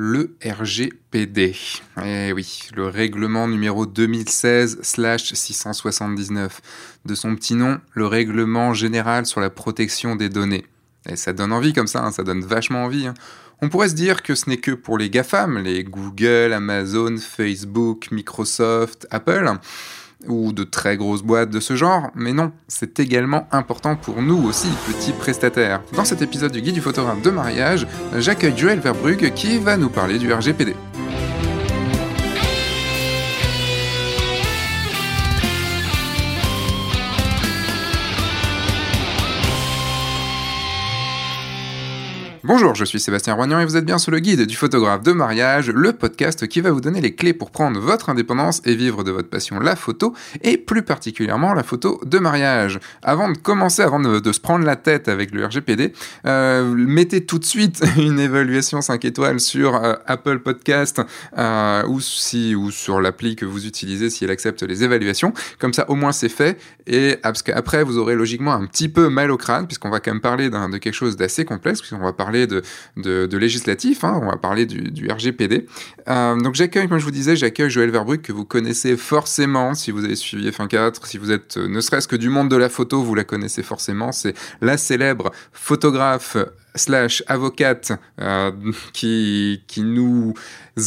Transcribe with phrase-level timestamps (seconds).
[0.00, 1.56] le RGPD.
[2.04, 6.50] Eh oui, le règlement numéro 2016-679.
[7.04, 10.64] De son petit nom, le règlement général sur la protection des données.
[11.08, 13.08] Et ça donne envie comme ça, hein, ça donne vachement envie.
[13.08, 13.14] Hein.
[13.60, 18.12] On pourrait se dire que ce n'est que pour les GAFAM, les Google, Amazon, Facebook,
[18.12, 19.50] Microsoft, Apple
[20.26, 24.42] ou de très grosses boîtes de ce genre, mais non, c'est également important pour nous
[24.48, 25.82] aussi, petits prestataires.
[25.94, 29.90] Dans cet épisode du guide du photographe de mariage, j'accueille Joël Verbrugge qui va nous
[29.90, 30.74] parler du RGPD.
[42.48, 45.12] Bonjour, je suis Sébastien Roignan et vous êtes bien sur le guide du photographe de
[45.12, 49.04] mariage, le podcast qui va vous donner les clés pour prendre votre indépendance et vivre
[49.04, 52.80] de votre passion la photo, et plus particulièrement la photo de mariage.
[53.02, 55.92] Avant de commencer, avant de, se prendre la tête avec le RGPD,
[56.24, 61.02] euh, mettez tout de suite une évaluation 5 étoiles sur euh, Apple Podcast
[61.36, 65.34] euh, ou, si, ou sur l'appli que vous utilisez si elle accepte les évaluations.
[65.58, 66.58] Comme ça, au moins c'est fait.
[66.86, 67.42] Et parce
[67.84, 70.78] vous aurez logiquement un petit peu mal au crâne, puisqu'on va quand même parler de
[70.78, 72.62] quelque chose d'assez complexe, puisqu'on va parler de,
[72.96, 75.66] de, législatif, hein, on va parler du, RGPD.
[76.08, 79.90] Euh, donc j'accueille, comme je vous disais, j'accueille Joël Verbrugge, que vous connaissez forcément si
[79.90, 82.68] vous avez suivi F1.4, si vous êtes euh, ne serait-ce que du monde de la
[82.68, 86.36] photo, vous la connaissez forcément, c'est la célèbre photographe
[86.74, 88.52] slash avocate euh,
[88.92, 90.34] qui, qui nous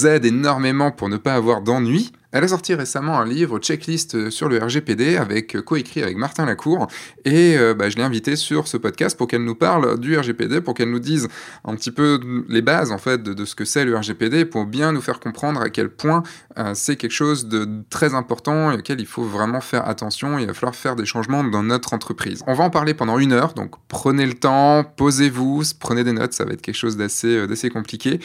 [0.05, 2.11] aide énormément pour ne pas avoir d'ennui.
[2.33, 6.87] Elle a sorti récemment un livre checklist sur le RGPD avec coécrit avec Martin Lacour
[7.25, 10.61] et euh, bah, je l'ai invité sur ce podcast pour qu'elle nous parle du RGPD,
[10.61, 11.27] pour qu'elle nous dise
[11.65, 14.93] un petit peu les bases en fait de, ce que c'est le RGPD pour bien
[14.93, 16.23] nous faire comprendre à quel point
[16.57, 20.39] euh, c'est quelque chose de très important et auquel il faut vraiment faire attention.
[20.39, 22.43] Il va falloir faire des changements dans notre entreprise.
[22.47, 26.31] On va en parler pendant une heure, donc prenez le temps, posez-vous, prenez des notes,
[26.31, 28.21] ça va être quelque chose d'assez euh, compliqué.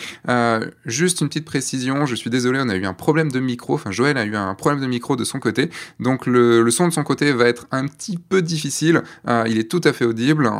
[0.84, 4.18] juste une petite précision, je suis désolé, on a eu un problème de micro, Joël
[4.18, 7.32] a eu un problème de micro de son côté, donc le, son de son côté
[7.32, 9.02] va être un petit peu difficile.
[9.28, 10.50] Euh, il est tout à fait audible,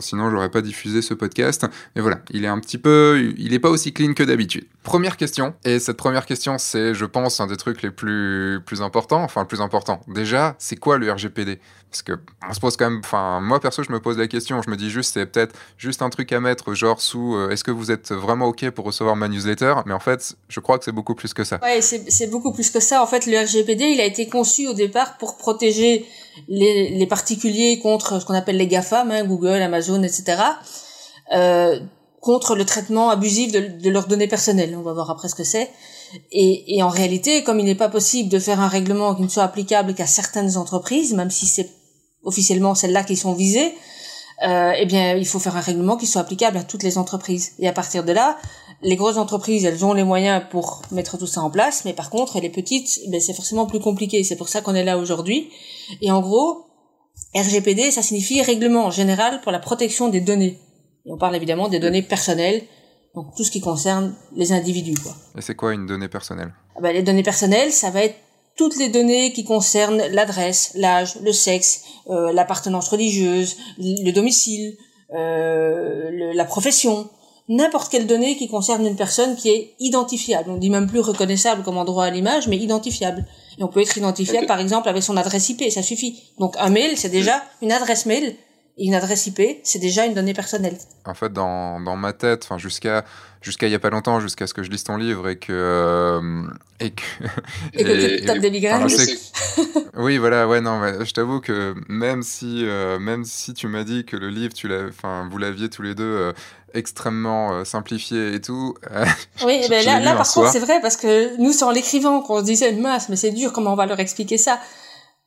[0.00, 1.66] sinon j'aurais pas diffusé ce podcast.
[1.96, 4.64] Mais voilà, il est un petit peu, il est pas aussi clean que d'habitude.
[4.82, 8.82] Première question, et cette première question, c'est, je pense, un des trucs les plus plus
[8.82, 10.00] importants, enfin le plus important.
[10.08, 11.58] Déjà, c'est quoi le RGPD
[11.94, 12.18] Parce que
[12.50, 14.76] on se pose quand même, enfin moi perso, je me pose la question, je me
[14.76, 17.92] dis juste, c'est peut-être juste un truc à mettre, genre sous, euh, est-ce que vous
[17.92, 19.74] êtes vraiment ok pour recevoir ma newsletter?
[19.86, 21.60] Mais en fait, je crois que c'est beaucoup plus que ça.
[21.62, 23.00] Ouais, c'est beaucoup plus que ça.
[23.00, 26.04] En fait, le RGPD, il a été conçu au départ pour protéger
[26.48, 30.42] les, les particuliers contre ce qu'on appelle les GAFAM, hein, Google, Amazon, etc.,
[31.32, 31.78] euh,
[32.20, 34.74] contre le traitement abusif de, de, leurs données personnelles.
[34.76, 35.70] On va voir après ce que c'est.
[36.32, 39.28] Et, et, en réalité, comme il n'est pas possible de faire un règlement qui ne
[39.28, 41.70] soit applicable qu'à certaines entreprises, même si c'est
[42.24, 43.74] officiellement celles-là qui sont visées,
[44.42, 47.52] euh, eh bien, il faut faire un règlement qui soit applicable à toutes les entreprises.
[47.58, 48.36] Et à partir de là,
[48.82, 52.10] les grosses entreprises, elles ont les moyens pour mettre tout ça en place, mais par
[52.10, 54.22] contre, les petites, ben, c'est forcément plus compliqué.
[54.24, 55.50] C'est pour ça qu'on est là aujourd'hui.
[56.00, 56.66] Et en gros,
[57.34, 60.58] RGPD, ça signifie Règlement général pour la protection des données.
[61.06, 62.62] Et on parle évidemment des données personnelles,
[63.14, 65.00] donc tout ce qui concerne les individus.
[65.00, 65.12] Quoi.
[65.38, 66.52] Et c'est quoi une donnée personnelle?
[66.76, 68.16] Ah ben, Les données personnelles, ça va être
[68.56, 74.76] toutes les données qui concernent l'adresse, l'âge, le sexe, euh, l'appartenance religieuse, le domicile,
[75.12, 77.08] euh, la profession,
[77.48, 80.50] n'importe quelle donnée qui concerne une personne qui est identifiable.
[80.50, 83.26] On dit même plus reconnaissable comme endroit à l'image, mais identifiable.
[83.58, 86.22] Et on peut être identifiable, par exemple, avec son adresse IP, ça suffit.
[86.38, 88.36] Donc un mail, c'est déjà une adresse mail,
[88.76, 90.76] une adresse IP, c'est déjà une donnée personnelle.
[91.06, 93.04] En fait, dans, dans ma tête, enfin jusqu'à
[93.40, 95.52] jusqu'à il y a pas longtemps, jusqu'à ce que je lise ton livre et que
[95.52, 96.42] euh,
[96.80, 97.02] et que
[97.74, 98.86] et, que tu tapes des migraines.
[99.96, 104.04] oui, voilà, ouais, non, je t'avoue que même si euh, même si tu m'as dit
[104.04, 106.04] que le livre, tu l'as, enfin, vous l'aviez tous les deux.
[106.04, 106.32] Euh,
[106.76, 108.74] extrêmement simplifié et tout.
[109.46, 112.40] oui, ben là, là par contre, c'est vrai parce que nous, c'est en l'écrivant qu'on
[112.40, 114.58] se disait une masse, mais c'est dur, comment on va leur expliquer ça?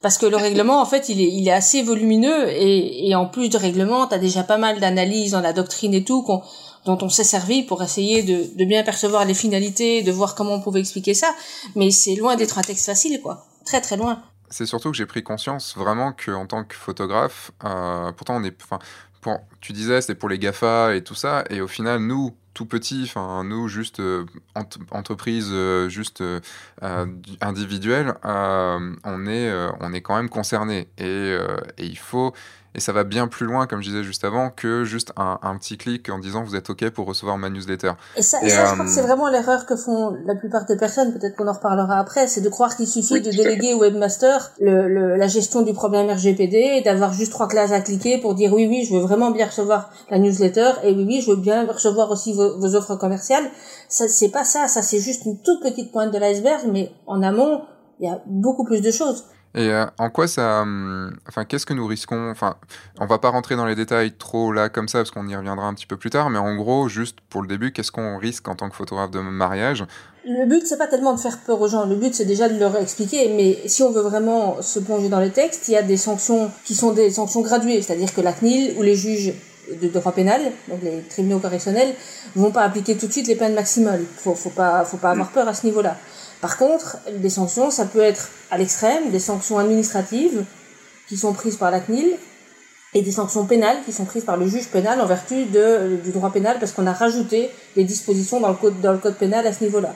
[0.01, 3.25] Parce que le règlement, en fait, il est, il est assez volumineux et, et en
[3.25, 6.25] plus de règlement, tu as déjà pas mal d'analyses dans la doctrine et tout
[6.85, 10.53] dont on s'est servi pour essayer de, de, bien percevoir les finalités, de voir comment
[10.53, 11.33] on pouvait expliquer ça.
[11.75, 13.45] Mais c'est loin d'être un texte facile, quoi.
[13.65, 14.21] Très très loin.
[14.49, 18.55] C'est surtout que j'ai pris conscience vraiment qu'en tant que photographe, euh, pourtant on est,
[18.63, 18.79] enfin,
[19.59, 23.03] tu disais c'est pour les Gafa et tout ça, et au final nous, tout petit,
[23.03, 24.25] enfin nous juste euh,
[24.89, 26.39] entreprise euh, juste euh,
[27.39, 30.87] individuelle, on est quand même concerné.
[30.97, 31.37] Et,
[31.77, 32.33] et, il faut
[32.77, 35.57] et ça va bien plus loin, comme je disais juste avant, que juste un, un
[35.57, 37.93] petit clic en disant vous êtes OK pour recevoir ma newsletter.
[38.15, 40.77] Et ça, et ça je crois que c'est vraiment l'erreur que font la plupart des
[40.77, 44.51] personnes, peut-être qu'on en reparlera après, c'est de croire qu'il suffit de déléguer au webmaster
[44.59, 48.35] le, le, la gestion du problème RGPD et d'avoir juste trois classes à cliquer pour
[48.35, 51.37] dire oui, oui, je veux vraiment bien recevoir la newsletter et oui, oui, je veux
[51.37, 53.49] bien recevoir aussi vos, vos offres commerciales.
[53.89, 57.23] Ça, c'est pas ça, ça c'est juste une toute petite pointe de l'iceberg, mais en
[57.23, 57.63] amont,
[57.99, 59.23] il y a beaucoup plus de choses.
[59.57, 60.61] Et euh, en quoi ça.
[60.61, 62.29] Hum, enfin, qu'est-ce que nous risquons?
[62.29, 62.57] Enfin,
[62.99, 65.65] on va pas rentrer dans les détails trop là comme ça, parce qu'on y reviendra
[65.65, 68.47] un petit peu plus tard, mais en gros, juste pour le début, qu'est-ce qu'on risque
[68.47, 69.83] en tant que photographe de mariage?
[70.25, 72.59] Le but, c'est pas tellement de faire peur aux gens, le but, c'est déjà de
[72.59, 75.81] leur expliquer, mais si on veut vraiment se plonger dans les textes, il y a
[75.81, 79.33] des sanctions qui sont des sanctions graduées, c'est-à-dire que la CNIL ou les juges
[79.81, 81.95] de droit pénal, donc les tribunaux correctionnels,
[82.35, 84.03] vont pas appliquer tout de suite les peines maximales.
[84.17, 85.97] Faut, pas avoir peur à ce niveau-là.
[86.41, 90.43] Par contre, des sanctions, ça peut être à l'extrême, des sanctions administratives
[91.07, 92.15] qui sont prises par la CNIL
[92.93, 96.11] et des sanctions pénales qui sont prises par le juge pénal en vertu de, du
[96.11, 99.45] droit pénal parce qu'on a rajouté des dispositions dans le code, dans le code pénal
[99.45, 99.93] à ce niveau-là.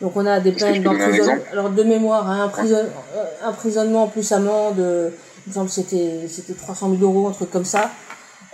[0.00, 4.76] Donc on a des peines d'emprisonnement, alors de mémoire, hein, emprisonnement, euh, emprisonnement plus amende,
[4.78, 7.90] il me semble que c'était, c'était 300 000 euros, un truc comme ça,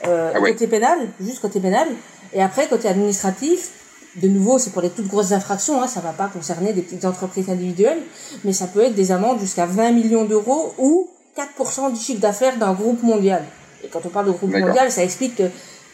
[0.06, 0.52] euh, ah ouais.
[0.52, 1.88] côté pénal, juste côté pénal.
[2.32, 3.70] Et après, côté administratif,
[4.16, 7.04] de nouveau, c'est pour les toutes grosses infractions, hein, ça va pas concerner des petites
[7.04, 8.02] entreprises individuelles,
[8.44, 12.58] mais ça peut être des amendes jusqu'à 20 millions d'euros ou 4% du chiffre d'affaires
[12.58, 13.44] d'un groupe mondial.
[13.84, 15.44] Et quand on parle de groupe mondial, ça explique que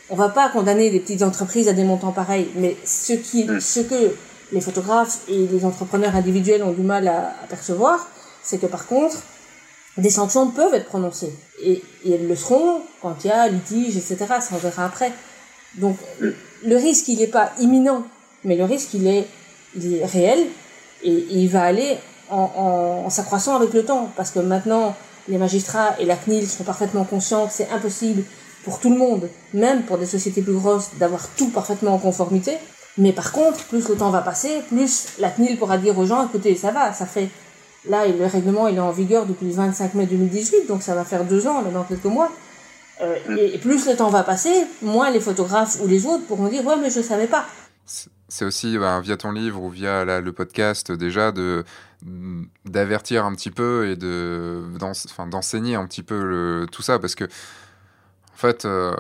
[0.09, 3.61] on va pas condamner des petites entreprises à des montants pareils, mais ce qui, mm.
[3.61, 4.15] ce que
[4.53, 8.09] les photographes et les entrepreneurs individuels ont du mal à, à percevoir,
[8.43, 9.19] c'est que par contre,
[9.99, 11.35] des sanctions peuvent être prononcées.
[11.63, 14.17] Et, et, elles le seront quand il y a litige, etc.
[14.41, 15.13] Ça on verra après.
[15.75, 15.97] Donc,
[16.65, 18.05] le risque, il n'est pas imminent,
[18.45, 19.27] mais le risque, il est,
[19.77, 20.47] il est réel
[21.03, 21.97] et, il va aller
[22.31, 24.11] en, en, en s'accroissant avec le temps.
[24.17, 24.95] Parce que maintenant,
[25.29, 28.25] les magistrats et la CNIL sont parfaitement conscients que c'est impossible
[28.65, 32.53] pour tout le monde, même pour des sociétés plus grosses, d'avoir tout parfaitement en conformité.
[32.99, 36.27] Mais par contre, plus le temps va passer, plus la CNIL pourra dire aux gens,
[36.27, 37.29] écoutez, ça va, ça fait...
[37.89, 41.05] Là, le règlement, il est en vigueur depuis le 25 mai 2018, donc ça va
[41.05, 42.33] faire deux ans, dans quelques mois.
[43.03, 46.65] Euh, et plus le temps va passer, moins les photographes ou les autres pourront dire
[46.65, 47.47] ouais mais je savais pas.
[48.29, 51.65] C'est aussi bah, via ton livre ou via le podcast déjà de
[52.65, 54.63] d'avertir un petit peu et de
[55.31, 57.25] d'enseigner un petit peu tout ça parce que
[58.37, 58.93] en fait, euh,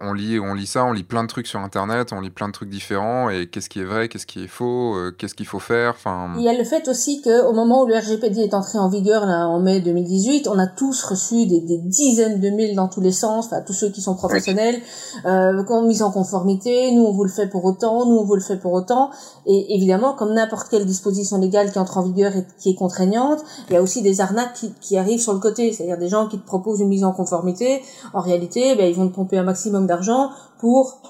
[0.00, 2.48] on, lit, on lit ça, on lit plein de trucs sur Internet, on lit plein
[2.48, 5.44] de trucs différents, et qu'est-ce qui est vrai, qu'est-ce qui est faux, euh, qu'est-ce qu'il
[5.44, 5.90] faut faire.
[5.90, 6.32] Enfin...
[6.38, 9.26] Il y a le fait aussi qu'au moment où le RGPD est entré en vigueur,
[9.26, 13.12] là, en mai 2018, on a tous reçu des, dizaines de mails dans tous les
[13.12, 14.80] sens, tous ceux qui sont professionnels,
[15.26, 18.40] euh, mise en conformité, nous on vous le fait pour autant, nous on vous le
[18.40, 19.10] fait pour autant,
[19.44, 23.40] et évidemment, comme n'importe quelle disposition légale qui entre en vigueur et qui est contraignante,
[23.68, 26.28] il y a aussi des arnaques qui, qui arrivent sur le côté, c'est-à-dire des gens
[26.28, 27.82] qui te proposent une mise en conformité,
[28.14, 30.30] en réalité, ben, ils vont te pomper un maximum d'argent
[30.60, 31.02] pour,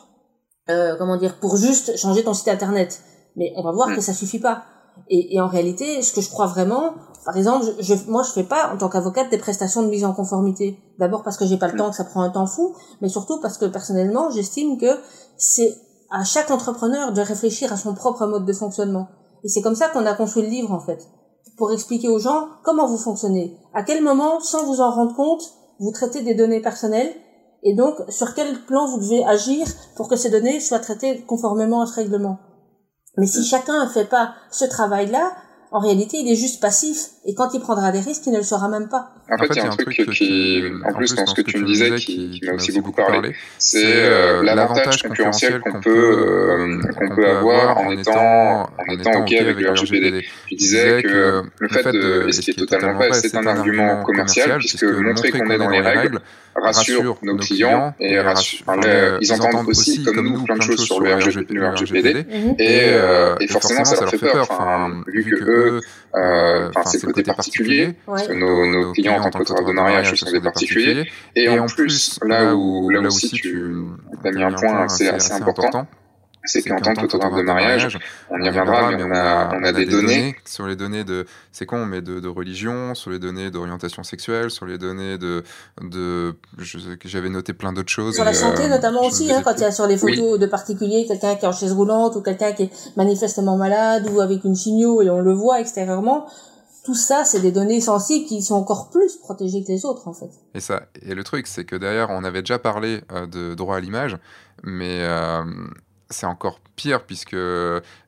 [0.70, 3.00] euh, comment dire, pour juste changer ton site internet.
[3.36, 3.96] Mais on va voir mm.
[3.96, 4.64] que ça suffit pas.
[5.08, 6.94] Et, et, en réalité, ce que je crois vraiment,
[7.24, 10.12] par exemple, je, moi je fais pas en tant qu'avocate des prestations de mise en
[10.12, 10.78] conformité.
[10.98, 11.78] D'abord parce que j'ai pas le mm.
[11.78, 14.98] temps, que ça prend un temps fou, mais surtout parce que personnellement, j'estime que
[15.36, 15.74] c'est
[16.10, 19.08] à chaque entrepreneur de réfléchir à son propre mode de fonctionnement.
[19.42, 21.08] Et c'est comme ça qu'on a construit le livre en fait,
[21.56, 25.42] pour expliquer aux gens comment vous fonctionnez, à quel moment, sans vous en rendre compte,
[25.80, 27.12] vous traitez des données personnelles
[27.64, 29.66] et donc, sur quel plan vous devez agir
[29.96, 32.38] pour que ces données soient traitées conformément à ce règlement?
[33.16, 35.32] Mais si chacun ne fait pas ce travail-là,
[35.74, 37.08] en réalité, il est juste passif.
[37.24, 39.10] Et quand il prendra des risques, il ne le saura même pas.
[39.28, 41.66] En fait, il y a un truc qui, en plus, dans ce que tu me
[41.66, 47.26] disais, qui, m'a aussi beaucoup parlé, c'est euh, l'avantage concurrentiel qu'on peut, euh, qu'on peut
[47.26, 50.24] avoir en étant, en étant OK avec le RGPD.
[50.48, 54.04] Tu disais que le fait de, et ce qui est totalement vrai, c'est un argument
[54.04, 56.20] commercial, puisque montrer qu'on est dans les règles
[56.56, 58.64] rassure nos clients et rassure,
[59.20, 62.26] ils entendent aussi, comme nous, plein de choses sur le RGPD.
[62.58, 64.48] Et forcément, ça leur fait peur.
[65.06, 65.80] Vu que eux,
[66.16, 69.72] euh, enfin, c'est le côté particulier, parce que nos, nos clients en tant que de
[69.72, 71.10] mariage sont des particuliers.
[71.34, 73.74] Et en plus, là où, là aussi tu
[74.24, 75.86] as mis un point assez, assez important,
[76.44, 77.98] c'est qu'en tant que photographe de mariage,
[78.30, 80.36] on y reviendra, mais on a, on a des données.
[80.44, 84.50] Sur les données de, c'est con, mais de, de religion, sur les données d'orientation sexuelle,
[84.50, 85.42] sur les données de,
[85.80, 86.36] de
[87.04, 88.14] j'avais noté plein d'autres choses.
[88.14, 90.46] Sur la santé, euh, notamment aussi, hein, quand il y a sur les photos de
[90.46, 94.44] particuliers, quelqu'un qui est en chaise roulante, ou quelqu'un qui est manifestement malade, ou avec
[94.44, 96.26] une chimio, et on le voit extérieurement.
[96.84, 100.12] Tout ça, c'est des données sensibles qui sont encore plus protégées que les autres, en
[100.12, 100.28] fait.
[100.54, 103.76] Et ça, et le truc, c'est que derrière, on avait déjà parlé euh, de droit
[103.76, 104.18] à l'image,
[104.62, 105.42] mais euh,
[106.14, 107.36] c'est encore pire puisque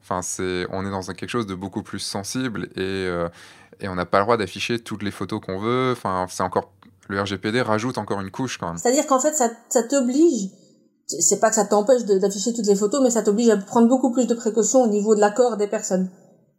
[0.03, 3.29] enfin c'est on est dans quelque chose de beaucoup plus sensible et, euh,
[3.81, 6.73] et on n'a pas le droit d'afficher toutes les photos qu'on veut enfin c'est encore
[7.09, 8.79] le RGPD rajoute encore une couche quand même.
[8.79, 10.51] C'est-à-dire qu'en fait, ça, ça t'oblige,
[11.07, 14.11] c'est pas que ça t'empêche d'afficher toutes les photos, mais ça t'oblige à prendre beaucoup
[14.11, 16.11] plus de précautions au niveau de l'accord des personnes,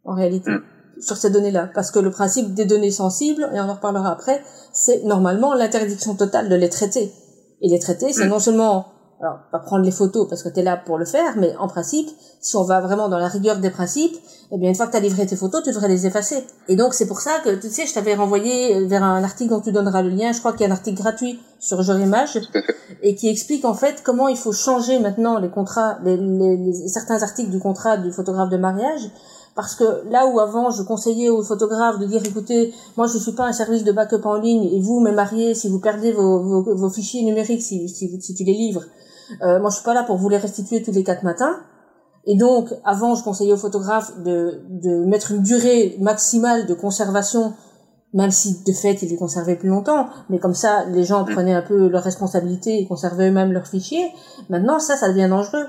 [0.04, 0.62] en réalité, mm.
[1.00, 1.70] sur ces données-là.
[1.74, 6.14] Parce que le principe des données sensibles, et on en reparlera après, c'est normalement l'interdiction
[6.14, 7.12] totale de les traiter.
[7.60, 8.30] Et les traiter, c'est mm.
[8.30, 11.36] non seulement alors pas prendre les photos parce que tu es là pour le faire,
[11.36, 12.08] mais en principe,
[12.40, 14.16] si on va vraiment dans la rigueur des principes,
[14.52, 16.44] eh bien une fois que tu as livré tes photos, tu devrais les effacer.
[16.68, 19.60] Et donc c'est pour ça que tu sais, je t'avais renvoyé vers un article dont
[19.60, 22.38] tu donneras le lien, je crois qu'il y a un article gratuit sur Jorimage
[23.02, 27.20] et qui explique en fait comment il faut changer maintenant les contrats, les, les, certains
[27.22, 29.10] articles du contrat du photographe de mariage.
[29.56, 33.32] Parce que là où avant je conseillais aux photographes de dire écoutez moi je suis
[33.32, 36.40] pas un service de backup en ligne et vous mes mariés si vous perdez vos,
[36.40, 38.84] vos, vos fichiers numériques si, si, si tu les livres
[39.42, 41.56] euh, moi, je suis pas là pour vous les restituer tous les quatre matins.
[42.24, 47.54] Et donc, avant, je conseillais aux photographes de, de mettre une durée maximale de conservation,
[48.12, 50.08] même si de fait, ils les conservaient plus longtemps.
[50.28, 54.10] Mais comme ça, les gens prenaient un peu leurs responsabilités et conservaient eux-mêmes leurs fichiers.
[54.50, 55.66] Maintenant, ça, ça devient dangereux.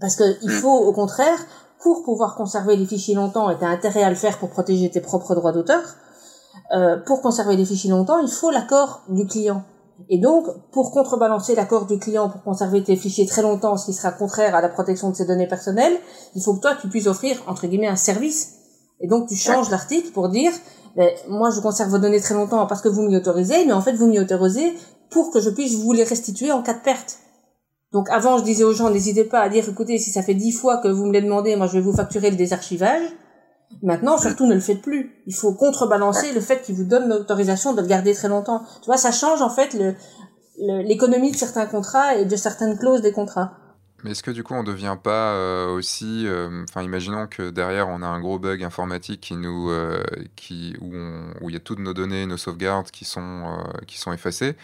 [0.00, 1.38] Parce que il faut, au contraire,
[1.80, 4.90] pour pouvoir conserver les fichiers longtemps, et tu as intérêt à le faire pour protéger
[4.90, 5.82] tes propres droits d'auteur,
[6.74, 9.62] euh, pour conserver les fichiers longtemps, il faut l'accord du client.
[10.08, 13.92] Et donc, pour contrebalancer l'accord du client pour conserver tes fichiers très longtemps, ce qui
[13.92, 15.98] sera contraire à la protection de ses données personnelles,
[16.36, 18.54] il faut que toi, tu puisses offrir, entre guillemets, un service.
[19.00, 20.52] Et donc, tu changes l'article pour dire,
[20.96, 23.80] ben, moi, je conserve vos données très longtemps parce que vous m'y autorisez, mais en
[23.80, 24.74] fait, vous m'y autorisez
[25.10, 27.18] pour que je puisse vous les restituer en cas de perte.
[27.92, 30.52] Donc, avant, je disais aux gens, n'hésitez pas à dire, écoutez, si ça fait dix
[30.52, 33.02] fois que vous me les demandez, moi, je vais vous facturer le désarchivage.
[33.82, 35.12] Maintenant, surtout, ne le faites plus.
[35.26, 38.64] Il faut contrebalancer le fait qu'il vous donne l'autorisation de le garder très longtemps.
[38.80, 39.76] Tu vois, ça change en fait
[40.58, 43.52] l'économie de certains contrats et de certaines clauses des contrats.
[44.04, 47.50] Mais est-ce que du coup on ne devient pas euh, aussi, euh, enfin imaginons que
[47.50, 50.04] derrière on a un gros bug informatique qui nous, euh,
[50.36, 50.92] qui, où,
[51.40, 53.58] où il y a toutes nos données, nos sauvegardes qui sont,
[53.88, 54.56] qui sont effacées,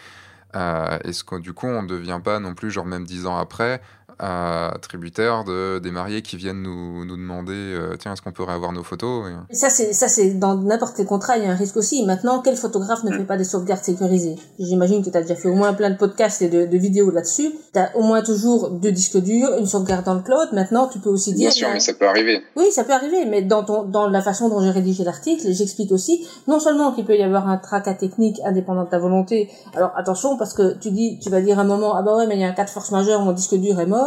[0.53, 3.81] est-ce que du coup on ne devient pas non plus genre même dix ans après
[4.19, 8.53] à tributaire de, des mariés qui viennent nous, nous demander euh, tiens est-ce qu'on pourrait
[8.53, 9.55] avoir nos photos et...
[9.55, 12.05] ça c'est ça c'est dans n'importe quel contrat il y a un risque aussi.
[12.05, 13.17] Maintenant quel photographe ne mm.
[13.17, 14.35] fait pas des sauvegardes sécurisées?
[14.59, 17.11] J'imagine que tu as déjà fait au moins plein de podcasts et de, de vidéos
[17.11, 17.51] là-dessus.
[17.73, 20.49] Tu as au moins toujours deux disques durs une sauvegarde dans le cloud.
[20.53, 22.41] Maintenant tu peux aussi dire bien sûr mais ça peut arriver.
[22.55, 25.91] Oui ça peut arriver mais dans ton dans la façon dont j'ai rédigé l'article j'explique
[25.91, 29.91] aussi non seulement qu'il peut y avoir un tracas technique indépendant de ta volonté alors
[29.95, 32.41] attention parce que tu dis tu vas dire un moment ah bah ouais mais il
[32.41, 34.04] y a un cas de force majeure mon disque dur est mort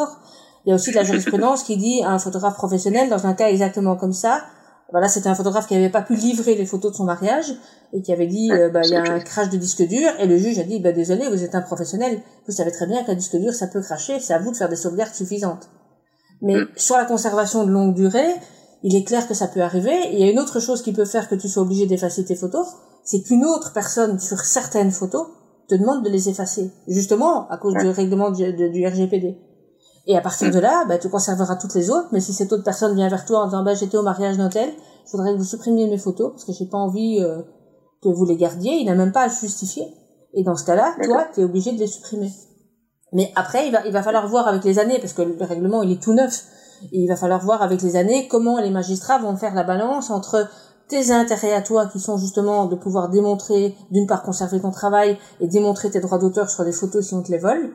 [0.64, 3.34] il y a aussi de la jurisprudence qui dit à un photographe professionnel, dans un
[3.34, 4.42] cas exactement comme ça,
[4.90, 7.52] voilà, c'était un photographe qui n'avait pas pu livrer les photos de son mariage
[7.92, 10.26] et qui avait dit, euh, bah, il y a un crash de disque dur et
[10.26, 13.14] le juge a dit, bah, désolé, vous êtes un professionnel, vous savez très bien qu'un
[13.14, 15.68] disque dur, ça peut cracher, c'est à vous de faire des sauvegardes suffisantes.
[16.40, 16.68] Mais mm.
[16.76, 18.34] sur la conservation de longue durée,
[18.82, 19.94] il est clair que ça peut arriver.
[20.12, 22.36] il y a une autre chose qui peut faire que tu sois obligé d'effacer tes
[22.36, 22.66] photos,
[23.04, 25.26] c'est qu'une autre personne sur certaines photos
[25.68, 29.36] te demande de les effacer, justement à cause du règlement du RGPD.
[30.08, 32.08] Et à partir de là, bah, tu conserveras toutes les autres.
[32.12, 34.48] Mais si cette autre personne vient vers toi en disant, bah, j'étais au mariage d'un
[34.48, 34.70] tel,
[35.06, 37.42] je voudrais que vous supprimiez mes photos parce que j'ai pas envie euh,
[38.02, 38.72] que vous les gardiez.
[38.76, 39.84] Il n'a même pas à justifier.
[40.32, 42.32] Et dans ce cas-là, toi, tu es obligé de les supprimer.
[43.12, 45.82] Mais après, il va, il va falloir voir avec les années, parce que le règlement,
[45.82, 46.44] il est tout neuf.
[46.92, 50.10] Et il va falloir voir avec les années comment les magistrats vont faire la balance
[50.10, 50.48] entre
[50.88, 55.18] tes intérêts à toi, qui sont justement de pouvoir démontrer, d'une part, conserver ton travail
[55.40, 57.74] et démontrer tes droits d'auteur sur les photos si on te les vole,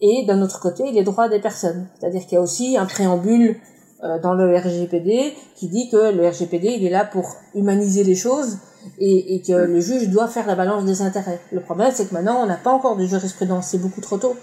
[0.00, 1.86] et d'un autre côté les droits des personnes.
[1.98, 3.56] C'est-à-dire qu'il y a aussi un préambule
[4.02, 8.14] euh, dans le RGPD qui dit que le RGPD il est là pour humaniser les
[8.14, 8.58] choses
[8.98, 11.40] et, et que le juge doit faire la balance des intérêts.
[11.52, 14.36] Le problème c'est que maintenant on n'a pas encore de jurisprudence, c'est beaucoup trop tôt.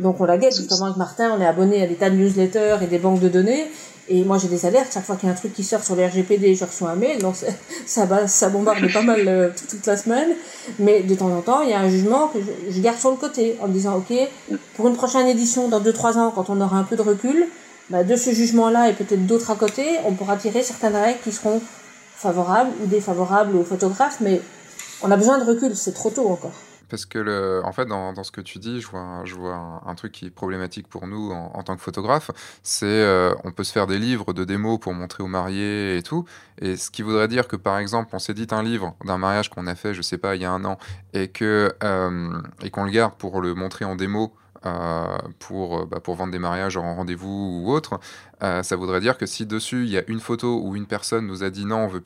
[0.00, 2.78] Donc on la guette, justement avec Martin, on est abonné à des tas de newsletters
[2.82, 3.66] et des banques de données,
[4.08, 5.96] et moi j'ai des alertes, chaque fois qu'il y a un truc qui sort sur
[5.96, 7.34] le RGPD, je reçois un mail, donc
[7.86, 10.28] ça, ça bombarde pas mal euh, toute la semaine,
[10.78, 12.38] mais de temps en temps il y a un jugement que
[12.68, 14.14] je, garde sur le côté, en me disant ok,
[14.74, 17.46] pour une prochaine édition dans 2-3 ans, quand on aura un peu de recul,
[17.88, 21.32] bah, de ce jugement-là et peut-être d'autres à côté, on pourra tirer certaines règles qui
[21.32, 21.62] seront
[22.16, 24.42] favorables ou défavorables aux photographes, mais
[25.02, 26.65] on a besoin de recul, c'est trop tôt encore.
[26.88, 30.30] Parce que, en fait, dans, ce que tu dis, je vois, un, truc qui est
[30.30, 32.30] problématique pour nous en, tant que photographe.
[32.62, 36.02] C'est euh, on peut se faire des livres de démos pour montrer aux mariés et
[36.02, 36.24] tout.
[36.58, 39.66] Et ce qui voudrait dire que, par exemple, on s'édite un livre d'un mariage qu'on
[39.66, 40.78] a fait, je sais pas, il y a un an,
[41.12, 42.30] et euh,
[42.72, 44.34] qu'on le garde pour le montrer en démo.
[44.64, 48.00] Euh, pour, bah, pour vendre des mariages en rendez-vous ou autre,
[48.40, 51.44] ça voudrait dire que si dessus il y a une photo où une personne nous
[51.44, 52.02] a dit non, on veut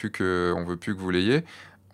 [0.55, 1.45] on veut plus que vous l'ayez,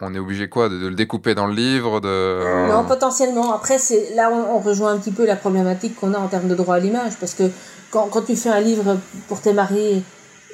[0.00, 3.54] on est obligé quoi de, le découper dans le livre de non potentiellement.
[3.54, 6.54] Après c'est là on, rejoint un petit peu la problématique qu'on a en termes de
[6.54, 7.44] droit à l'image parce que
[7.90, 8.98] quand, quand tu fais un livre
[9.28, 10.02] pour tes mariés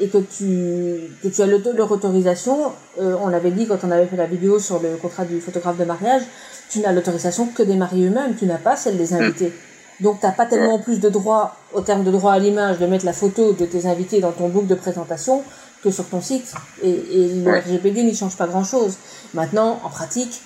[0.00, 4.06] et que tu, que tu as leur autorisation, euh, on l'avait dit quand on avait
[4.06, 6.22] fait la vidéo sur le contrat du photographe de mariage,
[6.70, 9.52] tu n'as l'autorisation que des mariés eux-mêmes, tu n'as pas celle des invités.
[10.00, 12.87] Donc tu n'as pas tellement plus de droit, au terme de droit à l'image, de
[12.87, 15.42] mettre la photo de tes invités dans ton book de présentation
[15.82, 16.54] que sur ton site.
[16.82, 18.96] Et, et le RGPD n'y change pas grand-chose.
[19.34, 20.40] Maintenant, en pratique,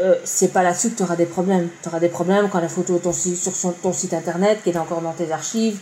[0.00, 1.68] euh, c'est pas là-dessus que tu auras des problèmes.
[1.82, 5.00] Tu auras des problèmes quand la photo est sur ton site internet, qui est encore
[5.00, 5.78] dans tes archives,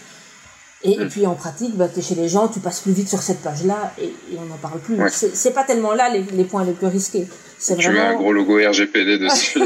[0.85, 3.09] et, et, puis en pratique, bah, tu es chez les gens, tu passes plus vite
[3.09, 4.99] sur cette page-là et, et on n'en parle plus.
[5.11, 7.29] C'est pas tellement là les, les, points les plus risqués.
[7.65, 7.93] Tu vraiment...
[7.93, 9.61] mets un gros logo RGPD dessus.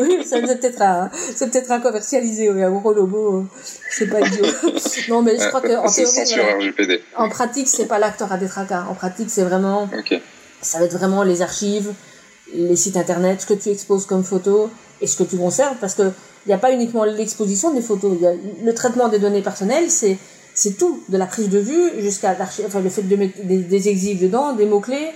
[0.00, 3.46] oui, c'est peut-être à, c'est peut-être à commercialiser, oui, un gros logo,
[3.90, 4.46] c'est pas idiot.
[5.10, 7.02] non, mais je crois que en théorie, RGPD.
[7.16, 8.86] en pratique, c'est pas là que tu auras des tracas.
[8.88, 9.90] En pratique, c'est vraiment,
[10.62, 11.92] ça va être vraiment les archives,
[12.54, 14.70] les sites internet, ce que tu exposes comme photo
[15.02, 16.10] et ce que tu conserves, parce que
[16.46, 18.32] il n'y a pas uniquement l'exposition des photos, il y a
[18.64, 20.18] le traitement des données personnelles, c'est
[20.54, 23.88] c'est tout, de la prise de vue jusqu'à enfin, le fait de mettre des, des
[23.88, 25.10] exifs dedans, des mots-clés,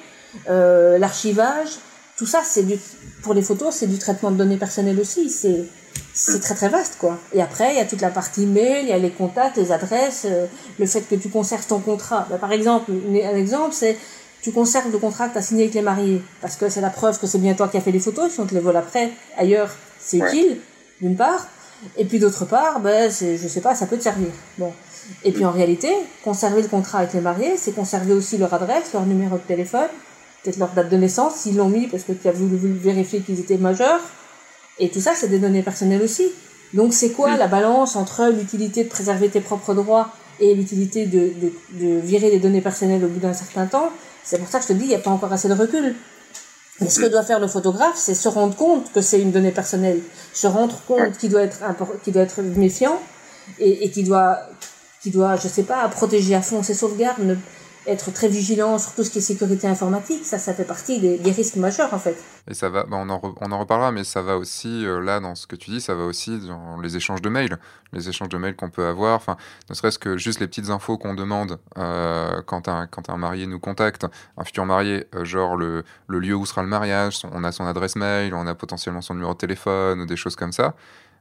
[0.48, 1.78] euh, l'archivage,
[2.16, 2.76] tout ça, c'est du,
[3.22, 5.64] pour les photos, c'est du traitement de données personnelles aussi, c'est,
[6.12, 7.18] c'est très très vaste quoi.
[7.32, 9.70] Et après, il y a toute la partie mail, il y a les contacts, les
[9.70, 10.46] adresses, euh,
[10.78, 12.26] le fait que tu conserves ton contrat.
[12.28, 13.96] Bah, par exemple, un exemple, c'est
[14.42, 16.90] tu conserves le contrat que tu as signé avec les mariés, parce que c'est la
[16.90, 18.76] preuve que c'est bien toi qui as fait les photos, si on te les vole
[18.76, 20.58] après, ailleurs, c'est utile,
[21.00, 21.46] d'une part.
[21.96, 24.30] Et puis d'autre part, ben, c'est, je sais pas, ça peut te servir.
[24.58, 24.72] Bon.
[25.24, 25.88] Et puis en réalité,
[26.22, 29.88] conserver le contrat avec les mariés, c'est conserver aussi leur adresse, leur numéro de téléphone,
[30.42, 33.40] peut-être leur date de naissance, s'ils l'ont mis parce que tu as voulu vérifier qu'ils
[33.40, 34.00] étaient majeurs.
[34.78, 36.26] Et tout ça, c'est des données personnelles aussi.
[36.74, 40.10] Donc c'est quoi la balance entre l'utilité de préserver tes propres droits
[40.40, 43.90] et l'utilité de, de, de, virer les données personnelles au bout d'un certain temps?
[44.22, 45.94] C'est pour ça que je te dis, il n'y a pas encore assez de recul.
[46.80, 49.50] Mais ce que doit faire le photographe, c'est se rendre compte que c'est une donnée
[49.50, 50.00] personnelle,
[50.32, 51.60] se rendre compte qu'il doit être,
[52.04, 53.00] qu'il doit être méfiant
[53.58, 54.38] et, et qu'il doit
[55.02, 57.38] qui doit, je sais pas, protéger à fond ses sauvegardes,
[57.88, 61.30] être très vigilant sur tout ce qui est sécurité informatique, ça, ça fait partie des,
[61.30, 62.16] risques majeurs en fait.
[62.48, 65.46] Et ça va, bah, on, en reparlera, mais ça va aussi, euh, là, dans ce
[65.46, 67.58] que tu dis, ça va aussi dans les échanges de mails,
[67.92, 69.36] les échanges de mails qu'on peut avoir, enfin,
[69.70, 73.46] ne serait-ce que juste les petites infos qu'on demande euh, quand, un, quand un marié
[73.46, 77.44] nous contacte, un futur marié, euh, genre le, le, lieu où sera le mariage, on
[77.44, 80.74] a son adresse mail, on a potentiellement son numéro de téléphone, des choses comme ça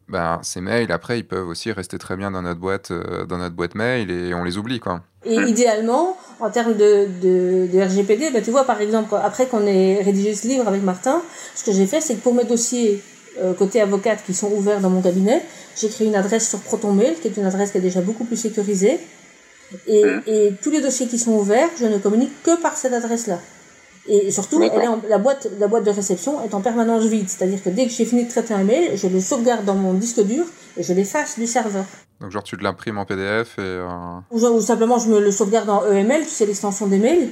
[0.10, 3.38] ben, ces mails, après, ils peuvent aussi rester très bien dans notre boîte, euh, dans
[3.38, 5.02] notre boîte mail et on les oublie, quoi.
[5.26, 9.68] Et idéalement, en termes de, de, de RGPD, ben, tu vois, par exemple, après qu'on
[9.68, 11.22] ait rédigé ce livre avec Martin,
[11.56, 13.04] ce que j'ai fait, c'est que pour mes dossiers
[13.40, 15.44] euh, côté avocate qui sont ouverts dans mon cabinet,
[15.76, 18.38] j'ai créé une adresse sur ProtonMail, qui est une adresse qui est déjà beaucoup plus
[18.38, 19.00] sécurisée.
[19.86, 23.40] Et, et tous les dossiers qui sont ouverts, je ne communique que par cette adresse-là.
[24.08, 27.28] Et surtout, elle est la, boîte, la boîte de réception est en permanence vide.
[27.28, 29.94] C'est-à-dire que dès que j'ai fini de traiter un mail, je le sauvegarde dans mon
[29.94, 30.46] disque dur
[30.78, 31.86] et je l'efface du serveur.
[32.22, 33.62] Donc genre tu l'imprimes en PDF et...
[33.62, 33.88] Euh...
[34.32, 37.30] Ou, simplement je me le sauvegarde en EML, tu sais l'extension des mails.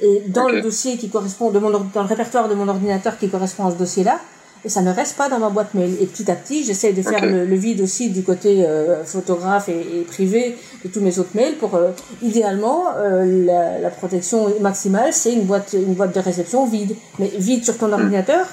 [0.00, 3.28] Et dans le dossier qui correspond, de mon, dans le répertoire de mon ordinateur qui
[3.28, 4.18] correspond à ce dossier-là,
[4.64, 5.96] et ça ne reste pas dans ma boîte mail.
[6.00, 10.00] Et petit à petit, j'essaie de faire le, vide aussi du côté euh, photographe et,
[10.00, 11.90] et, privé de tous mes autres mails pour, euh,
[12.22, 16.96] idéalement, euh, la, la, protection maximale, c'est une boîte, une boîte de réception vide.
[17.18, 17.94] Mais vide sur ton hmm.
[17.94, 18.46] ordinateur,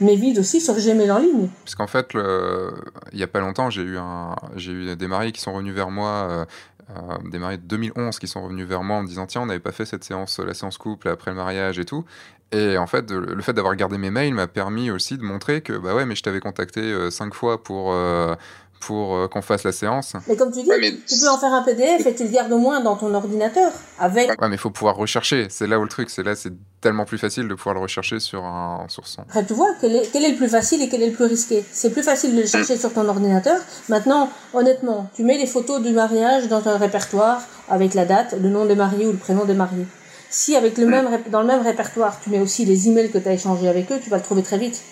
[0.00, 1.48] mais vide aussi sur Gmail en ligne.
[1.64, 2.72] Parce qu'en fait, le...
[3.12, 4.36] il n'y a pas longtemps, j'ai eu, un...
[4.54, 6.46] j'ai eu des mariés qui sont revenus vers moi
[6.90, 9.46] euh, des mariés de 2011 qui sont revenus vers moi en me disant tiens on
[9.46, 12.04] n'avait pas fait cette séance la séance couple après le mariage et tout
[12.52, 15.72] et en fait le fait d'avoir gardé mes mails m'a permis aussi de montrer que
[15.72, 18.34] bah ouais mais je t'avais contacté euh, cinq fois pour euh,
[18.80, 20.14] pour euh, qu'on fasse la séance.
[20.28, 20.70] Mais comme tu dis,
[21.06, 23.72] tu peux en faire un PDF et tu le gardes au moins dans ton ordinateur
[23.98, 24.28] avec.
[24.28, 25.46] Ouais, mais il faut pouvoir rechercher.
[25.50, 28.20] C'est là où le truc, c'est là, c'est tellement plus facile de pouvoir le rechercher
[28.20, 29.22] sur un sur son.
[29.22, 31.24] Après, tu vois, quel est, quel est le plus facile et quel est le plus
[31.24, 31.64] risqué?
[31.72, 33.58] C'est plus facile de le chercher sur ton ordinateur.
[33.88, 38.48] Maintenant, honnêtement, tu mets les photos du mariage dans un répertoire avec la date, le
[38.48, 39.86] nom des mariés ou le prénom des mariés.
[40.30, 43.28] Si avec le même dans le même répertoire, tu mets aussi les emails que tu
[43.28, 44.82] as échangés avec eux, tu vas le trouver très vite.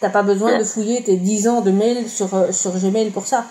[0.00, 3.26] T'as pas besoin de fouiller tes 10 ans de mails sur, euh, sur Gmail pour
[3.26, 3.44] ça.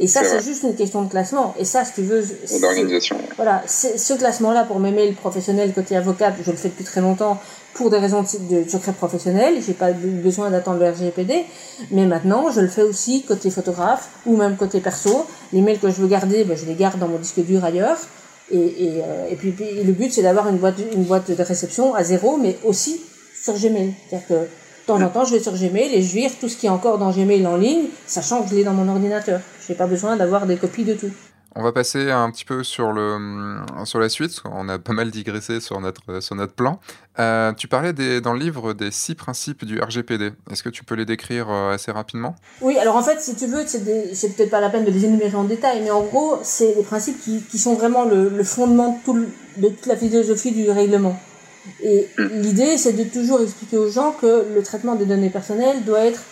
[0.00, 1.54] Et ça, c'est juste une question de classement.
[1.58, 2.24] Et ça, si tu veux.
[2.60, 3.18] D'organisation.
[3.36, 3.62] Voilà.
[3.66, 7.38] Ce classement-là, pour mes mails professionnels côté avocat, je le fais depuis très longtemps
[7.74, 9.58] pour des raisons de secret professionnel.
[9.64, 11.44] J'ai pas besoin d'attendre le RGPD.
[11.90, 15.26] Mais maintenant, je le fais aussi côté photographe ou même côté perso.
[15.52, 17.98] Les mails que je veux garder, ben, je les garde dans mon disque dur ailleurs.
[18.52, 22.36] Euh, et puis, le but, c'est d'avoir une boîte, une boîte de réception à zéro,
[22.36, 23.00] mais aussi
[23.42, 23.94] sur Gmail.
[24.08, 24.48] C'est-à-dire que de
[24.86, 26.98] temps en temps, je vais sur Gmail et je vire tout ce qui est encore
[26.98, 29.40] dans Gmail en ligne, sachant que je l'ai dans mon ordinateur.
[29.66, 31.10] Je n'ai pas besoin d'avoir des copies de tout.
[31.56, 34.40] On va passer un petit peu sur, le, sur la suite.
[34.44, 36.78] On a pas mal digressé sur notre, sur notre plan.
[37.18, 40.32] Euh, tu parlais des, dans le livre des six principes du RGPD.
[40.50, 42.36] Est-ce que tu peux les décrire euh, assez rapidement?
[42.60, 43.82] Oui, alors en fait, si tu veux, c'est,
[44.36, 47.20] peut-être pas la peine de les énumérer en détail, mais en gros, c'est des principes
[47.20, 51.18] qui, qui sont vraiment le, le fondement de tout, de toute la philosophie du règlement.
[51.82, 56.04] Et l'idée, c'est de toujours expliquer aux gens que le traitement des données personnelles doit
[56.04, 56.22] être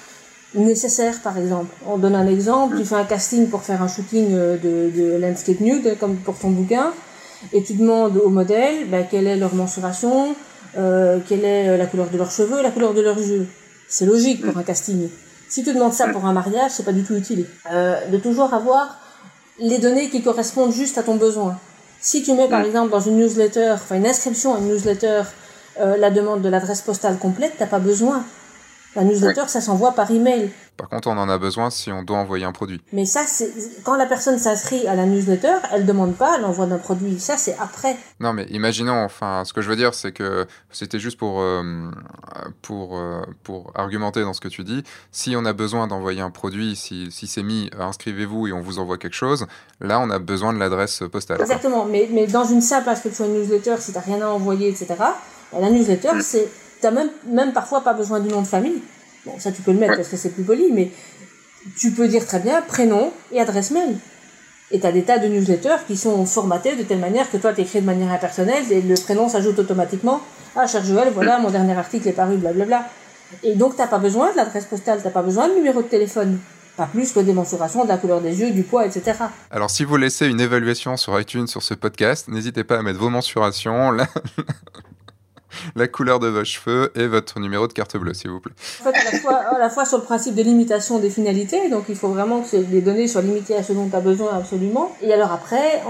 [0.55, 1.75] nécessaire, par exemple.
[1.87, 5.19] On donne un exemple, tu fais un casting pour faire un shooting euh, de, de
[5.19, 6.93] landscape nude, comme pour ton bouquin,
[7.53, 10.35] et tu demandes au modèle ben, quelle est leur mensuration,
[10.77, 13.47] euh, quelle est la couleur de leurs cheveux, la couleur de leurs yeux.
[13.89, 15.09] C'est logique pour un casting.
[15.49, 17.47] Si tu demandes ça pour un mariage, c'est pas du tout utile.
[17.73, 18.99] Euh, de toujours avoir
[19.59, 21.59] les données qui correspondent juste à ton besoin.
[22.01, 25.23] Si tu mets par exemple dans une newsletter, enfin une inscription à une newsletter,
[25.81, 28.25] euh, la demande de l'adresse postale complète, t'as pas besoin.
[28.99, 30.51] La newsletter, ça s'envoie par email.
[30.77, 32.81] Par contre, on en a besoin si on doit envoyer un produit.
[32.93, 33.49] Mais ça, c'est
[33.85, 37.21] quand la personne s'inscrit à la newsletter, elle demande pas l'envoi d'un produit.
[37.21, 37.97] Ça, c'est après.
[38.19, 39.05] Non, mais imaginons.
[39.05, 41.63] Enfin, ce que je veux dire, c'est que c'était juste pour euh,
[42.61, 44.83] pour euh, pour argumenter dans ce que tu dis.
[45.13, 48.61] Si on a besoin d'envoyer un produit, si, si c'est mis, euh, inscrivez-vous et on
[48.61, 49.47] vous envoie quelque chose.
[49.81, 51.41] Là, on a besoin de l'adresse postale.
[51.41, 51.85] Exactement.
[51.85, 54.97] Mais mais dans une simple inscription à une newsletter, si t'as rien à envoyer, etc.
[55.53, 56.21] La newsletter, mm.
[56.21, 56.49] c'est
[56.81, 58.83] t'as même même parfois pas besoin du nom de famille.
[59.27, 60.91] Bon, ça tu peux le mettre parce que c'est plus poli, mais
[61.79, 63.97] tu peux dire très bien prénom et adresse mail.
[64.71, 67.53] Et tu as des tas de newsletters qui sont formatés de telle manière que toi
[67.53, 70.21] tu écris de manière impersonnelle et le prénom s'ajoute automatiquement.
[70.57, 72.87] Ah, cher Joël, voilà, mon dernier article est paru, blablabla.
[73.43, 76.38] Et donc t'as pas besoin de l'adresse postale, t'as pas besoin de numéro de téléphone.
[76.77, 79.14] Pas plus que des mensurations de la couleur des yeux, du poids, etc.
[79.51, 83.01] Alors si vous laissez une évaluation sur iTunes sur ce podcast, n'hésitez pas à mettre
[83.01, 83.91] vos mensurations.
[83.91, 84.07] Là,
[85.77, 88.53] la couleur de vos cheveux et votre numéro de carte bleue, s'il vous plaît.
[88.81, 92.09] En fait, à la, fois, sur le principe de limitation des finalités, donc il faut
[92.09, 94.92] vraiment que les données soient limitées à ce dont tu as besoin absolument.
[95.03, 95.83] Et alors après,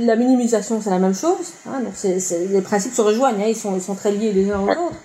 [0.00, 1.52] la minimisation, c'est la même chose.
[1.68, 4.60] Hein, donc les principes se rejoignent, hein, ils, sont, ils sont très liés les uns
[4.60, 4.96] aux autres.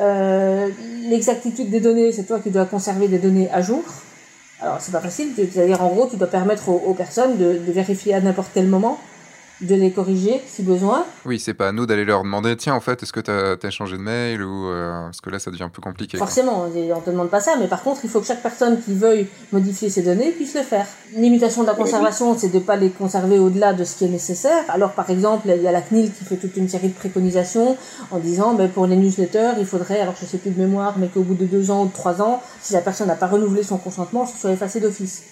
[0.00, 0.68] Euh,
[1.08, 3.82] l'exactitude des données, c'est toi qui dois conserver des données à jour.
[4.60, 8.20] Alors c'est pas facile, c'est-à-dire en gros, tu dois permettre aux, personnes de vérifier à
[8.20, 8.98] n'importe quel moment
[9.60, 11.04] de les corriger si besoin.
[11.24, 13.70] Oui, c'est pas à nous d'aller leur demander tiens, en fait, est-ce que tu as,
[13.70, 16.18] changé de mail ou euh, parce que là, ça devient un peu compliqué.
[16.18, 18.94] Forcément, on te demande pas ça, mais par contre, il faut que chaque personne qui
[18.94, 20.86] veuille modifier ses données puisse le faire.
[21.14, 24.64] Limitation de la conservation, c'est de pas les conserver au-delà de ce qui est nécessaire.
[24.68, 27.76] Alors, par exemple, il y a la CNIL qui fait toute une série de préconisations
[28.10, 31.08] en disant, ben, pour les newsletters, il faudrait, alors je sais plus de mémoire, mais
[31.08, 33.62] qu'au bout de deux ans ou de trois ans, si la personne n'a pas renouvelé
[33.62, 35.22] son consentement, ce soit effacé d'office.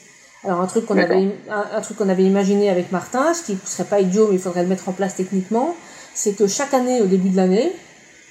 [0.45, 3.85] Alors un truc qu'on avait un, truc qu'on avait imaginé avec Martin, ce qui serait
[3.85, 5.77] pas idiot mais il faudrait le mettre en place techniquement,
[6.15, 7.73] c'est que chaque année au début de l'année,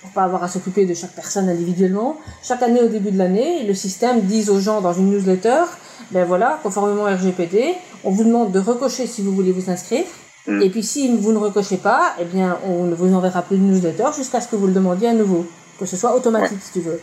[0.01, 3.63] pour pas avoir à s'occuper de chaque personne individuellement, chaque année au début de l'année,
[3.65, 5.63] le système dise aux gens dans une newsletter,
[6.11, 10.03] ben voilà, conformément au RGPD, on vous demande de recocher si vous voulez vous inscrire.
[10.47, 10.61] Mm.
[10.63, 13.63] Et puis si vous ne recochez pas, eh bien on ne vous enverra plus de
[13.63, 15.45] newsletter jusqu'à ce que vous le demandiez à nouveau,
[15.79, 16.99] que ce soit automatique si tu veux.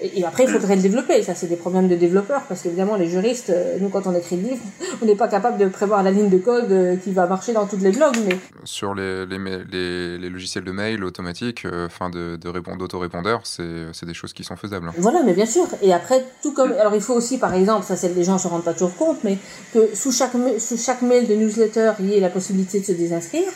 [0.00, 1.22] Et, après, il faudrait le développer.
[1.22, 4.36] Ça, c'est des problèmes de développeurs, parce qu'évidemment, les juristes, euh, nous, quand on écrit
[4.36, 4.62] le livre,
[5.02, 7.66] on n'est pas capable de prévoir la ligne de code euh, qui va marcher dans
[7.66, 8.16] toutes les blogs.
[8.26, 8.38] Mais...
[8.64, 14.14] Sur les, les, les, logiciels de mail automatiques, euh, enfin de, de d'autorépondeurs, c'est des
[14.14, 14.90] choses qui sont faisables.
[14.98, 15.66] Voilà, mais bien sûr.
[15.82, 16.72] Et après, tout comme.
[16.72, 18.96] Alors, il faut aussi, par exemple, ça, c'est les gens ne se rendent pas toujours
[18.96, 19.38] compte, mais
[19.72, 22.92] que sous chaque, sous chaque mail de newsletter, il y ait la possibilité de se
[22.92, 23.48] désinscrire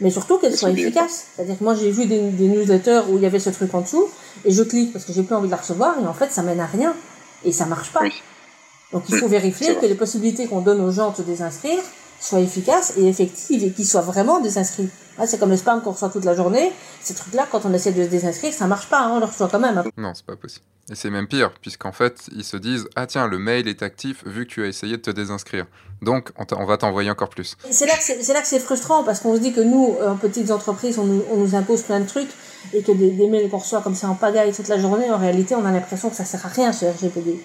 [0.00, 1.26] mais surtout qu'elle soit efficace.
[1.34, 3.80] C'est-à-dire que moi j'ai vu des, des, newsletters où il y avait ce truc en
[3.80, 4.08] dessous,
[4.44, 6.42] et je clique parce que j'ai plus envie de la recevoir, et en fait ça
[6.42, 6.94] mène à rien,
[7.44, 8.02] et ça marche pas.
[8.92, 11.80] Donc il faut vérifier que les possibilités qu'on donne aux gens de se désinscrire
[12.20, 14.88] soient efficaces et effectives, et qu'ils soient vraiment désinscrits.
[15.26, 18.04] c'est comme le spam qu'on reçoit toute la journée, ces trucs-là, quand on essaie de
[18.04, 19.82] se désinscrire, ça marche pas, hein, on le reçoit quand même.
[19.96, 20.64] Non, c'est pas possible.
[20.90, 24.22] Et c'est même pire, puisqu'en fait, ils se disent Ah tiens, le mail est actif
[24.26, 25.66] vu que tu as essayé de te désinscrire.
[26.02, 27.56] Donc, on, va t'envoyer encore plus.
[27.70, 31.04] C'est là que c'est frustrant, parce qu'on se dit que nous, en petites entreprises, on
[31.04, 32.28] nous, impose plein de trucs,
[32.74, 35.16] et que des, des mails qu'on reçoit comme ça en pagaille toute la journée, en
[35.16, 37.38] réalité, on a l'impression que ça sert à rien ce RGPD.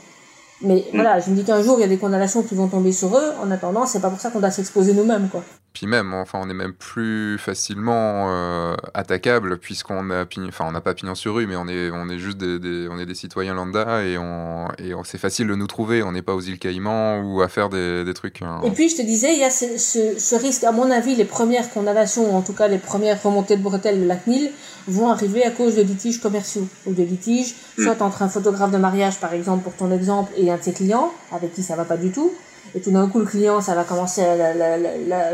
[0.61, 0.95] Mais mm.
[0.95, 3.15] voilà, je me dis qu'un jour, il y a des condamnations qui vont tomber sur
[3.17, 3.31] eux.
[3.41, 5.43] En attendant, c'est pas pour ça qu'on doit s'exposer nous-mêmes, quoi.
[5.73, 10.81] Puis même, enfin, on est même plus facilement euh, attaquable puisqu'on a, enfin, on n'a
[10.81, 13.53] pas pignon sur rue, mais on est, on est juste des, on est des citoyens
[13.53, 16.01] lambda et on, et c'est facile de nous trouver.
[16.01, 18.41] On n'est pas aux îles Caïmans ou à faire des, des trucs.
[18.41, 18.61] Hein.
[18.65, 20.63] Et puis, je te disais, il y a ce, ce, risque.
[20.63, 24.07] À mon avis, les premières condamnations, en tout cas les premières remontées de bretelles de
[24.07, 24.51] la CNIL,
[24.89, 27.83] vont arriver à cause de litiges commerciaux ou de litiges, mm.
[27.83, 30.73] soit entre un photographe de mariage, par exemple, pour ton exemple, et un de ses
[30.73, 32.31] clients avec qui ça va pas du tout
[32.75, 35.31] et tout d'un coup, le client, ça va commencer, la, la, la,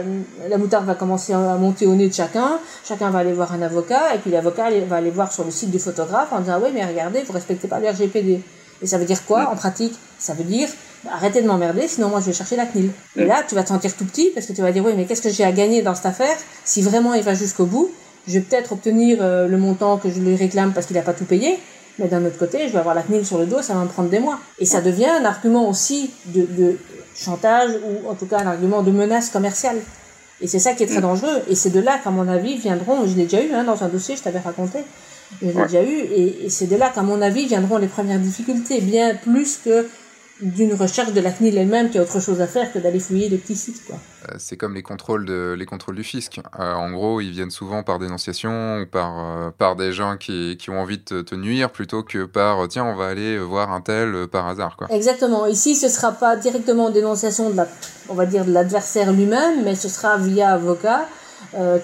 [0.49, 2.59] la, moutarde va commencer à monter au nez de chacun.
[2.87, 5.71] Chacun va aller voir un avocat, et puis l'avocat va aller voir sur le site
[5.71, 8.41] du photographe en disant, oui, mais regardez, vous respectez pas le RGPD.
[8.81, 9.93] Et ça veut dire quoi, en pratique?
[10.17, 10.69] Ça veut dire,
[11.11, 12.91] arrêtez de m'emmerder, sinon moi je vais chercher la CNIL.
[13.15, 15.05] Et là, tu vas te sentir tout petit, parce que tu vas dire, oui, mais
[15.05, 16.37] qu'est-ce que j'ai à gagner dans cette affaire?
[16.63, 17.91] Si vraiment il va jusqu'au bout,
[18.27, 21.13] je vais peut-être obtenir euh, le montant que je lui réclame parce qu'il n'a pas
[21.13, 21.59] tout payé,
[21.99, 23.87] mais d'un autre côté, je vais avoir la CNIL sur le dos, ça va me
[23.87, 24.39] prendre des mois.
[24.59, 26.77] Et ça devient un argument aussi de, de
[27.15, 29.77] chantage ou en tout cas un argument de menace commerciale.
[30.41, 31.41] Et c'est ça qui est très dangereux.
[31.49, 33.87] Et c'est de là qu'à mon avis viendront, je l'ai déjà eu hein, dans un
[33.87, 34.79] dossier, je t'avais raconté,
[35.41, 38.19] je l'ai déjà eu, et, et c'est de là qu'à mon avis viendront les premières
[38.19, 39.87] difficultés, bien plus que
[40.41, 43.29] d'une recherche de la CNIL elle-même qui a autre chose à faire que d'aller fouiller
[43.29, 43.85] des petits sites.
[43.85, 43.95] Quoi.
[44.29, 46.41] Euh, c'est comme les contrôles, de, les contrôles du fisc.
[46.59, 50.57] Euh, en gros, ils viennent souvent par dénonciation ou par, euh, par des gens qui,
[50.59, 53.79] qui, ont envie de te, nuire plutôt que par tiens, on va aller voir un
[53.79, 54.75] tel par hasard.
[54.75, 54.87] Quoi.
[54.89, 55.45] Exactement.
[55.45, 57.67] Ici, ce ne sera pas directement dénonciation de la,
[58.09, 61.07] on va dire, de l'adversaire lui-même, mais ce sera via avocat,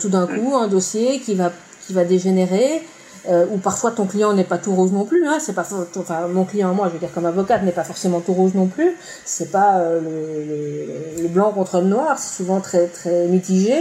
[0.01, 1.53] tout d'un coup, un dossier qui va,
[1.85, 2.81] qui va dégénérer
[3.29, 5.27] euh, ou parfois ton client n'est pas tout rose non plus.
[5.27, 8.19] Hein, c'est pas, enfin mon client, moi, je veux dire comme avocate, n'est pas forcément
[8.19, 8.95] tout rose non plus.
[9.25, 12.17] C'est pas euh, le, le, blanc contre le noir.
[12.17, 13.75] C'est souvent très très mitigé.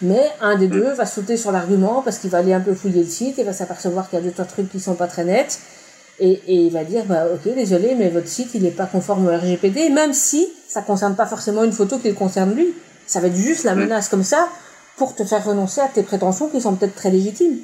[0.00, 3.02] Mais un des deux va sauter sur l'argument parce qu'il va aller un peu fouiller
[3.02, 5.24] le site et va s'apercevoir qu'il y a deux trois trucs qui sont pas très
[5.24, 5.58] nets.
[6.18, 9.26] Et, et il va dire bah ok désolé mais votre site il n'est pas conforme
[9.26, 12.72] au RGPD même si ça concerne pas forcément une photo qui le concerne lui
[13.06, 14.48] ça va être juste la menace comme ça
[14.96, 17.58] pour te faire renoncer à tes prétentions qui sont peut-être très légitimes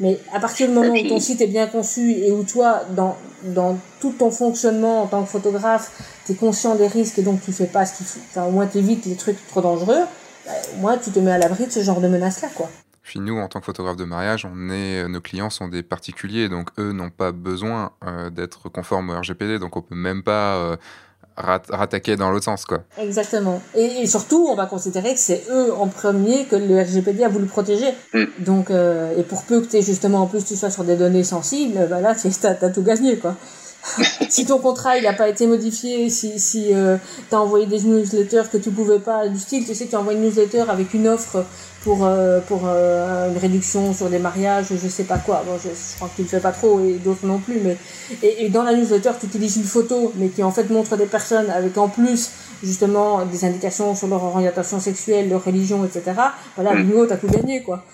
[0.00, 3.16] mais à partir du moment où ton site est bien conçu et où toi, dans,
[3.44, 5.92] dans tout ton fonctionnement en tant que photographe,
[6.26, 8.50] tu es conscient des risques et donc tu fais pas ce qu'il faut, enfin, au
[8.50, 10.00] moins tu évites les trucs trop dangereux,
[10.46, 12.68] bah, au moins tu te mets à l'abri de ce genre de menaces-là, quoi.
[13.02, 16.48] Puis nous, en tant que photographe de mariage, on est, nos clients sont des particuliers,
[16.48, 20.56] donc eux n'ont pas besoin euh, d'être conformes au RGPD, donc on peut même pas
[20.56, 20.76] euh,
[21.40, 22.80] rattaquer dans l'autre sens, quoi.
[22.98, 23.60] Exactement.
[23.74, 27.46] Et, surtout, on va considérer que c'est eux en premier que le RGPD a voulu
[27.46, 27.92] protéger.
[28.14, 28.24] Mm.
[28.40, 31.24] Donc, euh, et pour peu que tu justement en plus tu sois sur des données
[31.24, 33.36] sensibles, bah là, tu as, tout gagné, quoi.
[34.28, 36.98] si ton contrat il n'a pas été modifié, si, si euh,
[37.30, 40.12] tu as envoyé des newsletters que tu pouvais pas, du style, tu sais, tu envoies
[40.12, 41.46] une newsletter avec une offre
[41.82, 45.42] pour, euh, pour euh, une réduction sur des mariages, je sais pas quoi.
[45.46, 47.60] Bon, je, crois que tu le fais pas trop et d'autres non plus.
[47.60, 47.76] Mais
[48.22, 51.06] et, et, dans la newsletter, tu utilises une photo, mais qui en fait montre des
[51.06, 52.30] personnes avec en plus
[52.62, 56.12] justement des indications sur leur orientation sexuelle, leur religion, etc.
[56.56, 57.84] Voilà, bingo, t'as tout gagné quoi.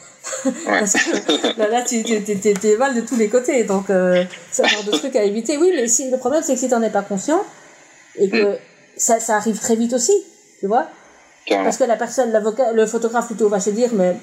[0.64, 3.62] Parce que là, là tu t'es mal de tous les côtés.
[3.64, 5.56] Donc, euh, c'est un genre de truc à éviter.
[5.56, 7.42] Oui, mais si, le problème, c'est que si t'en es pas conscient,
[8.18, 8.58] et que mm.
[8.96, 10.12] ça, ça arrive très vite aussi,
[10.58, 10.88] tu vois.
[11.48, 14.16] Parce que la personne, l'avocat, le photographe plutôt va se dire, mais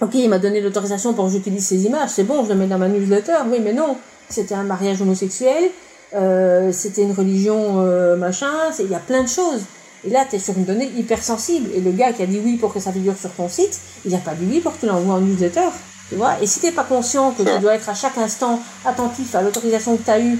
[0.00, 2.66] ok, il m'a donné l'autorisation pour que j'utilise ces images, c'est bon, je le mets
[2.66, 3.36] dans ma newsletter.
[3.50, 3.96] Oui, mais non,
[4.28, 5.70] c'était un mariage homosexuel,
[6.14, 9.62] euh, c'était une religion euh, machin, il y a plein de choses.
[10.06, 11.70] Et là, tu es sur une donnée hyper sensible.
[11.74, 14.12] Et le gars qui a dit oui pour que ça figure sur ton site, il
[14.12, 15.68] n'a pas dit oui pour que tu l'envoies en newsletter.
[16.08, 16.40] Tu vois?
[16.40, 19.42] Et si tu n'es pas conscient que tu dois être à chaque instant attentif à
[19.42, 20.38] l'autorisation que tu as eue,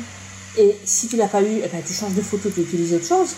[0.59, 3.07] et si tu l'as pas eu, eh ben, tu changes de photo, tu utilises autre
[3.07, 3.35] chose,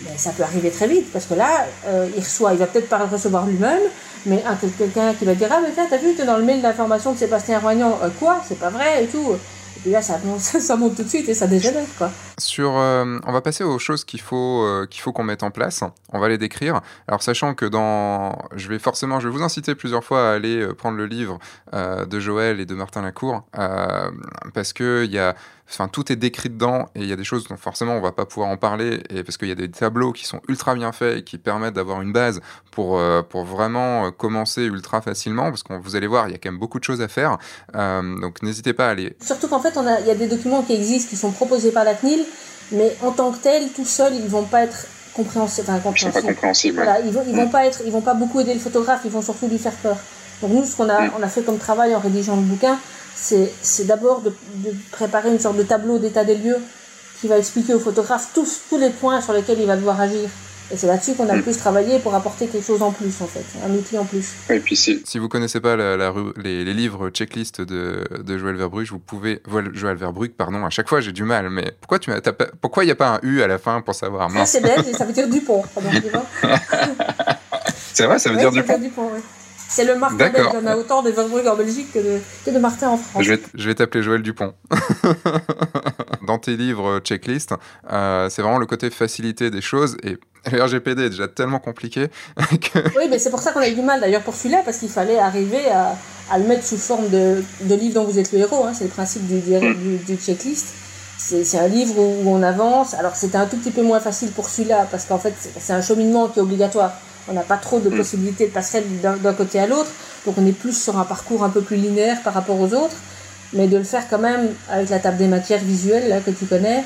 [0.00, 1.12] ben, ça peut arriver très vite.
[1.12, 3.82] Parce que là, euh, il reçoit, il va peut-être pas le recevoir lui-même,
[4.26, 4.42] mais
[4.78, 7.18] quelqu'un qui va dire Ah, mais tiens, t'as vu, es dans le mail d'information de
[7.18, 8.40] Sébastien Roignan, euh, quoi?
[8.46, 9.36] C'est pas vrai et tout.
[9.84, 12.10] Et là, ça, ça, monte tout de suite et ça dégénère, quoi.
[12.38, 15.50] Sur, euh, on va passer aux choses qu'il faut euh, qu'il faut qu'on mette en
[15.50, 15.82] place.
[16.12, 16.80] On va les décrire.
[17.08, 20.66] Alors, sachant que dans, je vais forcément, je vais vous inciter plusieurs fois à aller
[20.74, 21.38] prendre le livre
[21.72, 23.42] de Joël et de Martin Lacour,
[24.54, 25.34] parce que il y a
[25.68, 28.12] Enfin, tout est décrit dedans et il y a des choses dont forcément on va
[28.12, 30.92] pas pouvoir en parler et parce qu'il y a des tableaux qui sont ultra bien
[30.92, 35.44] faits et qui permettent d'avoir une base pour, euh, pour vraiment euh, commencer ultra facilement
[35.44, 37.38] parce que vous allez voir, il y a quand même beaucoup de choses à faire.
[37.74, 39.16] Euh, donc n'hésitez pas à aller.
[39.20, 41.94] Surtout qu'en fait, il y a des documents qui existent, qui sont proposés par la
[41.94, 42.24] CNIL,
[42.72, 45.68] mais en tant que tels, tout seuls, ils vont pas être compréhensibles.
[45.70, 46.76] Enfin, compréhensibles.
[46.76, 47.50] Voilà, ils vont, ils vont mm.
[47.50, 49.96] pas être, ils vont pas beaucoup aider le photographe, ils vont surtout lui faire peur.
[50.40, 51.12] Donc nous, ce qu'on a, mm.
[51.18, 52.78] on a fait comme travail en rédigeant le bouquin,
[53.22, 54.32] c'est d'abord de,
[54.90, 56.58] préparer une sorte de tableau d'état des lieux
[57.20, 60.28] qui va expliquer au photographe tous, tous les points sur lesquels il va devoir agir.
[60.72, 61.42] Et c'est là-dessus qu'on a le mm.
[61.42, 64.32] plus travaillé pour apporter quelque chose en plus, en fait, un outil en plus.
[64.48, 65.02] Et puis si...
[65.04, 69.42] si vous connaissez pas la, les, les, livres checklist de, de Joël Verbrugge, vous pouvez...
[69.74, 72.10] Joël Verbrugge, pardon, à chaque fois j'ai du mal, mais pourquoi tu
[72.60, 74.30] pourquoi il n'y a pas un U à la fin pour savoir?
[74.46, 75.62] C'est belge et ça veut dire Dupont.
[77.92, 78.78] c'est vrai, ça veut dire Dupont.
[78.78, 79.20] Dupont oui.
[79.72, 80.48] C'est le Martin belge.
[80.54, 83.22] On a autant de Verbrugge en Belgique que de, que de Martin en France.
[83.22, 84.52] Je vais, t'appeler Joël Dupont.
[86.26, 87.54] Dans tes livres euh, checklist,
[87.90, 90.18] euh, c'est vraiment le côté facilité des choses et
[90.52, 92.78] le RGPD est déjà tellement compliqué que...
[92.98, 94.90] Oui, mais c'est pour ça qu'on a eu du mal d'ailleurs pour celui-là, parce qu'il
[94.90, 95.96] fallait arriver à,
[96.30, 98.64] à, le mettre sous forme de, de livre dont vous êtes le héros.
[98.66, 98.72] Hein.
[98.74, 100.74] C'est le principe du, du, du, checklist.
[101.18, 102.94] C'est un livre où, on avance.
[102.94, 105.80] Alors c'était un tout petit peu moins facile pour celui-là, parce qu'en fait c'est un
[105.80, 106.92] cheminement qui est obligatoire.
[107.28, 107.96] On n'a pas trop de mm.
[107.96, 109.90] possibilités de passer d'un côté à l'autre,
[110.26, 112.96] donc on est plus sur un parcours un peu plus linéaire par rapport aux autres,
[113.52, 116.46] mais de le faire quand même avec la table des matières visuelles là, que tu
[116.46, 116.84] connais,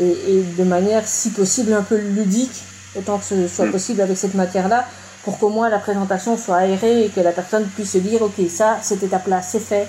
[0.00, 2.64] et, de manière si possible un peu ludique,
[2.96, 3.72] autant que ce soit mm.
[3.72, 4.86] possible avec cette matière-là,
[5.24, 8.48] pour qu'au moins la présentation soit aérée et que la personne puisse se dire ok
[8.48, 9.88] ça, cette étape-là c'est fait,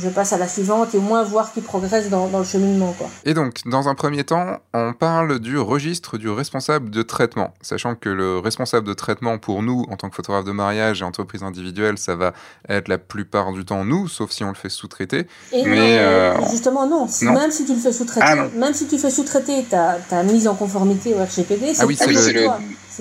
[0.00, 2.94] je passe à la suivante et au moins voir qui progresse dans, dans, le cheminement.
[2.96, 3.08] Quoi.
[3.24, 7.94] Et donc, dans un premier temps, on parle du registre du responsable de traitement, sachant
[7.94, 11.42] que le responsable de traitement pour nous, en tant que photographe de mariage et entreprise
[11.42, 12.32] individuelle, ça va
[12.68, 15.26] être la plupart du temps nous, sauf si on le fait sous-traiter.
[15.52, 17.06] Mais euh, justement, non.
[17.22, 20.48] Même si tu le fais sous-traiter, ah, même si tu fais sous-traiter ta, ta mise
[20.48, 22.48] en conformité au RGPD, c'est ah oui, c'est le,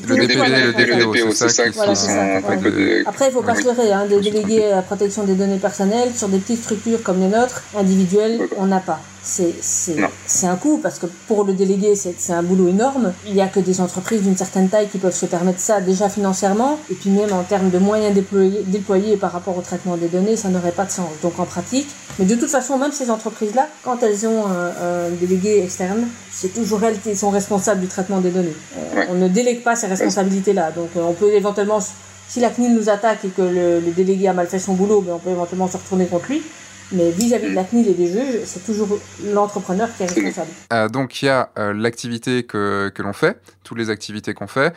[0.06, 2.42] le DPD et le DPO, c'est ça, qui sont...
[3.06, 5.58] Après, il ne faut pas se leurrer, hein, des délégués à la protection des données
[5.58, 9.00] personnelles sur des petites structures comme les nôtres, individuelles, on n'a pas.
[9.28, 13.14] C'est un coût parce que pour le délégué, c'est un boulot énorme.
[13.26, 16.08] Il n'y a que des entreprises d'une certaine taille qui peuvent se permettre ça déjà
[16.08, 16.80] financièrement.
[16.90, 20.38] Et puis même en termes de moyens déployés, déployés par rapport au traitement des données,
[20.38, 21.10] ça n'aurait pas de sens.
[21.22, 21.88] Donc en pratique,
[22.20, 26.84] mais de toute façon, même ces entreprises-là, quand elles ont un, délégué externe, c'est toujours
[26.84, 28.56] elles qui sont responsables du traitement des données.
[28.96, 30.72] Euh, on ne délègue pas ces responsabilités-là.
[30.72, 31.80] Donc euh, on peut éventuellement,
[32.28, 35.14] si la CNIL nous attaque et que le, délégué a mal fait son boulot, ben,
[35.14, 36.44] on peut éventuellement se retourner contre lui.
[36.94, 38.88] Mais vis-à-vis de la CNIL et des juges, c'est toujours
[39.34, 40.50] l'entrepreneur qui est responsable.
[40.72, 44.48] Euh, donc il y a euh, l'activité que, que l'on fait, toutes les activités qu'on
[44.48, 44.74] fait,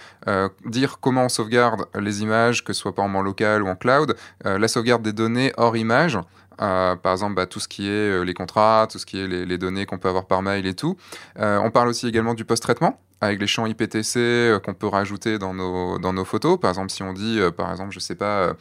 [0.66, 4.66] dire comment on sauvegarde les images, que ce soit en local ou en cloud, la
[4.66, 6.18] sauvegarde des données hors image.
[6.58, 9.86] par exemple, bah, tout ce qui est les contrats, tout ce qui est les données
[9.86, 10.96] qu'on peut avoir par mail et tout.
[11.36, 15.98] on parle aussi également du post-traitement avec les champs IPTC qu'on peut rajouter dans nos,
[15.98, 16.58] dans nos photos.
[16.58, 18.54] Par exemple, si on dit, par exemple, je sais pas,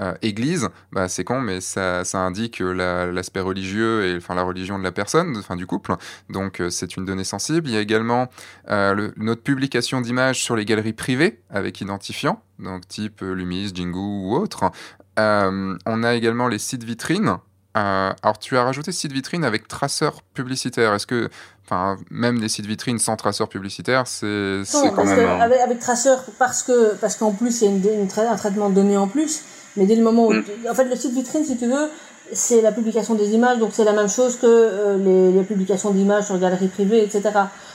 [0.00, 4.82] euh, église, bah, c'est con, mais ça, indique l'aspect religieux et enfin la religion de
[4.82, 5.94] la personne, enfin du couple.
[6.30, 7.68] Donc euh, c'est une donnée sensible.
[7.68, 8.28] Il y a également
[8.70, 14.34] euh, notre publication d'images sur les galeries privées avec identifiant, donc type Lumis, Jingu ou
[14.34, 14.70] autre.
[15.16, 17.38] on a également les sites vitrines.
[17.74, 20.94] Alors tu as rajouté site vitrine avec traceur publicitaire.
[20.94, 21.28] Est-ce que
[21.66, 24.62] Enfin, même les sites vitrines sans traceur publicitaire, c'est
[24.94, 25.40] quand même.
[25.40, 28.74] avec, avec, traceur, parce que parce qu'en plus, il y a une, un traitement de
[28.74, 29.40] données en plus.
[29.76, 30.32] Mais dès le moment où...
[30.34, 30.44] Mm.
[30.70, 31.88] En fait, le site vitrine, si tu veux,
[32.32, 35.90] c'est la publication des images, donc c'est la même chose que euh, les, les, publications
[35.90, 37.30] d'images sur galeries privées, etc.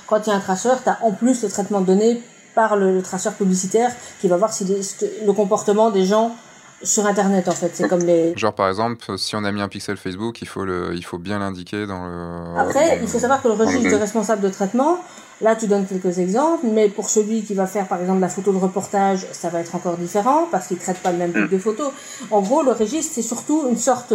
[0.05, 2.21] Quand il y a un traceur, tu as en plus le traitement de données
[2.53, 6.35] par le, traceur publicitaire qui va voir si le comportement des gens
[6.83, 9.67] sur internet en fait c'est comme les genre par exemple si on a mis un
[9.67, 13.41] pixel Facebook il faut le il faut bien l'indiquer dans le après il faut savoir
[13.41, 14.99] que le registre de responsable de traitement
[15.41, 18.51] là tu donnes quelques exemples mais pour celui qui va faire par exemple la photo
[18.51, 21.57] de reportage ça va être encore différent parce qu'il traite pas le même type de
[21.57, 21.91] photo.
[22.31, 24.13] En gros le registre c'est surtout une sorte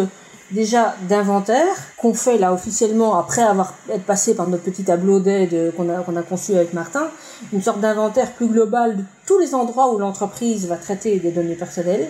[0.50, 5.72] déjà d'inventaire qu'on fait là officiellement après avoir être passé par notre petit tableau d'aide
[5.76, 7.08] qu'on a qu'on a conçu avec Martin.
[7.52, 11.54] Une sorte d'inventaire plus global de tous les endroits où l'entreprise va traiter des données
[11.54, 12.08] personnelles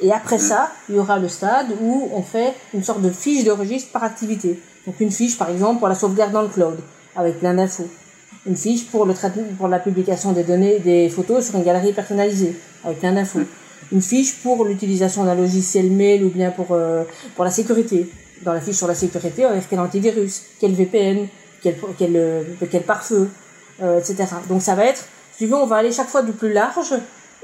[0.00, 3.44] et après ça, il y aura le stade où on fait une sorte de fiche
[3.44, 4.60] de registre par activité.
[4.86, 6.78] Donc une fiche, par exemple, pour la sauvegarde dans le cloud,
[7.16, 7.88] avec plein d'infos.
[8.46, 11.92] Une fiche pour le traitement, pour la publication des données, des photos sur une galerie
[11.92, 13.40] personnalisée, avec plein d'infos.
[13.90, 17.04] Une fiche pour l'utilisation d'un logiciel mail ou bien pour, euh,
[17.34, 18.10] pour la sécurité.
[18.42, 21.26] Dans la fiche sur la sécurité, on va quel antivirus, quel VPN,
[21.62, 23.30] quel, quel, euh, quel pare-feu,
[23.82, 24.26] euh, etc.
[24.48, 26.94] Donc ça va être, si tu veux, on va aller chaque fois du plus large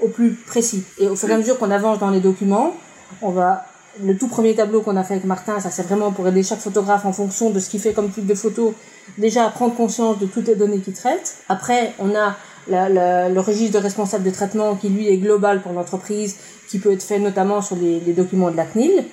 [0.03, 0.85] au plus précis.
[0.99, 2.75] Et au fur et à mesure qu'on avance dans les documents,
[3.21, 3.67] on va
[4.03, 6.61] le tout premier tableau qu'on a fait avec Martin, ça c'est vraiment pour aider chaque
[6.61, 8.75] photographe en fonction de ce qu'il fait comme type de photo,
[9.19, 11.37] déjà à prendre conscience de toutes les données qu'il traite.
[11.49, 12.37] Après, on a
[12.69, 16.37] le registre de responsable de traitement qui lui est global pour l'entreprise,
[16.69, 19.05] qui peut être fait notamment sur les, documents de la CNIL.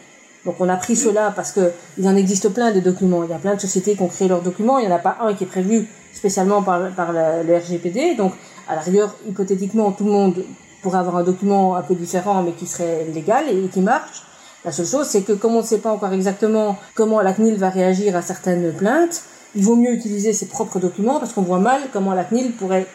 [0.46, 3.24] Donc on a pris cela parce que il en existe plein de documents.
[3.24, 4.80] Il y a plein de sociétés qui ont créé leurs documents.
[4.80, 8.16] Il n'y en a pas un qui est prévu spécialement par, par le RGPD.
[8.16, 8.34] Donc
[8.70, 10.46] à la rigueur, hypothétiquement, tout le monde
[10.82, 14.24] pour avoir un document un peu différent mais qui serait légal et qui marche.
[14.66, 17.58] La seule chose, c'est que comme on ne sait pas encore exactement comment la CNIL
[17.58, 19.22] va réagir à certaines plaintes,
[19.56, 22.86] il vaut mieux utiliser ses propres documents parce qu'on voit mal comment la CNIL pourrait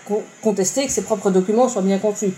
[0.42, 2.32] contester que ses propres documents soient bien conçus.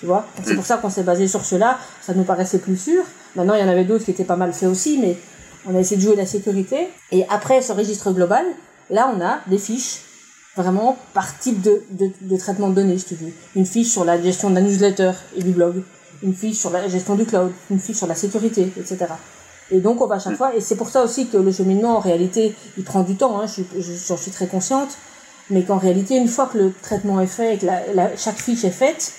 [0.00, 0.24] Tu vois?
[0.44, 1.76] C'est pour ça qu'on s'est basé sur cela.
[2.00, 3.02] Ça nous paraissait plus sûr.
[3.34, 5.16] Maintenant, il y en avait d'autres qui étaient pas mal faits aussi, mais
[5.66, 6.88] on a essayé de jouer la sécurité.
[7.10, 8.44] Et après ce registre global,
[8.90, 10.02] là, on a des fiches
[10.62, 13.32] vraiment par type de, de, de, traitement de données, si tu veux.
[13.56, 15.82] Une fiche sur la gestion de la newsletter et du blog,
[16.22, 19.06] une fiche sur la gestion du cloud, une fiche sur la sécurité, etc.
[19.70, 21.96] Et donc on va à chaque fois, et c'est pour ça aussi que le cheminement,
[21.96, 24.96] en réalité, il prend du temps, hein, j'en suis, suis très consciente,
[25.50, 28.64] mais qu'en réalité, une fois que le traitement est fait et que la, chaque fiche
[28.64, 29.12] est faite,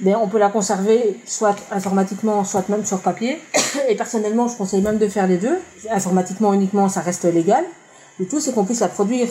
[0.00, 3.38] ben, on peut la conserver soit informatiquement, soit même sur papier.
[3.88, 5.58] Et personnellement, je conseille même de faire les deux.
[5.90, 7.64] Informatiquement uniquement, ça reste légal.
[8.18, 9.28] Le tout, c'est qu'on puisse la produire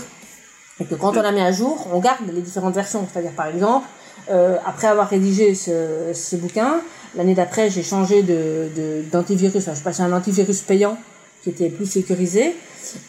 [0.80, 3.06] et que quand on la met à jour, on garde les différentes versions.
[3.12, 3.88] C'est-à-dire, par exemple,
[4.30, 6.82] euh, après avoir rédigé ce, ce bouquin,
[7.16, 9.68] l'année d'après, j'ai changé de, d'antivirus.
[9.68, 10.98] Enfin, je passais à un antivirus payant
[11.44, 12.56] qui était plus sécurisé.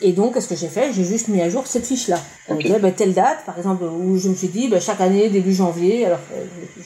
[0.01, 0.93] Et donc, qu'est-ce que j'ai fait?
[0.93, 2.19] J'ai juste mis à jour cette fiche-là.
[2.49, 2.79] Okay.
[2.81, 6.07] Ben, telle date, par exemple, où je me suis dit, ben, chaque année, début janvier,
[6.07, 6.45] alors, euh,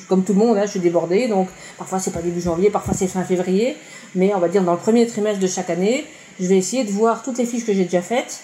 [0.09, 1.49] comme tout le monde, hein, je suis débordée, donc
[1.79, 3.77] parfois c'est pas début janvier, parfois c'est fin février,
[4.15, 6.05] mais on va dire dans le premier trimestre de chaque année,
[6.39, 8.41] je vais essayer de voir toutes les fiches que j'ai déjà faites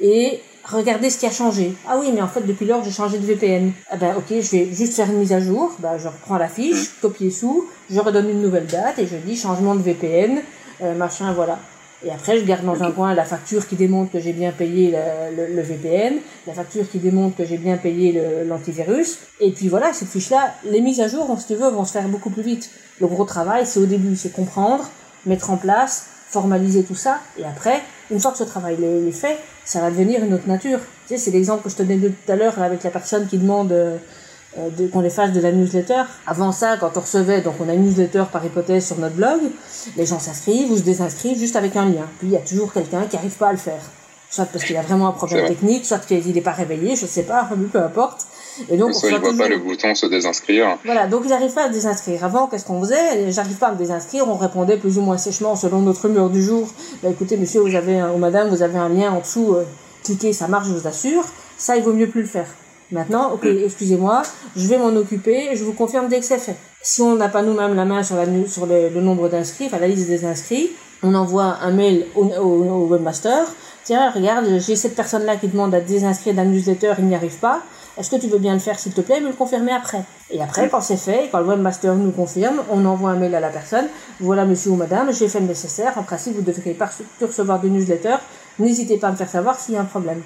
[0.00, 0.40] et
[0.76, 1.74] regarder ce qui a changé.
[1.88, 3.72] Ah oui, mais en fait, depuis lors, j'ai changé de VPN.
[3.90, 5.72] Ah ben, ok, je vais juste faire une mise à jour.
[5.80, 9.36] Ben, je reprends la fiche, copier sous, je redonne une nouvelle date et je dis
[9.36, 10.40] changement de VPN,
[10.82, 11.58] euh, machin, voilà.
[12.04, 14.94] Et après, je garde dans un coin la facture qui démontre que j'ai bien payé
[15.36, 19.18] le, le, VPN, la facture qui démontre que j'ai bien payé l'antivirus.
[19.40, 22.06] Et puis voilà, cette fiche-là, les mises à jour, si tu veux, vont se faire
[22.06, 22.70] beaucoup plus vite.
[23.00, 24.88] Le gros travail, c'est au début, c'est comprendre,
[25.26, 27.18] mettre en place, formaliser tout ça.
[27.36, 29.38] Et après, une fois que ce travail est, fait,
[29.68, 30.78] ça va devenir une autre nature.
[31.06, 33.36] Tu sais, c'est l'exemple que je te donnais tout à l'heure avec la personne qui
[33.36, 33.98] demande euh,
[34.56, 36.04] euh, qu'on les fasse de la newsletter.
[36.26, 39.40] Avant ça, quand on recevait, donc on a une newsletter par hypothèse sur notre blog,
[39.94, 42.06] les gens s'inscrivent ou se désinscrivent juste avec un lien.
[42.18, 43.82] Puis il y a toujours quelqu'un qui n'arrive pas à le faire.
[44.30, 47.24] Soit parce qu'il a vraiment un problème technique, soit qu'il n'est pas réveillé, je sais
[47.24, 48.26] pas, peu importe.
[48.70, 50.78] Et donc, soit il voit pas le bouton se désinscrire.
[50.84, 52.24] Voilà, donc ils n'arrivent pas à désinscrire.
[52.24, 53.30] Avant, qu'est-ce qu'on faisait?
[53.30, 56.42] J'arrive pas à me désinscrire, on répondait plus ou moins sèchement selon notre humeur du
[56.42, 56.68] jour.
[57.02, 59.64] Bah, écoutez, monsieur, vous avez un, ou madame, vous avez un lien en dessous, euh,
[60.04, 61.24] cliquez, ça marche, je vous assure.
[61.56, 62.46] Ça, il vaut mieux plus le faire.
[62.90, 63.64] Maintenant, ok, mm.
[63.66, 64.22] excusez-moi,
[64.56, 66.56] je vais m'en occuper, je vous confirme dès que c'est fait.
[66.80, 69.88] Si on n'a pas nous-mêmes la main sur, la, sur le, nombre d'inscrits, enfin la
[69.88, 70.70] liste des inscrits,
[71.02, 73.46] on envoie un mail au, au, webmaster.
[73.84, 77.62] Tiens, regarde, j'ai cette personne-là qui demande à désinscrire la newsletter, il n'y arrive pas.
[77.98, 80.02] Est-ce que tu veux bien le faire, s'il te plaît, et me le confirmer après?
[80.30, 83.40] Et après, quand c'est fait, quand le webmaster nous confirme, on envoie un mail à
[83.40, 83.86] la personne.
[84.20, 85.92] Voilà, monsieur ou madame, j'ai fait le nécessaire.
[85.96, 86.88] En principe, vous devriez pas
[87.20, 88.16] recevoir de newsletter.
[88.60, 90.22] N'hésitez pas à me faire savoir s'il y a un problème.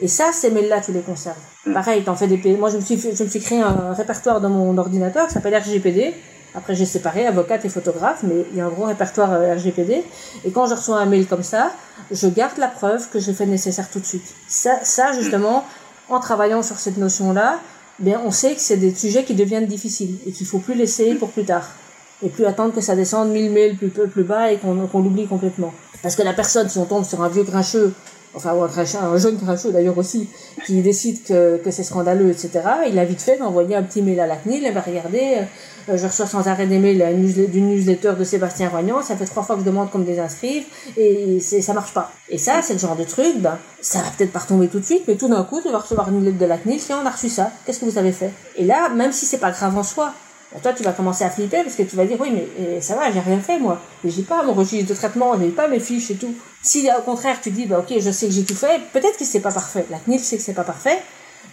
[0.00, 1.36] Et ça, ces mails-là, tu les conserves.
[1.64, 1.74] Mm.
[1.74, 2.56] Pareil, t'en fais des...
[2.56, 5.54] Moi, je me, suis, je me suis créé un répertoire dans mon ordinateur qui s'appelle
[5.54, 6.14] RGPD.
[6.54, 10.04] Après, j'ai séparé avocate et photographe, mais il y a un gros répertoire euh, RGPD.
[10.44, 11.70] Et quand je reçois un mail comme ça,
[12.10, 14.34] je garde la preuve que j'ai fait le nécessaire tout de suite.
[14.48, 15.64] Ça, ça justement,
[16.12, 17.58] en travaillant sur cette notion-là,
[17.98, 21.14] bien, on sait que c'est des sujets qui deviennent difficiles et qu'il faut plus laisser
[21.14, 21.68] pour plus tard.
[22.24, 25.74] Et plus attendre que ça descende mille mails plus, plus bas et qu'on l'oublie complètement.
[26.02, 27.92] Parce que la personne, si on tombe sur un vieux grincheux
[28.34, 30.28] enfin ou un, jeune crachot d'ailleurs aussi,
[30.66, 32.50] qui décide que, c'est scandaleux, etc.,
[32.88, 35.38] il a vite fait d'envoyer un petit mail à la CNIL, et ben regardez,
[35.88, 37.04] euh, je reçois sans arrêt des mails
[37.50, 40.64] d'une newsletter de Sébastien Roignan, ça fait trois fois que je demande qu'on me désinscrive,
[40.96, 42.10] et ça marche pas.
[42.28, 44.84] Et ça, c'est le genre de truc, ben, ça va peut-être pas retomber tout de
[44.84, 47.06] suite, mais tout d'un coup, tu vas recevoir une lettre de la CNIL, tiens, on
[47.06, 48.30] a reçu ça, qu'est-ce que vous avez fait?
[48.56, 50.12] Et là, même si c'est pas grave en soi,
[50.60, 53.10] toi, tu vas commencer à flipper parce que tu vas dire, oui, mais ça va,
[53.10, 53.80] j'ai rien fait, moi.
[54.04, 56.34] J'ai pas mon registre de traitement, j'ai pas mes fiches et tout.
[56.62, 59.24] Si, au contraire, tu dis, bah, ok, je sais que j'ai tout fait, peut-être que
[59.24, 59.86] c'est pas parfait.
[59.90, 60.98] La CNIL sait que c'est pas parfait,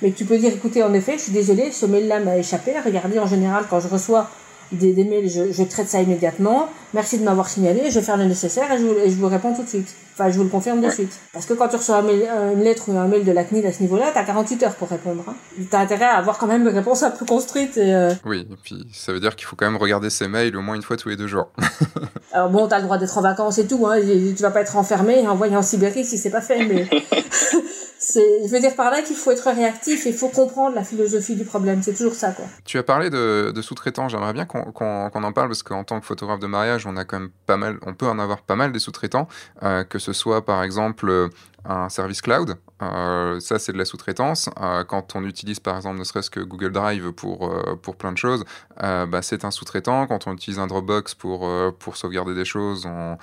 [0.02, 2.74] mais tu peux dire, écoutez, en effet, je suis désolé, ce mail-là m'a échappé.
[2.84, 4.30] Regardez, en général, quand je reçois
[4.72, 6.70] des, des mails, je, je, traite ça immédiatement.
[6.94, 9.54] Merci de m'avoir signalé, je vais faire le nécessaire et je vous, je vous réponds
[9.54, 9.96] tout de suite.
[10.14, 11.18] Enfin, je vous le confirme de suite.
[11.32, 13.82] Parce que quand tu reçois une lettre ou un mail de la CNIL à ce
[13.82, 15.24] niveau-là, t'as 48 heures pour répondre.
[15.28, 15.36] Hein.
[15.70, 17.78] T'as intérêt à avoir quand même une réponse un peu construite.
[17.78, 20.58] Et, euh, Oui, et puis ça veut dire qu'il faut quand même regarder ses mails
[20.58, 21.50] au moins une fois tous les deux jours.
[22.34, 23.98] Alors bon, t'as le droit d'être en vacances et tout, hein.
[24.02, 26.88] tu vas pas être enfermé et envoyé en Sibérie si c'est pas fait, mais...
[28.00, 31.36] je veux dire par là qu'il faut être réactif et il faut comprendre la philosophie
[31.36, 31.82] du problème.
[31.84, 32.46] C'est toujours ça, quoi.
[32.64, 34.08] Tu as parlé de, sous-traitants.
[34.08, 37.20] J'aimerais bien qu'on, en parle parce qu'en tant que photographe de mariage, on a quand
[37.20, 39.28] même pas mal, on peut en avoir pas mal des sous-traitants,
[39.64, 41.30] euh, que ce soit par exemple
[41.66, 42.56] un service cloud.
[42.82, 44.50] Euh, ça, c'est de la sous-traitance.
[44.62, 48.18] Euh, quand on utilise par exemple ne serait-ce que Google Drive pour, pour plein de
[48.18, 48.46] choses,
[48.78, 50.08] bah, c'est un sous-traitant.
[50.08, 53.18] Quand on utilise un Dropbox pour, pour sauvegarder des choses, on,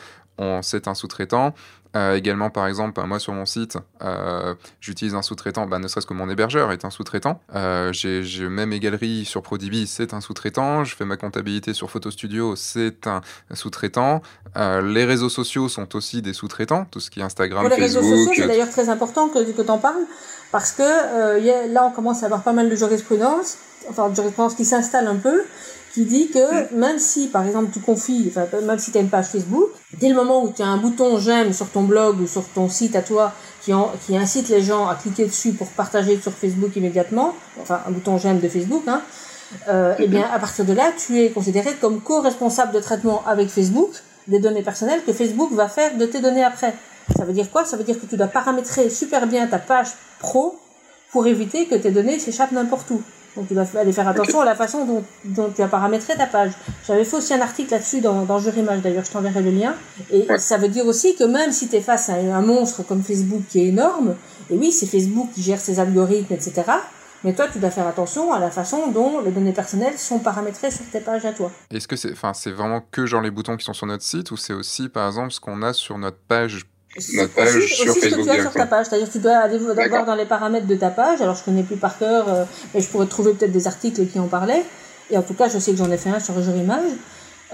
[0.62, 1.54] c'est un sous-traitant.
[1.96, 6.06] Euh, également, par exemple, moi sur mon site, euh, j'utilise un sous-traitant, bah, ne serait-ce
[6.06, 7.40] que mon hébergeur est un sous-traitant.
[7.54, 10.84] Euh, j'ai même mes galeries sur Prodigy, c'est un sous-traitant.
[10.84, 13.22] Je fais ma comptabilité sur Photo Studio, c'est un
[13.54, 14.20] sous-traitant.
[14.56, 18.02] les réseaux sociaux sont aussi des sous-traitants, tout ce qui est Instagram, Pour les réseaux
[18.02, 20.04] sociaux, c'est d'ailleurs très important que, que tu en parles,
[20.52, 23.56] parce que là, on commence à avoir pas mal de jurisprudence,
[23.88, 25.42] enfin de jurisprudence qui s'installe un peu,
[25.96, 29.08] qui dit que même si, par exemple, tu confies, enfin, même si tu as une
[29.08, 32.26] page Facebook, dès le moment où tu as un bouton j'aime sur ton blog ou
[32.26, 33.32] sur ton site à toi
[33.62, 33.72] qui,
[34.14, 38.40] incite les gens à cliquer dessus pour partager sur Facebook immédiatement, enfin un bouton j'aime
[38.40, 39.00] de Facebook, hein,
[39.70, 43.22] euh, et eh bien à partir de là, tu es considéré comme co-responsable de traitement
[43.26, 43.92] avec Facebook
[44.28, 46.74] des données personnelles que Facebook va faire de tes données après.
[47.16, 47.64] Ça veut dire quoi?
[47.64, 49.88] Ça veut dire que tu dois paramétrer super bien ta page
[50.18, 50.58] pro
[51.10, 53.00] pour éviter que tes données s'échappent n'importe où.
[53.36, 56.26] Donc tu vas aller faire attention à la façon dont, dont, tu as paramétré ta
[56.26, 56.52] page.
[56.86, 59.74] J'avais fait aussi un article là-dessus dans, dans Jurimage, d'ailleurs je t'enverrai le lien.
[60.10, 63.02] Et ça veut dire aussi que même si tu es face à un monstre comme
[63.02, 64.14] Facebook qui est énorme,
[64.50, 66.62] et oui, c'est Facebook qui gère ses algorithmes, etc.
[67.24, 70.70] Mais toi, tu dois faire attention à la façon dont les données personnelles sont paramétrées
[70.70, 71.50] sur tes pages à toi.
[71.72, 74.30] Est-ce que c'est, enfin, c'est vraiment que genre les boutons qui sont sur notre site
[74.30, 76.66] ou c'est aussi, par exemple, ce qu'on a sur notre page
[77.14, 78.10] notre page aussi, sur Facebook.
[78.10, 80.66] Ce que tu as sur ta page, c'est-à-dire tu dois aller voir dans les paramètres
[80.66, 81.20] de ta page.
[81.20, 82.44] Alors je connais plus par cœur, euh,
[82.74, 84.64] mais je pourrais trouver peut-être des articles qui en parlaient.
[85.10, 86.80] Et en tout cas, je sais que j'en ai fait un sur Image.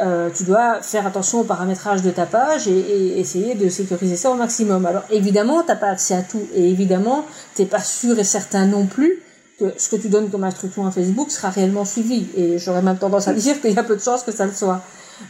[0.00, 4.30] euh, tu dois faire attention au paramétrage de ta page et, essayer de sécuriser ça
[4.30, 4.86] au maximum.
[4.86, 8.24] Alors évidemment, tu n'as pas accès à tout et évidemment, tu n'es pas sûr et
[8.24, 9.20] certain non plus
[9.60, 12.26] que ce que tu donnes comme instruction à Facebook sera réellement suivi.
[12.36, 14.52] Et j'aurais même tendance à dire qu'il y a peu de chances que ça le
[14.52, 14.80] soit.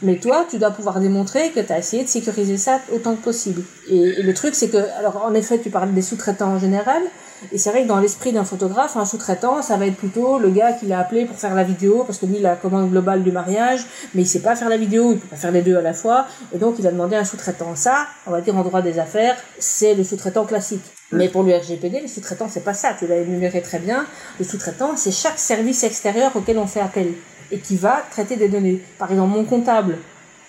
[0.03, 3.23] Mais toi, tu dois pouvoir démontrer que tu as essayé de sécuriser ça autant que
[3.23, 3.63] possible.
[3.91, 7.03] Et, le truc, c'est que, alors en effet, tu parles des sous-traitants en général,
[7.51, 10.51] et c'est vrai que dans l'esprit d'un photographe, un sous-traitant, ça va être plutôt le
[10.51, 12.91] gars qui l'a appelé pour faire la vidéo, parce que lui, il a la commande
[12.91, 15.63] globale du mariage, mais il sait pas faire la vidéo, il peut pas faire les
[15.63, 17.75] deux à la fois, et donc il a demandé un sous-traitant.
[17.75, 20.85] Ça, on va dire en droit des affaires, c'est le sous-traitant classique.
[21.11, 24.07] Mais pour le RGPD, le sous-traitant, c'est pas ça, tu l'as énuméré très bien.
[24.39, 27.13] Le sous-traitant, c'est chaque service extérieur auquel on fait appel
[27.53, 28.81] et qui va traiter des données.
[28.99, 29.99] Par exemple, mon comptable.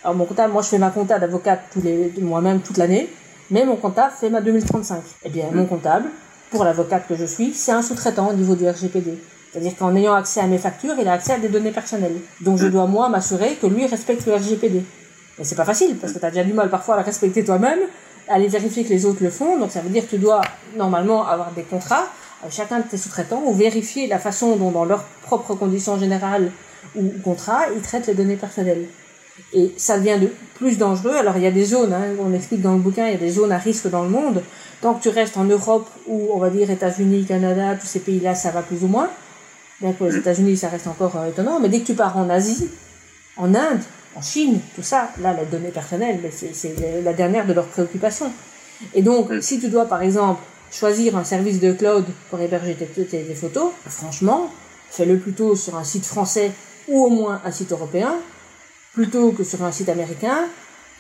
[0.04, 3.10] Alors mon comptable, moi je fais ma compta d'avocate tous les moi-même toute l'année,
[3.51, 5.01] mais mon comptable fait ma 2035.
[5.24, 6.10] Eh bien, mon comptable,
[6.49, 9.18] pour l'avocate que je suis, c'est un sous-traitant au niveau du RGPD.
[9.51, 12.18] C'est-à-dire qu'en ayant accès à mes factures, il a accès à des données personnelles.
[12.41, 14.84] Donc je dois moi m'assurer que lui respecte le RGPD.
[15.38, 17.43] Mais c'est pas facile parce que tu as déjà du mal parfois à le respecter
[17.43, 17.80] toi-même,
[18.28, 19.60] à aller vérifier que les autres le font.
[19.60, 20.41] Donc ça veut dire que tu dois
[20.76, 22.08] normalement avoir des contrats
[22.49, 26.51] chacun de tes sous-traitants ou vérifier la façon dont dans leurs propres conditions générales
[26.95, 28.87] ou contrats ils traitent les données personnelles.
[29.53, 31.15] Et ça devient de plus dangereux.
[31.15, 33.19] Alors il y a des zones, hein, on explique dans le bouquin, il y a
[33.19, 34.43] des zones à risque dans le monde.
[34.81, 38.35] Tant que tu restes en Europe ou on va dire États-Unis, Canada, tous ces pays-là,
[38.35, 39.09] ça va plus ou moins.
[39.81, 41.59] Bien que les États-Unis, ça reste encore euh, étonnant.
[41.59, 42.69] Mais dès que tu pars en Asie,
[43.37, 43.81] en Inde,
[44.15, 48.31] en Chine, tout ça, là, les données personnelles, c'est la dernière de leurs préoccupations.
[48.93, 50.41] Et donc, si tu dois, par exemple,
[50.71, 54.51] choisir un service de cloud pour héberger tes, tes photos, franchement,
[54.89, 56.51] fais-le plutôt sur un site français
[56.88, 58.15] ou au moins un site européen,
[58.93, 60.45] plutôt que sur un site américain.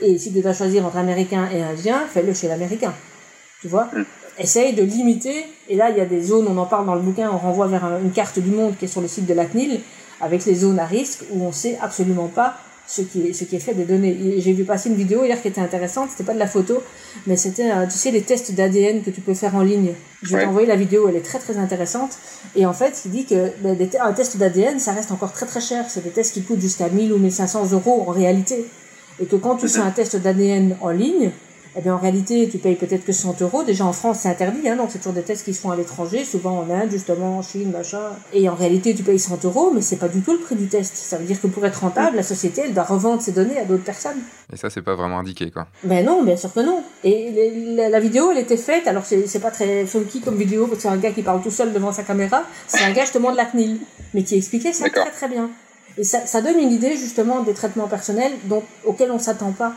[0.01, 2.93] Et si tu dois choisir entre américain et indien, fais-le chez l'américain.
[3.61, 3.85] Tu vois?
[3.93, 4.05] Mm.
[4.39, 5.45] Essaye de limiter.
[5.69, 7.67] Et là, il y a des zones, on en parle dans le bouquin, on renvoie
[7.67, 9.81] vers une carte du monde qui est sur le site de la CNIL,
[10.19, 12.57] avec les zones à risque où on sait absolument pas
[12.87, 14.35] ce qui est, ce qui est fait des données.
[14.39, 16.81] J'ai vu passer une vidéo hier qui était intéressante, c'était pas de la photo,
[17.27, 19.93] mais c'était, euh, tu sais, les tests d'ADN que tu peux faire en ligne.
[20.21, 22.17] Je vais t'envoyer la vidéo, elle est très très intéressante.
[22.55, 25.61] Et en fait, il dit que ben, un test d'ADN, ça reste encore très très
[25.61, 25.85] cher.
[25.89, 28.65] C'est des tests qui coûtent jusqu'à 1000 ou 1500 euros en réalité.
[29.19, 31.31] Et que quand tu fais un test d'ADN en ligne,
[31.75, 33.63] eh bien, en réalité, tu payes peut-être que 100 euros.
[33.63, 35.75] Déjà, en France, c'est interdit, hein, donc c'est toujours des tests qui se font à
[35.75, 38.11] l'étranger, souvent en Inde, justement, en Chine, machin.
[38.31, 40.67] Et en réalité, tu payes 100 euros, mais c'est pas du tout le prix du
[40.67, 40.95] test.
[40.95, 43.65] Ça veut dire que pour être rentable, la société, elle doit revendre ses données à
[43.65, 44.19] d'autres personnes.
[44.51, 45.67] Et ça, c'est pas vraiment indiqué, quoi.
[45.83, 46.83] Ben non, bien sûr que non.
[47.03, 50.81] Et la, vidéo, elle était faite, alors c'est pas très funky comme vidéo, parce que
[50.83, 52.43] c'est un gars qui parle tout seul devant sa caméra.
[52.67, 53.79] C'est un gars, justement, de la CNIL,
[54.13, 55.49] mais qui expliquait ça très très bien.
[55.97, 59.73] Et ça, ça donne une idée, justement, des traitements personnels dont, auxquels on s'attend pas.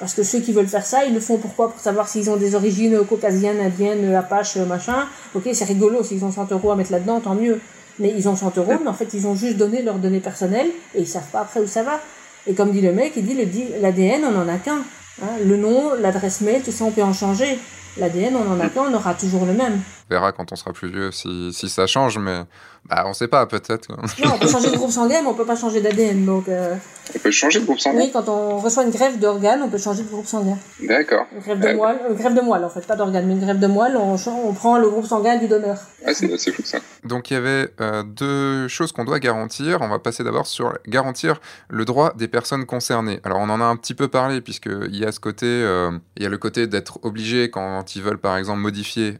[0.00, 1.70] Parce que ceux qui veulent faire ça, ils le font pourquoi?
[1.70, 5.06] Pour savoir s'ils ont des origines caucasiennes, indiennes, apaches, machin.
[5.34, 7.60] Ok, c'est rigolo, s'ils ont 100 euros à mettre là-dedans, tant mieux.
[7.98, 10.68] Mais ils ont 100 euros, mais en fait, ils ont juste donné leurs données personnelles
[10.94, 12.00] et ils savent pas après où ça va.
[12.46, 14.78] Et comme dit le mec, il dit l'ADN, on en a qu'un.
[15.22, 15.26] Hein.
[15.44, 17.58] le nom, l'adresse mail, tout ça, on peut en changer.
[17.98, 19.80] L'ADN, on en a qu'un, on aura toujours le même.
[20.10, 22.40] On verra quand on sera plus vieux si, si ça change, mais
[22.84, 23.88] bah, on sait pas, peut-être.
[23.90, 26.24] Non, on peut changer de groupe sanguin, mais on peut pas changer d'ADN.
[26.24, 26.74] Donc, euh...
[27.14, 29.78] On peut changer de groupe sanguin Oui, quand on reçoit une greffe d'organes, on peut
[29.78, 30.58] changer de groupe sanguin.
[30.82, 31.26] D'accord.
[31.32, 31.76] Une greffe de euh...
[31.76, 34.52] moelle, une de moelle, en fait, pas d'organes, mais une greffe de moelle, on, on
[34.54, 35.78] prend le groupe sanguin du donneur.
[36.04, 36.78] Ah, c'est fou ça.
[37.04, 39.78] Donc, il y avait euh, deux choses qu'on doit garantir.
[39.82, 43.20] On va passer d'abord sur garantir le droit des personnes concernées.
[43.24, 46.22] Alors, on en a un petit peu parlé, puisqu'il y a ce côté, euh, il
[46.22, 49.18] y a le côté d'être obligé quand ils veulent, par exemple, modifier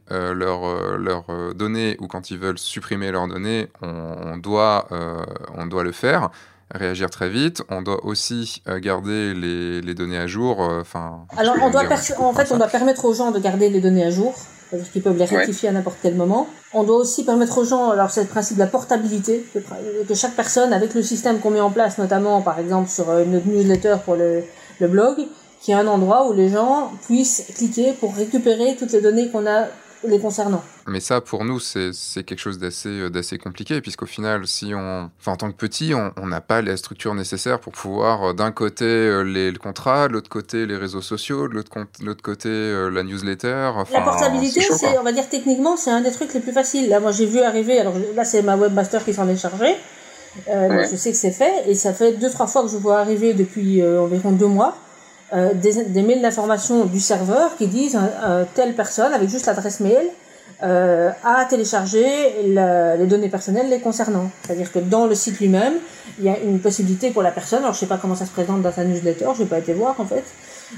[0.99, 3.68] leurs leur, données ou quand ils veulent supprimer leurs données.
[3.83, 5.24] On, on doit, euh,
[5.57, 6.31] on doit le faire
[6.74, 7.62] réagir très vite.
[7.68, 10.62] On doit aussi euh, garder les, les, données à jour.
[10.62, 11.26] Euh, enfin.
[11.37, 11.83] Alors, on doit
[12.18, 15.03] en fait, on doit permettre aux gens de garder les données à jour, c'est-à-dire qu'ils
[15.03, 16.49] peuvent les rectifier à n'importe quel moment.
[16.72, 20.35] On doit aussi permettre aux gens, alors c'est le principe de la portabilité, que, chaque
[20.35, 24.14] personne, avec le système qu'on met en place, notamment par exemple sur notre newsletter pour
[24.14, 24.45] le,
[24.78, 25.16] le blog,
[25.61, 29.28] qu'il y ait un endroit où les gens puissent cliquer pour récupérer toutes les données
[29.28, 29.66] qu'on a
[30.05, 30.63] les concernant.
[30.87, 31.93] Mais ça, pour nous, c'est
[32.25, 35.93] quelque chose d'assez euh, d'assez compliqué, puisqu'au final, si on, enfin, en tant que petit,
[35.95, 40.09] on n'a pas les structures nécessaires pour pouvoir, euh, d'un côté, euh, les, le contrat,
[40.09, 42.49] de l'autre côté, les réseaux sociaux, de l'autre côté,
[42.91, 43.73] la newsletter.
[43.93, 46.89] la portabilité, c'est, on va dire techniquement, c'est un des trucs les plus faciles.
[46.89, 49.75] Là, moi, j'ai vu arriver, alors là, c'est ma webmaster qui s'en est chargée.
[50.47, 53.01] donc je sais que c'est fait, et ça fait deux, trois fois que je vois
[53.01, 54.77] arriver depuis environ deux mois
[55.33, 60.07] euh, des, mails d'information du serveur qui disent euh, telle personne avec juste l'adresse mail
[60.62, 62.05] euh, a téléchargé
[62.45, 64.31] les données personnelles les concernant.
[64.43, 65.74] C'est-à-dire que dans le site lui-même,
[66.18, 68.33] il y a une possibilité pour la personne, alors je sais pas comment ça se
[68.33, 70.24] présente dans sa newsletter, je vais pas été voir en fait,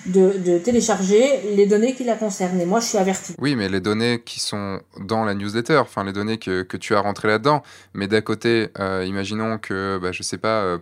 [0.07, 2.61] de, de, télécharger les données qui la concernent.
[2.61, 3.35] Et moi, je suis averti.
[3.41, 6.95] Oui, mais les données qui sont dans la newsletter, enfin les données que, que tu
[6.95, 7.63] as rentrées là-dedans.
[7.95, 10.79] Mais d'à côté, euh, imaginons que, bah, je sais pas,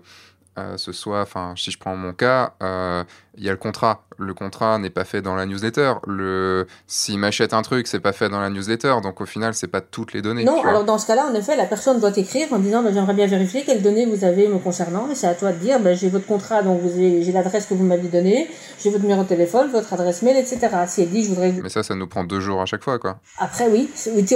[0.59, 3.05] euh, ce soit, enfin, si je prends mon cas, euh,
[3.41, 4.03] il y a le contrat.
[4.19, 5.95] Le contrat n'est pas fait dans la newsletter.
[6.07, 6.67] Le...
[6.87, 8.97] S'il m'achète un truc, c'est pas fait dans la newsletter.
[9.03, 10.45] Donc au final, c'est pas toutes les données.
[10.45, 13.15] Non, alors dans ce cas-là, en effet, la personne doit écrire en disant bah, J'aimerais
[13.15, 15.09] bien vérifier quelles données vous avez me concernant.
[15.11, 17.85] Et c'est à toi de dire bah, J'ai votre contrat, donc j'ai l'adresse que vous
[17.85, 18.47] m'avez donnée,
[18.79, 20.69] j'ai votre numéro de téléphone, votre adresse mail, etc.
[20.87, 21.53] Si elle dit Je voudrais.
[21.53, 23.21] Mais ça, ça nous prend deux jours à chaque fois, quoi.
[23.39, 23.89] Après, oui.
[24.15, 24.27] oui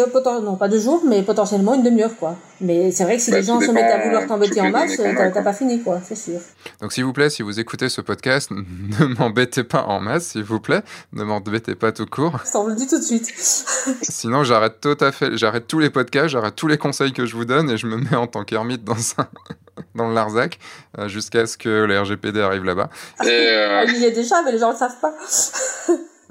[0.43, 2.37] non, pas deux jours, mais potentiellement une demi-heure, quoi.
[2.63, 4.97] Mais c'est vrai que si bah, les gens se mettent à vouloir t'embêter en masse,
[4.97, 6.41] t'as pas fini, quoi, c'est sûr.
[6.81, 8.51] Donc s'il vous plaît, si vous écoutez ce podcast,
[9.01, 10.82] ne m'embêtez pas en masse, s'il vous plaît.
[11.12, 12.40] Ne m'embêtez pas tout court.
[12.45, 13.32] Ça, on le dit tout de suite.
[14.03, 17.36] Sinon, j'arrête tout à fait, j'arrête tous les podcasts, j'arrête tous les conseils que je
[17.36, 19.28] vous donne et je me mets en tant qu'ermite dans un...
[19.95, 20.59] dans le Larzac
[20.99, 22.90] euh, jusqu'à ce que le RGPD arrive là-bas.
[23.20, 23.84] Euh...
[23.88, 25.14] Il y a déjà, mais les gens ne le savent pas.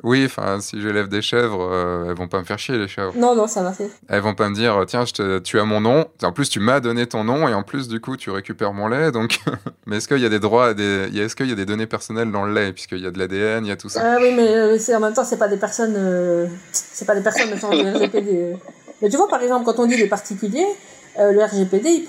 [0.03, 3.13] Oui, enfin, si j'élève des chèvres, euh, elles vont pas me faire chier, les chèvres.
[3.15, 3.89] Non, non, ça fait.
[4.09, 6.05] Elles vont pas me dire, tiens, je tu as mon nom.
[6.21, 8.89] En plus, tu m'as donné ton nom et en plus, du coup, tu récupères mon
[8.89, 9.11] lait.
[9.11, 9.39] Donc,
[9.85, 11.09] mais est-ce qu'il y a des droits, des...
[11.17, 13.65] est-ce qu'il y a des données personnelles dans le lait, puisqu'il y a de l'ADN,
[13.65, 14.01] il y a tout ça?
[14.03, 17.15] Ah oui, mais euh, c'est en même temps, c'est pas des personnes, euh, c'est pas
[17.15, 18.55] des personnes de de RGPD.
[19.01, 20.65] Mais tu vois, par exemple, quand on dit les particuliers,
[21.19, 22.07] euh, le RGPD, il,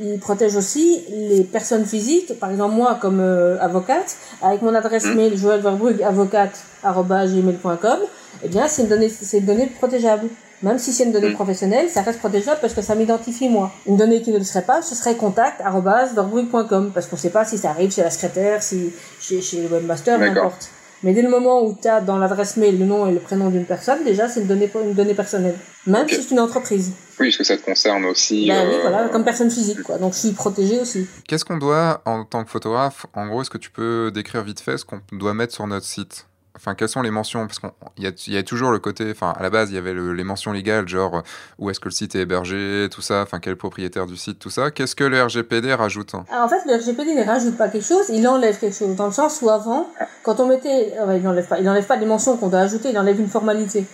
[0.00, 2.36] il, protège aussi les personnes physiques.
[2.38, 5.14] Par exemple, moi, comme euh, avocate, avec mon adresse mmh.
[5.14, 7.98] mail joelverbrugge.avocate.gmail.com,
[8.44, 10.28] eh bien, c'est une donnée, c'est une donnée protégeable.
[10.62, 11.34] Même si c'est une donnée mmh.
[11.34, 13.72] professionnelle, ça reste protégeable parce que ça m'identifie moi.
[13.86, 17.44] Une donnée qui ne le serait pas, ce serait contact.verbrugge.com parce qu'on ne sait pas
[17.44, 20.70] si ça arrive chez la secrétaire, si chez, chez le webmaster, n'importe.
[21.02, 23.50] Mais dès le moment où tu as dans l'adresse mail le nom et le prénom
[23.50, 25.56] d'une personne, déjà, c'est une donnée, une donnée personnelle.
[25.86, 26.92] Même si c'est une entreprise.
[27.20, 28.48] Oui, parce que ça te concerne aussi.
[28.48, 29.98] Ben oui, euh, voilà, comme personne physique, quoi.
[29.98, 31.06] Donc je suis protégé aussi.
[31.26, 34.60] Qu'est-ce qu'on doit, en tant que photographe, en gros, est-ce que tu peux décrire vite
[34.60, 36.26] fait ce qu'on doit mettre sur notre site?
[36.60, 37.46] Enfin, quelles sont les mentions?
[37.46, 39.10] Parce qu'il y, a, toujours le côté.
[39.10, 41.22] Enfin, à la base, il y avait les mentions légales, genre euh,
[41.58, 43.22] où est-ce que le site est hébergé, tout ça.
[43.22, 44.70] Enfin, quel est le propriétaire du site, tout ça.
[44.70, 48.26] Qu'est-ce que le RGPD rajoute En fait, le RGPD ne rajoute pas quelque chose, il
[48.26, 48.96] enlève quelque chose.
[48.96, 49.88] Dans le sens où avant,
[50.24, 50.94] quand on mettait.
[51.14, 53.86] Il n'enlève pas, il pas les mentions qu'on doit ajouter, il enlève une formalité.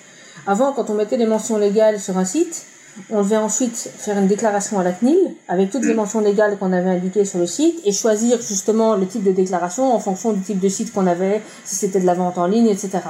[0.47, 2.67] Avant, quand on mettait des mentions légales sur un site,
[3.11, 5.18] on devait ensuite faire une déclaration à la CNIL
[5.49, 5.97] avec toutes les mm.
[5.97, 9.92] mentions légales qu'on avait indiquées sur le site et choisir justement le type de déclaration
[9.95, 12.68] en fonction du type de site qu'on avait, si c'était de la vente en ligne,
[12.68, 13.01] etc.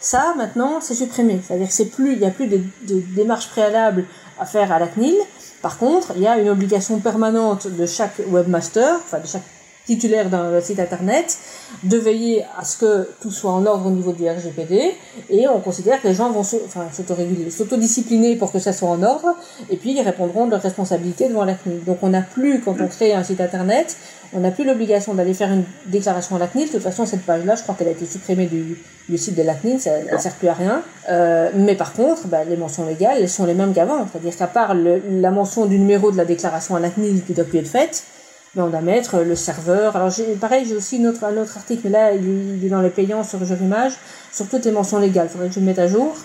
[0.00, 1.40] Ça, maintenant, c'est supprimé.
[1.46, 4.04] C'est-à-dire que c'est plus, il n'y a plus de, de démarches préalables
[4.38, 5.16] à faire à la CNIL.
[5.62, 9.42] Par contre, il y a une obligation permanente de chaque webmaster, enfin de chaque
[9.86, 11.38] titulaire d'un site internet
[11.82, 14.92] de veiller à ce que tout soit en ordre au niveau du RGPD
[15.30, 19.34] et on considère que les gens vont s'autoréguler, s'autodiscipliner pour que ça soit en ordre
[19.70, 21.84] et puis ils répondront de leurs responsabilités devant la CNIL.
[21.84, 23.96] Donc on n'a plus, quand on crée un site internet,
[24.32, 26.68] on n'a plus l'obligation d'aller faire une déclaration à la CNIL.
[26.68, 28.78] De toute façon, cette page-là, je crois qu'elle a été supprimée du,
[29.08, 30.82] du site de la CNIL, ça ne sert plus à rien.
[31.08, 34.06] Euh, mais par contre, bah, les mentions légales, elles sont les mêmes qu'avant.
[34.10, 37.44] C'est-à-dire qu'à part la mention du numéro de la déclaration à la CNIL qui doit
[37.44, 38.04] plus être faite,
[38.54, 39.96] mais on va mettre le serveur.
[39.96, 43.22] Alors pareil, j'ai aussi autre, un autre article, mais là il, est dans les payants
[43.22, 43.92] sur Image,
[44.32, 45.28] sur toutes les mentions légales.
[45.28, 46.16] Faudrait que je le mette à jour.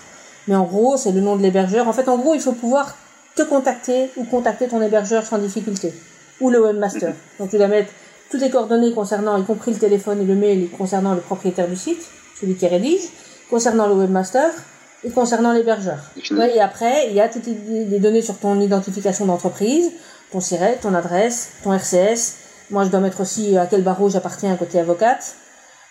[0.48, 1.88] Mais en gros, c'est le nom de l'hébergeur.
[1.88, 2.96] En fait, en gros, il faut pouvoir
[3.34, 5.92] te contacter ou contacter ton hébergeur sans difficulté.
[6.40, 7.14] Ou le webmaster.
[7.38, 7.90] Donc tu dois mettre
[8.30, 11.76] toutes les coordonnées concernant, y compris le téléphone et le mail, concernant le propriétaire du
[11.76, 12.06] site,
[12.40, 13.02] celui qui rédige,
[13.50, 14.50] concernant le webmaster
[15.04, 15.98] et concernant l'hébergeur.
[16.16, 19.90] et après, il y a toutes les données sur ton identification d'entreprise,
[20.32, 22.36] ton SIRET, ton adresse, ton RCS.
[22.70, 25.36] Moi, je dois mettre aussi à quel barreau j'appartiens côté avocate.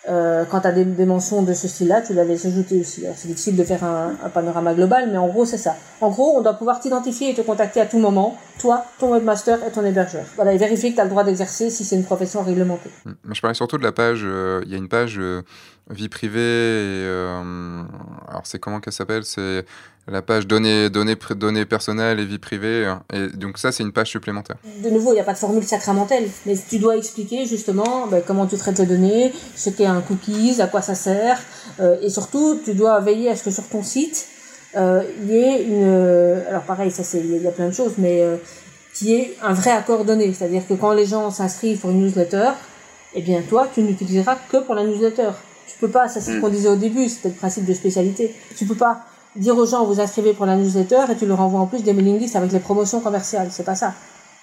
[0.08, 3.04] Euh, quand tu as des, mentions de ce style-là, tu l'avais ajouté aussi.
[3.16, 5.74] C'est difficile de faire un, panorama global, mais en gros, c'est ça.
[6.00, 9.58] En gros, on doit pouvoir t'identifier et te contacter à tout moment, toi, ton webmaster
[9.66, 10.24] et ton hébergeur.
[10.36, 12.90] Voilà, et vérifier que tu as le droit d'exercer si c'est une profession réglementée.
[13.04, 15.42] Je parlais surtout de la page, euh, il y a une page euh,
[15.90, 17.06] vie privée, et,
[18.28, 19.24] alors c'est comment qu'elle s'appelle?
[19.24, 19.64] C'est
[20.08, 22.86] la page données, données, données personnelles et vie privée.
[22.86, 23.02] Hein.
[23.12, 24.56] Et donc ça, c'est une page supplémentaire.
[24.82, 28.22] De nouveau, il n'y a pas de formule sacramentelle, mais tu dois expliquer justement ben,
[28.24, 31.40] comment tu traites les données, ce qu'est un cookies, à quoi ça sert,
[31.80, 34.28] euh, et surtout, tu dois veiller à ce que sur ton site,
[34.76, 35.82] euh, il y ait une...
[35.84, 38.36] Euh, alors pareil, ça c'est il y a plein de choses, mais euh,
[38.94, 40.32] qui est un vrai accord donné.
[40.32, 42.50] C'est-à-dire que quand les gens s'inscrivent pour une newsletter,
[43.14, 45.30] eh bien toi, tu n'utiliseras que pour la newsletter.
[45.66, 48.34] Tu peux pas, ça c'est ce qu'on disait au début, c'était le principe de spécialité.
[48.56, 49.04] Tu peux pas
[49.34, 51.92] dire aux gens vous inscrivez pour la newsletter et tu leur envoies en plus des
[51.92, 53.48] mailing lists avec les promotions commerciales.
[53.50, 53.94] C'est pas ça.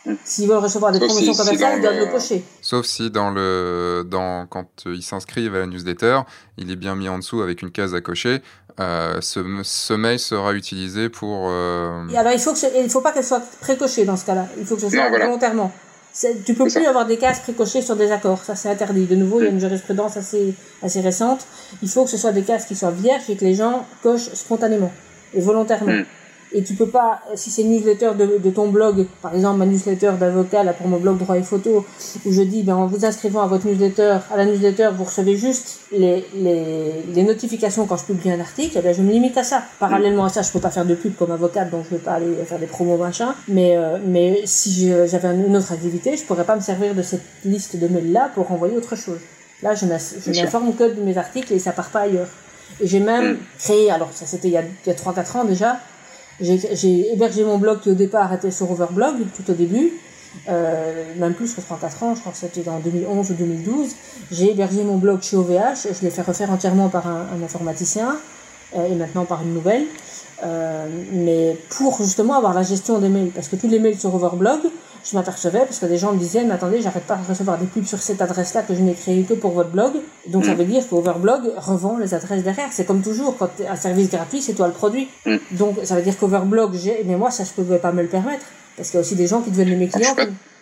[0.05, 0.13] Mm.
[0.23, 2.11] S'ils veulent recevoir des promotions commerciales, ils doivent le...
[2.11, 2.43] cocher.
[2.61, 6.21] Sauf si dans le, dans, quand ils s'inscrivent à la newsletter,
[6.57, 8.41] il est bien mis en dessous avec une case à cocher.
[8.79, 11.47] Euh, ce, ce, mail sera utilisé pour.
[11.49, 12.07] Euh...
[12.09, 14.47] Et alors il faut que il faut pas qu'elle soit précochée dans ce cas-là.
[14.57, 15.71] Il faut que ce soit volontairement.
[16.13, 19.05] Tu peux plus avoir des cases précochées sur des accords, ça c'est interdit.
[19.05, 20.53] De nouveau, il y a une jurisprudence assez,
[20.83, 21.47] assez récente.
[21.81, 24.31] Il faut que ce soit des cases qui soient vierges et que les gens cochent
[24.33, 24.91] spontanément
[25.33, 25.91] et volontairement.
[25.91, 26.05] Hmm.
[26.53, 29.65] Et tu peux pas, si c'est une newsletter de, de, ton blog, par exemple ma
[29.65, 31.85] newsletter d'avocat là pour mon blog droit et photo,
[32.25, 35.35] où je dis ben en vous inscrivant à votre newsletter, à la newsletter vous recevez
[35.35, 39.37] juste les, les, les notifications quand je publie un article, eh ben je me limite
[39.37, 39.63] à ça.
[39.79, 42.13] Parallèlement à ça, je peux pas faire de pub comme avocate, donc je vais pas
[42.13, 46.45] aller faire des promos machin, mais euh, mais si j'avais une autre activité, je pourrais
[46.45, 49.19] pas me servir de cette liste de mails là pour envoyer autre chose.
[49.63, 52.27] Là, je m'informe que de mes articles et ça part pas ailleurs.
[52.81, 53.37] Et j'ai même mm.
[53.59, 55.79] créé, alors ça c'était il y a, a 3-4 ans déjà,
[56.41, 59.93] j'ai hébergé mon blog qui au départ était sur Overblog, tout au début,
[60.49, 63.95] euh, même plus que 3-4 ans, je crois que c'était en 2011 ou 2012.
[64.31, 68.17] J'ai hébergé mon blog chez OVH, je l'ai fait refaire entièrement par un, informaticien
[68.75, 69.85] euh, et maintenant par une nouvelle.
[70.43, 74.13] Euh, mais pour justement avoir la gestion des mails, parce que tous les mails sur
[74.13, 74.59] Overblog,
[75.03, 77.65] je m'apercevais parce que des gens me disaient mais attendez j'arrête pas de recevoir des
[77.65, 79.93] pubs sur cette adresse là que je n'ai créée que pour votre blog.
[80.27, 82.69] Donc ça veut dire qu'Overblog revend les adresses derrière.
[82.71, 85.09] C'est comme toujours quand un service gratuit c'est toi le produit.
[85.25, 85.37] Mm.
[85.51, 88.45] donc ça veut dire qu'Overblog j'ai mais moi ça je pouvais pas me le permettre
[88.75, 90.15] parce qu'il y a aussi des gens qui deviennent mes clients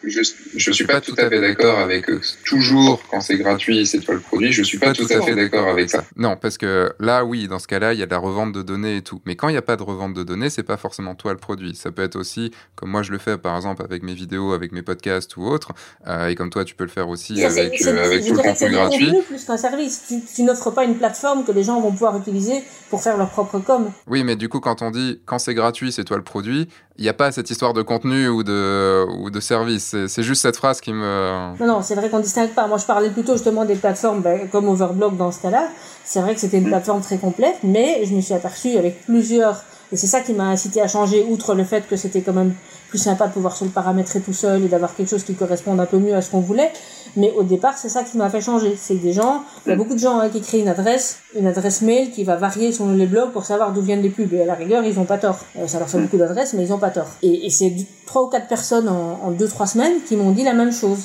[0.04, 0.22] je,
[0.56, 2.22] je suis pas tout à fait d'accord avec eux.
[2.46, 4.52] Toujours, quand c'est gratuit, c'est toi le produit.
[4.52, 6.04] Je suis pas tout à fait d'accord avec ça.
[6.16, 8.62] Non, parce que là, oui, dans ce cas-là, il y a de la revente de
[8.62, 9.22] données et tout.
[9.26, 11.40] Mais quand il n'y a pas de revente de données, c'est pas forcément toi le
[11.40, 11.76] produit.
[11.76, 14.72] Ça peut être aussi, comme moi je le fais par exemple avec mes vidéos, avec
[14.72, 15.74] mes podcasts ou autres,
[16.08, 18.72] euh, et comme toi tu peux le faire aussi avec, euh, avec tout le contenu
[18.72, 19.14] gratuit.
[19.28, 20.04] plus qu'un service.
[20.08, 23.30] Tu, tu n'offres pas une plateforme que les gens vont pouvoir utiliser pour faire leur
[23.30, 23.92] propre com.
[24.08, 26.68] Oui, mais du coup, quand on dit quand c'est gratuit, c'est toi le produit,
[26.98, 29.96] il n'y a pas cette histoire de contenu ou de, ou de service.
[30.08, 31.58] C'est juste cette phrase qui me.
[31.60, 32.68] Non, non, c'est vrai qu'on distingue pas.
[32.68, 35.70] Moi, je parlais plutôt justement des plateformes ben, comme Overblog dans ce cas-là.
[36.04, 39.64] C'est vrai que c'était une plateforme très complète, mais je me suis aperçu avec plusieurs.
[39.92, 42.54] Et c'est ça qui m'a incité à changer, outre le fait que c'était quand même
[42.90, 45.80] plus sympa de pouvoir se le paramétrer tout seul et d'avoir quelque chose qui corresponde
[45.80, 46.72] un peu mieux à ce qu'on voulait.
[47.18, 48.78] Mais au départ, c'est ça qui m'a fait changer.
[48.78, 51.20] C'est que des gens, il y a beaucoup de gens hein, qui créent une adresse,
[51.38, 54.34] une adresse mail qui va varier selon les blogs pour savoir d'où viennent les pubs.
[54.34, 55.40] Et à la rigueur, ils ont pas tort.
[55.58, 57.08] Euh, ça leur fait beaucoup d'adresses, mais ils ont pas tort.
[57.22, 57.74] Et, et c'est
[58.06, 61.00] trois ou quatre personnes en, en deux, trois semaines qui m'ont dit la même chose.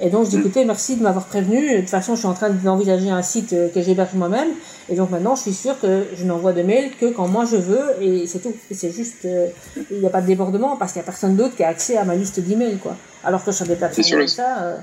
[0.00, 0.40] Et donc, je dis, mm.
[0.40, 1.74] écoutez, merci de m'avoir prévenu.
[1.74, 4.48] De toute façon, je suis en train d'envisager un site euh, que j'héberge moi-même.
[4.88, 7.56] Et donc, maintenant, je suis sûr que je n'envoie de mails que quand moi je
[7.56, 8.02] veux.
[8.02, 8.54] Et c'est tout.
[8.70, 9.48] C'est juste, euh,
[9.90, 11.96] il n'y a pas de débordement parce qu'il n'y a personne d'autre qui a accès
[11.96, 12.96] à ma liste d'emails, quoi.
[13.24, 14.76] Alors que sur des plateformes comme ça, euh,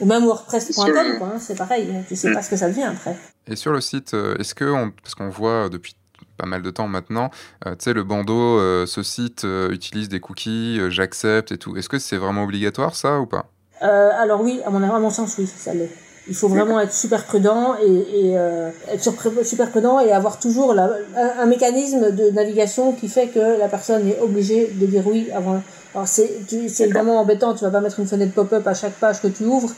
[0.00, 1.88] ou même WordPress.com, quoi, hein, c'est pareil.
[2.08, 2.34] Tu sais mm.
[2.34, 3.16] pas ce que ça devient après.
[3.46, 5.94] Et sur le site, est-ce que, on, parce qu'on voit depuis
[6.36, 7.30] pas mal de temps maintenant,
[7.64, 11.76] tu sais, le bandeau, ce site utilise des cookies, j'accepte et tout.
[11.76, 13.50] Est-ce que c'est vraiment obligatoire ça ou pas?
[13.82, 15.90] Euh, alors oui, à mon, à mon sens, oui, ça l'est.
[16.28, 19.02] Il faut vraiment être super prudent et, et euh, être
[19.44, 23.66] super prudent et avoir toujours la, un, un, mécanisme de navigation qui fait que la
[23.66, 25.62] personne est obligée de dire oui avant.
[25.94, 29.28] Alors c'est évidemment embêtant, tu vas pas mettre une fenêtre pop-up à chaque page que
[29.28, 29.72] tu ouvres,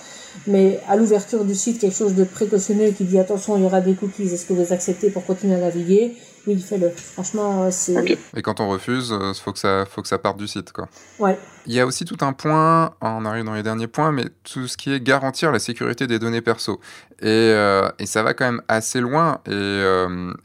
[0.48, 3.80] mais à l'ouverture du site quelque chose de précautionneux qui dit attention il y aura
[3.80, 6.16] des cookies, est-ce que vous acceptez pour continuer à naviguer?
[6.46, 6.90] Oui, fais-le.
[6.90, 8.18] Franchement, euh, c'est.
[8.34, 10.72] Et quand on refuse, il euh, faut que ça, faut que ça parte du site,
[10.72, 10.88] quoi.
[11.18, 11.38] Ouais.
[11.66, 14.66] Il y a aussi tout un point, on arrive dans les derniers points, mais tout
[14.66, 16.80] ce qui est garantir la sécurité des données perso.
[17.20, 19.40] Et, euh, et ça va quand même assez loin.
[19.46, 19.82] Et,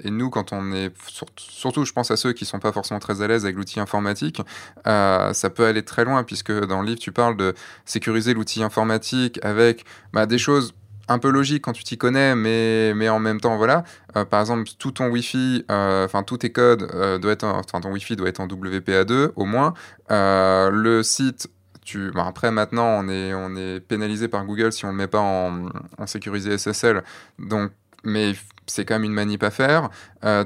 [0.04, 0.92] et nous, quand on est,
[1.38, 4.42] surtout, je pense à ceux qui sont pas forcément très à l'aise avec l'outil informatique,
[4.86, 7.54] ça peut aller très loin, puisque dans le livre, tu parles de
[7.86, 10.74] sécuriser l'outil informatique avec bah, des choses
[11.08, 13.84] un peu logique quand tu t'y connais, mais, mais en même temps, voilà.
[14.16, 17.82] Euh, par exemple, tout ton Wi-Fi, euh, enfin, tous tes codes euh, doit être, enfin,
[17.82, 19.74] ton Wi-Fi doit être en WPA2 au moins.
[20.10, 21.50] le site,
[21.84, 25.08] tu, après, maintenant, on est, on est pénalisé par Google si on ne le met
[25.08, 27.04] pas en, en sécurisé SSL.
[27.38, 27.72] Donc,
[28.04, 28.34] mais
[28.68, 29.90] c'est quand même une manip à faire.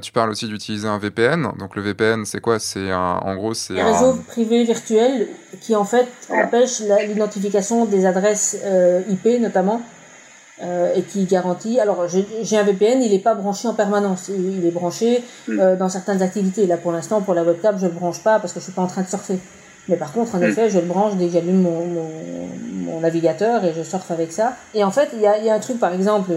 [0.02, 1.52] tu parles aussi d'utiliser un VPN.
[1.58, 2.58] Donc le VPN, c'est quoi?
[2.58, 5.28] C'est en gros, c'est un réseau privé virtuel
[5.60, 8.58] qui en fait empêche l'identification des adresses
[9.08, 9.82] IP notamment
[10.62, 11.80] euh, et qui garantit.
[11.80, 15.58] Alors j'ai un VPN, il n'est pas branché en permanence, il est branché hmm.
[15.58, 16.66] euh, dans certaines activités.
[16.66, 18.82] Là pour l'instant pour la webcam je le branche pas parce que je suis pas
[18.82, 19.38] en train de surfer.
[19.88, 20.44] Mais par contre en hmm.
[20.44, 22.08] effet je le branche dès que j'allume mon, mon,
[22.74, 24.54] mon, navigateur et je surfe avec ça.
[24.74, 26.30] Et en fait il y a, y a un truc par exemple,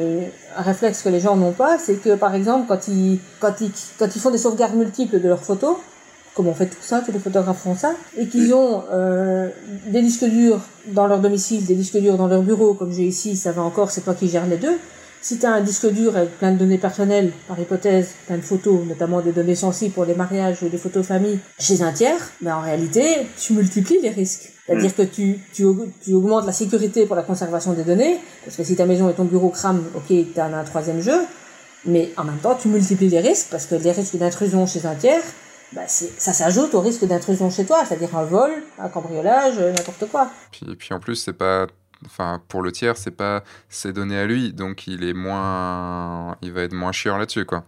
[0.55, 3.71] un réflexe que les gens n'ont pas, c'est que par exemple quand ils, quand ils,
[3.99, 5.75] quand ils font des sauvegardes multiples de leurs photos,
[6.33, 9.49] comme on fait tout ça, tous les photographes font ça, et qu'ils ont euh,
[9.87, 13.35] des disques durs dans leur domicile, des disques durs dans leur bureau, comme j'ai ici,
[13.37, 14.77] ça va encore, c'est toi qui gères les deux.
[15.21, 18.41] Si tu as un disque dur avec plein de données personnelles, par hypothèse, plein de
[18.41, 22.19] photos, notamment des données sensibles pour les mariages ou des photos famille, chez un tiers,
[22.41, 23.05] ben en réalité,
[23.37, 24.51] tu multiplies les risques.
[24.65, 24.93] C'est-à-dire mm.
[24.93, 25.65] que tu, tu,
[26.03, 29.13] tu, augmentes la sécurité pour la conservation des données, parce que si ta maison et
[29.13, 31.21] ton bureau crament, ok, tu as un troisième jeu,
[31.85, 34.95] mais en même temps, tu multiplies les risques, parce que les risques d'intrusion chez un
[34.95, 35.23] tiers,
[35.75, 40.09] bah ça s'ajoute au risque d'intrusion chez toi, c'est-à-dire un vol, un cambriolage, euh, n'importe
[40.09, 40.29] quoi.
[40.51, 41.67] Puis, puis en plus, c'est pas
[42.05, 46.51] enfin pour le tiers c'est pas ses données à lui donc il est moins il
[46.51, 47.63] va être moins chiant là-dessus quoi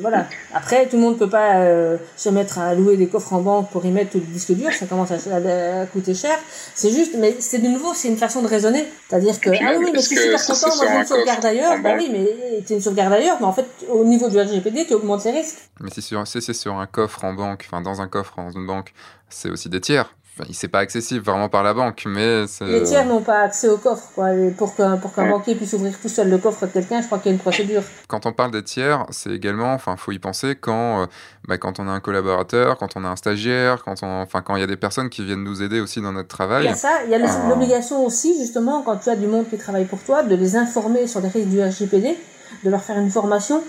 [0.00, 0.26] voilà.
[0.52, 3.70] Après, tout le monde peut pas euh, se mettre à louer des coffres en banque
[3.70, 6.38] pour y mettre tout le disque dur, ça commence à, coûter cher.
[6.74, 8.84] C'est juste, mais c'est de nouveau, c'est une façon de raisonner.
[9.08, 11.82] C'est-à-dire que, ah oui, mais je suis super content, moi j'ai une sauvegarde ailleurs.
[11.82, 14.94] Bah oui, mais tu une sauvegarde ailleurs, mais en fait, au niveau du RGPD, tu
[14.94, 15.58] augmentes les risques.
[15.80, 18.92] Mais si c'est sur un coffre en banque, enfin dans un coffre en une banque,
[19.28, 20.14] c'est aussi des tiers.
[20.34, 23.76] Enfin, c'est pas accessible vraiment par la banque, mais les tiers n'ont pas accès au
[23.76, 24.28] coffre, quoi.
[24.56, 27.18] pour qu'un pour qu'un banquier puisse ouvrir tout seul le coffre de quelqu'un, je crois
[27.18, 27.82] qu'il y a une procédure.
[28.08, 31.06] Quand on parle des tiers, c'est également, enfin, faut y penser quand, euh,
[31.46, 34.56] bah, quand on a un collaborateur, quand on a un stagiaire, quand on, enfin, quand
[34.56, 36.64] il y a des personnes qui viennent nous aider aussi dans notre travail.
[36.64, 37.48] Il y a ça, il y a ah.
[37.50, 41.06] l'obligation aussi, justement, quand tu as du monde qui travaille pour toi, de les informer
[41.08, 42.16] sur les risques du RGPD,
[42.64, 43.62] de leur faire une formation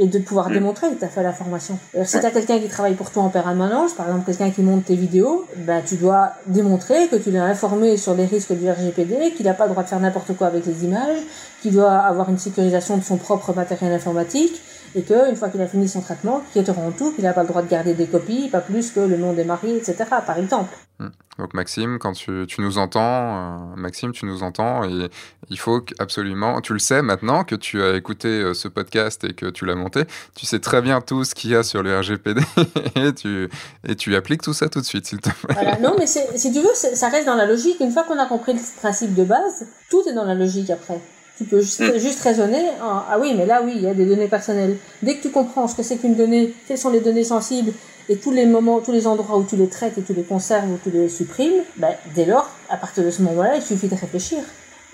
[0.00, 0.54] et de pouvoir mm.
[0.54, 1.78] démontrer que tu as fait la formation.
[1.94, 4.62] Alors, si tu as quelqu'un qui travaille pour toi en permanence, par exemple quelqu'un qui
[4.62, 8.68] monte tes vidéos, ben, tu dois démontrer que tu l'as informé sur les risques du
[8.68, 11.18] RGPD, qu'il n'a pas le droit de faire n'importe quoi avec les images,
[11.60, 14.62] qu'il doit avoir une sécurisation de son propre matériel informatique,
[14.94, 17.42] et qu'une fois qu'il a fini son traitement, qu'il te rend tout, qu'il n'a pas
[17.42, 20.38] le droit de garder des copies, pas plus que le nom des mariés, etc., par
[20.38, 20.74] exemple.
[20.98, 21.08] Hmm.
[21.38, 25.08] Donc Maxime, quand tu, tu nous entends, euh, Maxime, tu nous entends, et
[25.48, 29.32] il faut absolument, tu le sais maintenant que tu as écouté euh, ce podcast et
[29.32, 31.98] que tu l'as monté, tu sais très bien tout ce qu'il y a sur le
[31.98, 32.42] RGPD
[32.96, 33.48] et tu,
[33.88, 35.54] et tu appliques tout ça tout de suite, s'il te plaît.
[35.54, 35.78] Voilà.
[35.78, 37.80] Non, mais si tu veux, ça reste dans la logique.
[37.80, 41.00] Une fois qu'on a compris le principe de base, tout est dans la logique après.
[41.40, 41.98] Tu peux juste, mm.
[41.98, 44.76] juste raisonner, ah oui, mais là, oui, il y a des données personnelles.
[45.02, 47.72] Dès que tu comprends ce que c'est qu'une donnée, quelles sont les données sensibles,
[48.10, 50.70] et tous les moments, tous les endroits où tu les traites et tu les conserves
[50.70, 53.94] ou tu les supprimes, ben, dès lors, à partir de ce moment-là, il suffit de
[53.94, 54.40] réfléchir.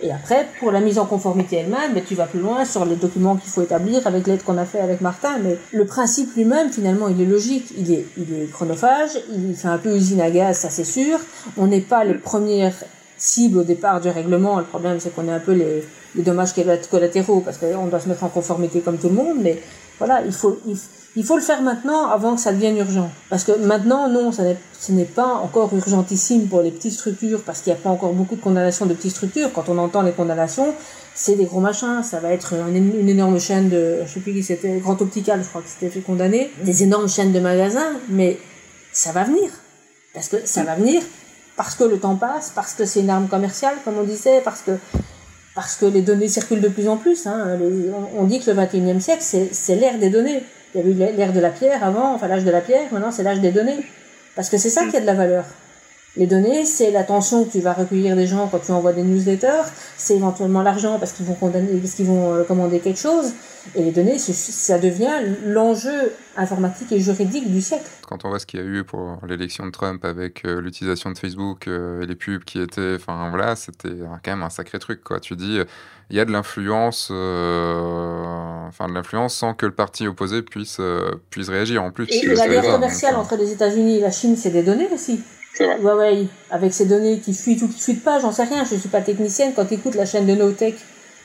[0.03, 2.95] Et après, pour la mise en conformité elle-même, ben, tu vas plus loin sur les
[2.95, 5.39] documents qu'il faut établir avec l'aide qu'on a fait avec Martin.
[5.43, 7.73] Mais le principe lui-même, finalement, il est logique.
[7.77, 11.19] Il est, il est chronophage, il fait un peu usine à gaz, ça c'est sûr.
[11.57, 12.77] On n'est pas les premières
[13.17, 14.59] cibles au départ du règlement.
[14.59, 15.85] Le problème, c'est qu'on est un peu les,
[16.17, 16.53] les dommages
[16.91, 19.61] collatéraux parce qu'on doit se mettre en conformité comme tout le monde, mais
[19.99, 20.59] voilà, il faut,
[21.17, 23.11] il, faut le faire maintenant avant que ça devienne urgent.
[23.31, 24.43] Parce que maintenant, non, ça
[24.79, 28.12] ce n'est pas encore urgentissime pour les petites structures parce qu'il n'y a pas encore
[28.12, 29.51] beaucoup de condamnations de petites structures.
[29.55, 30.75] Quand on entend les condamnations,
[31.14, 34.43] c'est des gros machins, ça va être une, énorme chaîne de, je sais plus qui
[34.43, 38.39] c'était, Grand Optical, je crois que c'était fait condamner, des énormes chaînes de magasins, mais
[38.93, 39.51] ça va venir.
[40.12, 41.03] Parce que ça va venir
[41.57, 44.63] parce que le temps passe, parce que c'est une arme commerciale, comme on disait, parce
[44.63, 44.73] que
[45.55, 47.27] parce que les données circulent de plus en plus.
[47.27, 47.59] Hein.
[48.15, 50.43] on, dit que le 21e siècle, c'est l'ère des données.
[50.75, 53.11] Il y a eu l'ère de la pierre avant, enfin l'âge de la pierre, maintenant
[53.11, 53.79] c'est l'âge des données.
[54.35, 55.45] Parce que c'est ça qui a de la valeur.
[56.17, 59.64] Les données, c'est l'attention que tu vas recueillir des gens quand tu envoies des newsletters,
[59.99, 63.35] c'est éventuellement l'argent parce qu'ils vont condamner, parce qu'ils vont euh, commander quelque chose.
[63.75, 65.11] Et les données, ça devient
[65.45, 67.85] l'enjeu informatique et juridique du siècle.
[68.09, 71.11] Quand on voit ce qu'il y a eu pour l'élection de Trump avec euh, l'utilisation
[71.11, 73.91] de Facebook euh, et les pubs qui étaient, enfin voilà, c'était
[74.23, 75.21] quand même un sacré truc quoi.
[75.21, 75.59] Tu dis,
[76.11, 80.81] il y a de l'influence, enfin de l'influence sans que le parti opposé puisse
[81.29, 82.07] puisse réagir en plus.
[82.09, 85.21] Et la guerre commerciale entre les États-Unis et la Chine, c'est des données aussi.
[85.61, 88.89] Ouais, avec ces données qui fuitent ou qui fuitent pas, j'en sais rien, je suis
[88.89, 89.53] pas technicienne.
[89.55, 90.77] Quand tu écoutes la chaîne de Notech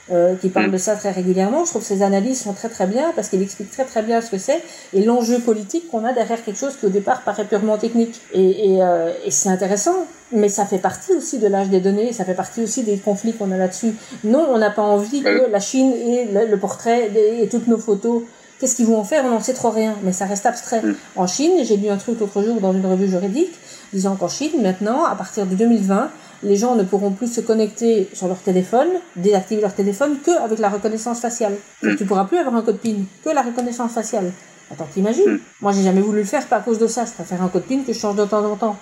[0.09, 0.71] euh, qui parle mm.
[0.71, 3.41] de ça très régulièrement, je trouve que ces analyses sont très très bien parce qu'il
[3.41, 4.61] explique très très bien ce que c'est
[4.93, 8.19] et l'enjeu politique qu'on a derrière quelque chose qui au départ paraît purement technique.
[8.33, 12.13] Et, et, euh, et c'est intéressant, mais ça fait partie aussi de l'âge des données,
[12.13, 13.93] ça fait partie aussi des conflits qu'on a là-dessus.
[14.23, 17.11] Non, on n'a pas envie que la Chine ait le, portrait
[17.41, 18.23] et toutes nos photos.
[18.59, 19.25] Qu'est-ce qu'ils vont en faire?
[19.25, 20.81] On n'en sait trop rien, mais ça reste abstrait.
[20.83, 20.95] Mm.
[21.15, 23.53] En Chine, j'ai lu un truc l'autre jour dans une revue juridique,
[23.93, 26.09] disant qu'en Chine, maintenant, à partir de 2020,
[26.43, 30.69] les gens ne pourront plus se connecter sur leur téléphone, désactiver leur téléphone, qu'avec la
[30.69, 31.55] reconnaissance faciale.
[31.81, 34.31] Tu pourras plus avoir un code PIN, que la reconnaissance faciale.
[34.71, 35.39] Attends, t'imagines?
[35.59, 37.05] Moi, j'ai jamais voulu le faire pas à cause de ça.
[37.05, 38.77] Je préfère un code PIN que je change de temps en temps.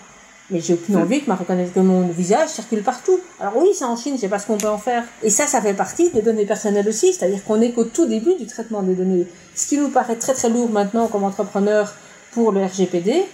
[0.51, 1.38] Mais j'ai aucune envie que ma
[1.84, 3.20] mon visage circule partout.
[3.39, 5.03] Alors oui, c'est en Chine, je sais pas ce qu'on peut en faire.
[5.22, 7.14] Et ça, ça fait partie des données personnelles aussi.
[7.14, 9.28] C'est-à-dire qu'on est qu'au tout début du traitement des données.
[9.53, 11.93] Ce qui nous paraît très très lourd maintenant comme entrepreneur
[12.32, 13.26] pour le RGPD,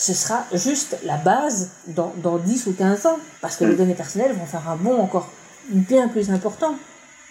[0.00, 3.94] ce sera juste la base dans, dans 10 ou 15 ans, parce que les données
[3.94, 5.28] personnelles vont faire un bond encore
[5.68, 6.74] bien plus important.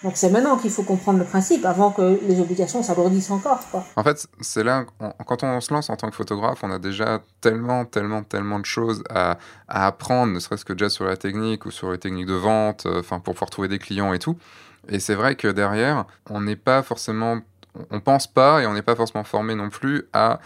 [0.03, 3.59] Donc c'est maintenant qu'il faut comprendre le principe, avant que les obligations s'alourdissent encore.
[3.71, 3.83] Quoi.
[3.95, 4.85] En fait, c'est là,
[5.25, 8.65] quand on se lance en tant que photographe, on a déjà tellement, tellement, tellement de
[8.65, 12.27] choses à, à apprendre, ne serait-ce que déjà sur la technique ou sur les techniques
[12.27, 14.37] de vente, euh, pour pouvoir trouver des clients et tout.
[14.89, 17.39] Et c'est vrai que derrière, on n'est pas forcément,
[17.89, 20.39] on pense pas et on n'est pas forcément formé non plus à,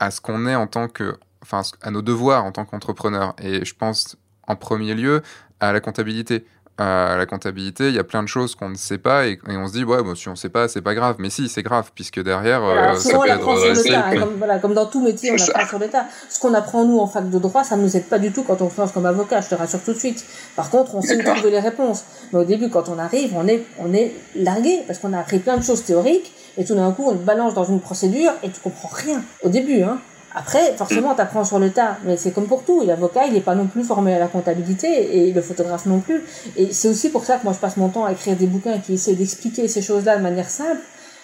[0.00, 3.34] à ce qu'on est en tant que enfin, à nos devoirs en tant qu'entrepreneur.
[3.42, 4.16] Et je pense
[4.46, 5.22] en premier lieu
[5.60, 6.44] à la comptabilité.
[6.78, 9.68] à la comptabilité, il y a plein de choses qu'on ne sait pas et, on
[9.68, 11.16] se dit, ouais, bon, si on ne sait pas, c'est pas grave.
[11.18, 13.92] Mais si, c'est grave, puisque derrière, voilà, ça peut être redressé.
[14.18, 16.06] Comme, voilà, comme dans tout métier, on apprend sur l'état.
[16.28, 18.42] Ce qu'on apprend, nous, en fac de droit, ça ne nous aide pas du tout
[18.42, 20.24] quand on se lance comme avocat, je te rassure tout de suite.
[20.56, 22.04] Par contre, on sait trouver les réponses.
[22.32, 25.38] Mais au début, quand on arrive, on est, on est largué parce qu'on a appris
[25.38, 28.50] plein de choses théoriques et tout d'un coup, on te balance dans une procédure et
[28.50, 29.22] tu comprends rien.
[29.42, 29.98] Au début, hein.
[30.34, 32.82] Après, forcément, tu apprends sur le tas, mais c'est comme pour tout.
[32.84, 36.22] L'avocat, il n'est pas non plus formé à la comptabilité et le photographe non plus.
[36.56, 38.78] Et c'est aussi pour ça que moi, je passe mon temps à écrire des bouquins
[38.78, 40.80] qui essaient d'expliquer ces choses-là de manière simple.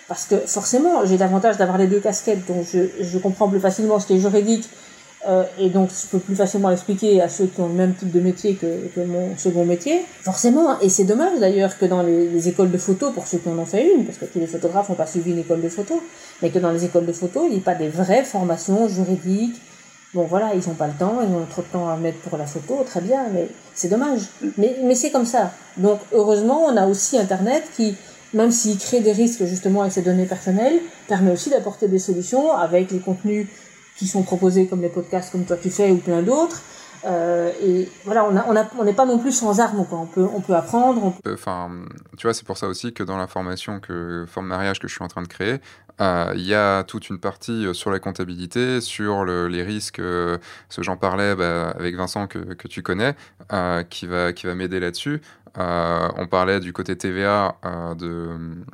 [0.08, 4.00] Parce que forcément, j'ai l'avantage d'avoir les deux casquettes, donc je, je comprends plus facilement
[4.00, 4.68] ce qui est juridique
[5.26, 8.12] euh, et donc je peux plus facilement l'expliquer à ceux qui ont le même type
[8.12, 10.04] de métier que, que mon second métier.
[10.22, 13.48] Forcément, et c'est dommage d'ailleurs que dans les, les, écoles de photo, pour ceux qui
[13.48, 15.68] en ont fait une, parce que tous les photographes n'ont pas suivi une école de
[15.68, 16.00] photo,
[16.40, 19.60] mais que dans les écoles de photo, il n'y ait pas des vraies formations juridiques.
[20.14, 22.38] Bon voilà, ils n'ont pas le temps, ils ont trop de temps à mettre pour
[22.38, 24.20] la photo, très bien, mais c'est dommage.
[24.56, 25.50] Mais, mais c'est comme ça.
[25.76, 27.96] Donc heureusement, on a aussi Internet qui,
[28.32, 32.52] même s'il crée des risques justement avec ses données personnelles, permet aussi d'apporter des solutions
[32.52, 33.48] avec les contenus
[33.98, 36.62] qui sont proposés comme les podcasts comme toi tu fais ou plein d'autres.
[37.04, 39.98] Euh, et voilà, on n'est on on pas non plus sans armes, quoi.
[39.98, 41.14] On peut, on peut apprendre.
[41.32, 41.70] Enfin,
[42.16, 44.94] tu vois, c'est pour ça aussi que dans la formation que forme mariage que je
[44.94, 45.60] suis en train de créer,
[46.00, 49.98] euh, il y a toute une partie euh, sur la comptabilité, sur le, les risques.
[49.98, 50.38] Euh,
[50.68, 53.14] ce j'en parlais bah, avec Vincent que, que tu connais,
[53.52, 55.20] euh, qui va, qui va m'aider là-dessus.
[55.56, 58.30] Euh, on parlait du côté TVA, euh, de,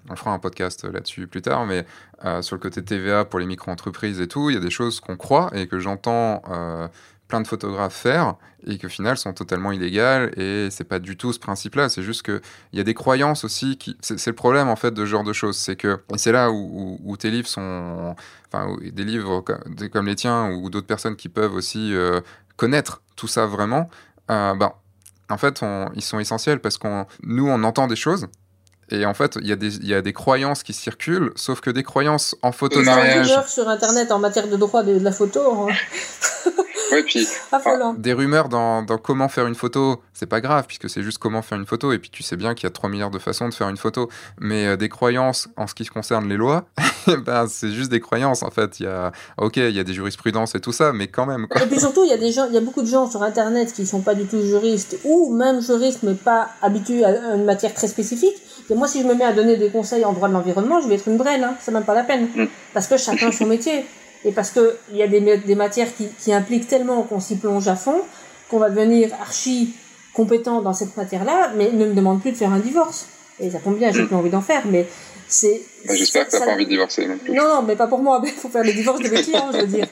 [0.08, 1.86] on fera un podcast là-dessus plus tard, mais
[2.24, 5.00] euh, sur le côté TVA pour les micro-entreprises et tout, il y a des choses
[5.00, 6.42] qu'on croit et que j'entends
[7.28, 8.34] plein de photographes faire
[8.66, 11.88] et que au final sont totalement illégales et c'est pas du tout ce principe-là.
[11.88, 12.40] C'est juste que
[12.72, 15.24] il y a des croyances aussi qui, c'est le problème en fait de ce genre
[15.24, 18.14] de choses, c'est que c'est là où, tes livres sont,
[18.52, 21.94] enfin des livres comme, comme les tiens ou d'autres personnes qui peuvent aussi
[22.56, 23.88] connaître tout ça vraiment.
[24.28, 24.72] ben
[25.34, 25.62] en fait,
[25.94, 28.28] ils sont essentiels parce qu'on, nous, on entend des choses.
[28.90, 31.70] Et en fait, il y, a des, y a des croyances qui circulent, sauf que
[31.70, 33.34] des croyances en photo mariage.
[33.48, 35.40] sur Internet en matière de droit de, la photo.
[35.68, 35.74] Hein.
[37.06, 37.26] puis,
[37.98, 41.42] des rumeurs dans, dans, comment faire une photo, c'est pas grave, puisque c'est juste comment
[41.42, 43.48] faire une photo, et puis tu sais bien qu'il y a 3 milliards de façons
[43.48, 44.08] de faire une photo.
[44.40, 46.64] Mais euh, des croyances en ce qui concerne les lois,
[47.06, 48.80] ben, c'est juste des croyances, en fait.
[48.80, 51.46] Il y a, ok, il y a des jurisprudences et tout ça, mais quand même.
[51.62, 53.22] Et puis surtout, il y, a des gens, il y a beaucoup de gens sur
[53.22, 57.44] Internet qui sont pas du tout juristes, ou même juristes, mais pas habitués à une
[57.44, 58.34] matière très spécifique.
[58.70, 60.88] Et moi, si je me mets à donner des conseils en droit de l'environnement, je
[60.88, 61.54] vais être une brêle, hein.
[61.60, 62.28] c'est même pas la peine.
[62.34, 62.46] Mm.
[62.72, 63.84] Parce que chacun son métier
[64.24, 67.68] et parce qu'il y a des, des matières qui, qui impliquent tellement qu'on s'y plonge
[67.68, 68.00] à fond
[68.50, 69.74] qu'on va devenir archi
[70.12, 73.06] compétent dans cette matière-là, mais ne me demande plus de faire un divorce.
[73.40, 74.86] Et ça tombe bien, j'ai plus envie d'en faire, mais
[75.26, 75.60] c'est.
[75.86, 77.32] Bah, J'espère que t'as pas envie de divorcer non plus.
[77.32, 78.22] Non, non, mais pas pour moi.
[78.24, 79.88] Il faut faire les divorces de mes clients, je veux dire.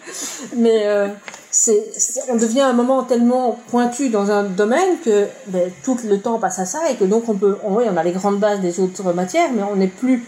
[0.57, 1.09] Mais euh,
[1.51, 1.83] c'est,
[2.29, 6.39] on devient à un moment tellement pointu dans un domaine que ben, tout le temps
[6.39, 8.61] passe à ça et que donc on peut, on, oui, on a les grandes bases
[8.61, 10.25] des autres matières, mais on n'est plus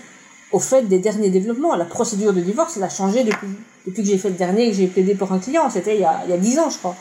[0.50, 1.76] au fait des derniers développements.
[1.76, 3.48] La procédure de divorce, elle a changé depuis,
[3.86, 5.68] depuis que j'ai fait le dernier, que j'ai plaidé pour un client.
[5.70, 6.96] C'était il y a, il y a 10 ans, je crois.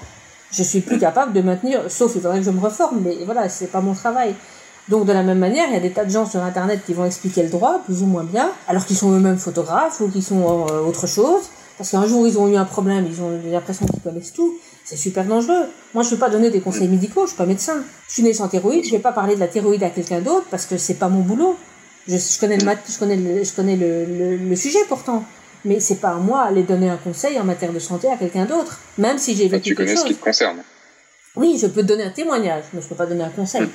[0.51, 3.49] Je suis plus capable de maintenir, sauf il faudrait que je me reforme, mais voilà,
[3.49, 4.35] c'est pas mon travail.
[4.89, 6.93] Donc de la même manière, il y a des tas de gens sur Internet qui
[6.93, 10.23] vont expliquer le droit, plus ou moins bien, alors qu'ils sont eux-mêmes photographes ou qu'ils
[10.23, 13.85] sont euh, autre chose, parce qu'un jour ils ont eu un problème, ils ont l'impression
[13.85, 14.53] qu'ils connaissent tout.
[14.83, 15.65] C'est super dangereux.
[15.93, 17.83] Moi, je ne vais pas donner des conseils médicaux, je suis pas médecin.
[18.07, 20.45] Je suis né sans thyroïde, je vais pas parler de la thyroïde à quelqu'un d'autre
[20.51, 21.55] parce que c'est pas mon boulot.
[22.05, 25.23] Je, connais, le, je connais, le, je connais le, le, sujet pourtant,
[25.65, 28.45] mais c'est pas à moi aller donner un conseil en matière de santé à quelqu'un
[28.45, 30.57] d'autre, même si j'ai vécu tu connais ce qui te concerne.
[31.35, 33.63] Oui, je peux donner un témoignage, mais je peux pas donner un conseil.
[33.63, 33.69] Hmm.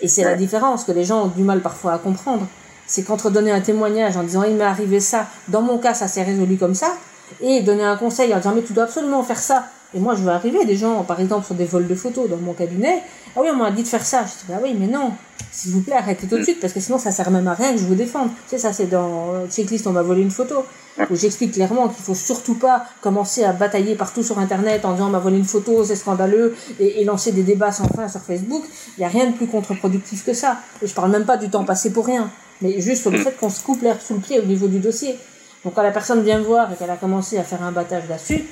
[0.00, 2.46] Et c'est la différence que les gens ont du mal parfois à comprendre.
[2.86, 6.08] C'est qu'entre donner un témoignage en disant il m'est arrivé ça, dans mon cas ça
[6.08, 6.96] s'est résolu comme ça,
[7.40, 9.66] et donner un conseil en disant mais tu dois absolument faire ça.
[9.94, 12.36] Et moi je veux arriver des gens, par exemple sur des vols de photos dans
[12.36, 13.02] mon cabinet,
[13.36, 14.24] ah oui on m'a dit de faire ça.
[14.24, 15.12] Je dis bah oui mais non,
[15.50, 17.72] s'il vous plaît, arrêtez tout de suite, parce que sinon ça sert même à rien
[17.72, 18.28] que je vous défende.
[18.48, 20.64] Tu sais, ça c'est dans Checklist, on m'a volé une photo,
[21.10, 25.10] j'explique clairement qu'il faut surtout pas commencer à batailler partout sur Internet en disant on
[25.10, 28.64] m'a volé une photo, c'est scandaleux, et, lancer des débats sans fin sur Facebook.
[28.96, 30.58] Il n'y a rien de plus contre-productif que ça.
[30.82, 33.36] Et je parle même pas du temps passé pour rien, mais juste sur le fait
[33.38, 35.16] qu'on se coupe l'air sous le pied au niveau du dossier.
[35.64, 38.04] Donc quand la personne vient me voir et qu'elle a commencé à faire un battage
[38.08, 38.44] là-dessus,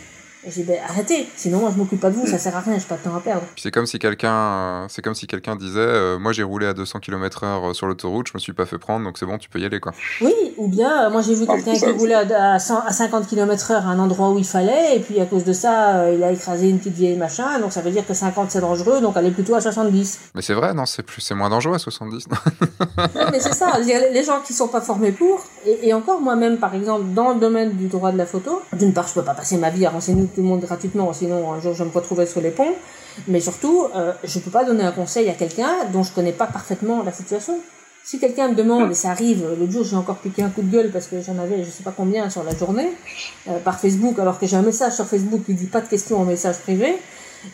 [0.47, 2.61] et j'ai dit, ben, arrêtez, sinon moi je m'occupe pas de vous, ça sert à
[2.61, 3.42] rien, j'ai pas de temps à perdre.
[3.57, 6.72] C'est comme si quelqu'un, euh, c'est comme si quelqu'un disait, euh, moi j'ai roulé à
[6.72, 9.49] 200 km/h euh, sur l'autoroute, je me suis pas fait prendre, donc c'est bon, tu
[9.49, 9.92] peux y aller quoi.
[10.20, 13.99] Oui, ou bien moi j'ai vu quelqu'un qui roulait à, à, 50 km/h à un
[13.99, 16.94] endroit où il fallait, et puis à cause de ça, il a écrasé une petite
[16.94, 20.30] vieille machin, donc ça veut dire que 50 c'est dangereux, donc allez plutôt à 70.
[20.36, 22.28] Mais c'est vrai, non, c'est plus, c'est moins dangereux à 70.
[22.28, 26.59] non, mais c'est ça, les gens qui sont pas formés pour, et, et encore moi-même
[26.59, 29.34] par exemple dans le domaine du droit de la photo, d'une part je peux pas
[29.34, 32.26] passer ma vie à renseigner tout le monde gratuitement, sinon un jour je me retrouvais
[32.26, 32.74] sur les ponts.
[33.26, 36.32] Mais surtout, euh, je ne peux pas donner un conseil à quelqu'un dont je connais
[36.32, 37.59] pas parfaitement la situation.
[38.05, 40.70] Si quelqu'un me demande, et ça arrive, l'autre jour j'ai encore piqué un coup de
[40.70, 42.93] gueule parce que j'en avais je sais pas combien sur la journée,
[43.49, 46.20] euh, par Facebook, alors que j'ai un message sur Facebook qui dit pas de questions
[46.20, 46.99] en message privé,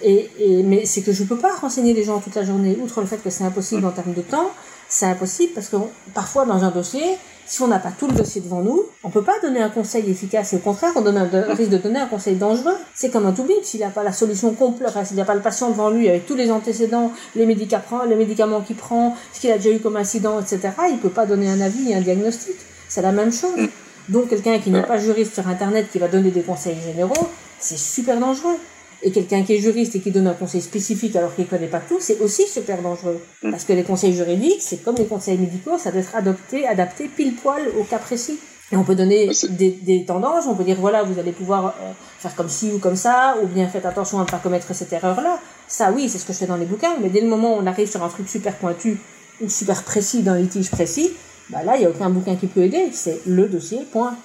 [0.03, 3.01] et, et mais c'est que je peux pas renseigner les gens toute la journée, outre
[3.01, 4.51] le fait que c'est impossible en termes de temps,
[4.93, 5.77] c'est impossible parce que
[6.13, 7.17] parfois dans un dossier,
[7.47, 10.09] si on n'a pas tout le dossier devant nous, on peut pas donner un conseil
[10.11, 10.53] efficace.
[10.53, 12.75] Et au contraire, on donne un, risque de donner un conseil dangereux.
[12.95, 13.65] C'est comme un tout-bip.
[13.65, 16.11] S'il n'a pas la solution complète, enfin, s'il n'y a pas le patient devant lui
[16.11, 19.81] avec tous les antécédents, les médicaments, les médicaments qu'il prend, ce qu'il a déjà eu
[19.81, 22.57] comme incident, etc., il peut pas donner un avis et un diagnostic.
[22.87, 23.69] C'est la même chose.
[24.11, 27.29] Donc, quelqu'un qui n'est pas juriste sur Internet, qui va donner des conseils généraux,
[27.59, 28.57] c'est super dangereux.
[29.05, 31.67] Et quelqu'un qui est juriste et qui donne un conseil spécifique alors qu'il ne connaît
[31.67, 33.21] pas tout, c'est aussi super dangereux.
[33.43, 33.51] Mm.
[33.51, 37.09] Parce que les conseils juridiques, c'est comme les conseils médicaux, ça doit être adopté, adapté
[37.09, 38.39] pile poil au cas précis.
[38.71, 41.93] Et on peut donner des, des, tendances, on peut dire voilà, vous allez pouvoir euh,
[42.19, 44.93] faire comme ci ou comme ça, ou bien faites attention à ne pas commettre cette
[44.93, 45.41] erreur-là.
[45.69, 47.61] Ça, oui, c'est ce que je fais dans les bouquins, mais dès le moment où
[47.61, 48.99] on arrive sur un truc super pointu
[49.43, 51.11] ou super précis, d'un litige précis,
[51.51, 54.17] bah là, il n'y a aucun bouquin qui peut aider, c'est le dossier, point.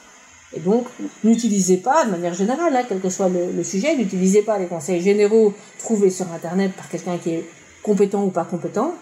[0.53, 0.87] Et donc,
[1.23, 5.01] n'utilisez pas, de manière générale, hein, quel que soit le, sujet, n'utilisez pas les conseils
[5.01, 7.45] généraux trouvés sur Internet par quelqu'un qui est
[7.83, 8.93] compétent ou pas compétent.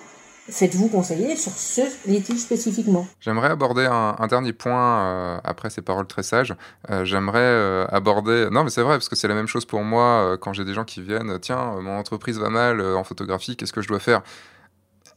[0.47, 3.07] Faites-vous conseiller sur ce litige spécifiquement.
[3.19, 6.53] J'aimerais aborder un, dernier point euh, après ces paroles très sages.
[6.91, 8.49] Euh, j'aimerais euh, aborder.
[8.51, 10.75] Non, mais c'est vrai, parce que c'est la même chose pour moi quand j'ai des
[10.75, 11.39] gens qui viennent.
[11.39, 14.21] Tiens, mon entreprise va mal en photographie, qu'est-ce que je dois faire?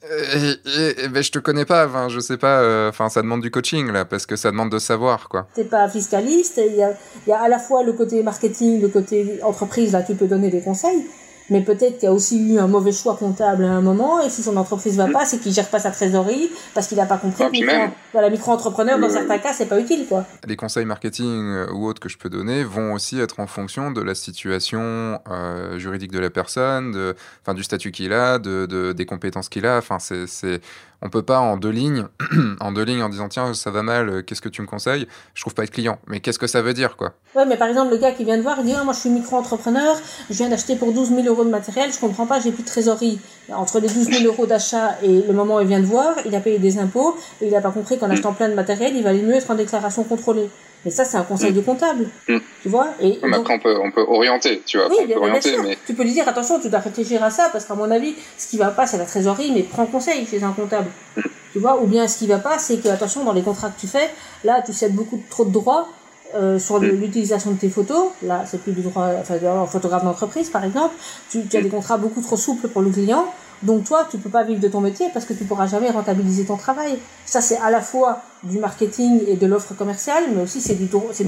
[0.05, 3.90] Et, ben, je te connais pas, je sais pas, euh, enfin, ça demande du coaching
[3.90, 5.49] là, parce que ça demande de savoir quoi.
[5.55, 6.92] T'es pas fiscaliste, il y a,
[7.26, 10.51] y a à la fois le côté marketing, le côté entreprise, là tu peux donner
[10.51, 11.05] des conseils,
[11.51, 14.30] mais peut-être qu'il y a aussi eu un mauvais choix comptable à un moment, et
[14.30, 15.12] si son entreprise va mm.
[15.12, 17.76] pas, c'est qu'il gère pas sa trésorerie, parce qu'il n'a pas compris que micro,
[18.12, 20.24] voilà, micro-entrepreneur, dans certains cas, c'est pas utile, quoi.
[20.46, 23.90] Les conseils marketing euh, ou autres que je peux donner vont aussi être en fonction
[23.90, 28.66] de la situation euh, juridique de la personne, de, enfin, du statut qu'il a, de,
[28.66, 30.61] de, des compétences qu'il a, enfin, c'est
[31.03, 32.05] on peut pas en deux lignes,
[32.61, 35.07] en deux lignes en disant tiens ça va mal, euh, qu'est-ce que tu me conseilles?
[35.34, 35.99] Je trouve pas être client.
[36.07, 37.12] Mais qu'est-ce que ça veut dire quoi?
[37.34, 39.01] Ouais, mais par exemple le gars qui vient de voir, il dit ah, moi je
[39.01, 39.96] suis micro-entrepreneur,
[40.28, 42.68] je viens d'acheter pour 12 000 euros de matériel, je comprends pas, j'ai plus de
[42.68, 43.20] trésorerie.
[43.53, 46.34] Entre les 12 000 euros d'achat et le moment où il vient de voir, il
[46.34, 49.03] a payé des impôts et il a pas compris qu'en achetant plein de matériel, il
[49.03, 50.51] valait mieux être en déclaration contrôlée.
[50.85, 52.09] Mais ça, c'est un conseil de comptable.
[52.29, 52.39] Mm.
[52.62, 54.89] Tu vois et Après, on peut, on peut orienter, tu vois.
[54.89, 55.76] Oui, orienter, mais...
[55.87, 58.49] Tu peux lui dire, attention, tu dois réfléchir à ça, parce qu'à mon avis, ce
[58.49, 60.91] qui va pas, c'est la trésorerie, mais prends conseil chez un comptable.
[61.16, 61.22] Mm.
[61.53, 63.81] Tu vois Ou bien ce qui va pas, c'est que, attention, dans les contrats que
[63.81, 64.11] tu fais,
[64.45, 65.89] là, tu cèdes beaucoup trop de droits
[66.35, 66.87] euh, sur mm.
[66.87, 68.09] l'utilisation de tes photos.
[68.22, 70.95] Là, c'est plus du droit, enfin, photographe d'entreprise, par exemple.
[71.31, 73.26] Tu, tu as des contrats beaucoup trop souples pour le client.
[73.62, 76.45] Donc toi, tu peux pas vivre de ton métier parce que tu pourras jamais rentabiliser
[76.45, 76.99] ton travail.
[77.26, 80.86] Ça, c'est à la fois du marketing et de l'offre commerciale, mais aussi c'est du,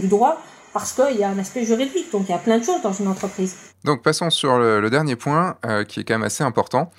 [0.09, 0.41] droit
[0.73, 2.11] parce qu'il y a un aspect juridique.
[2.13, 3.57] Donc il y a plein de choses dans une entreprise.
[3.85, 6.91] Donc passons sur le, dernier point euh, qui est quand même assez important.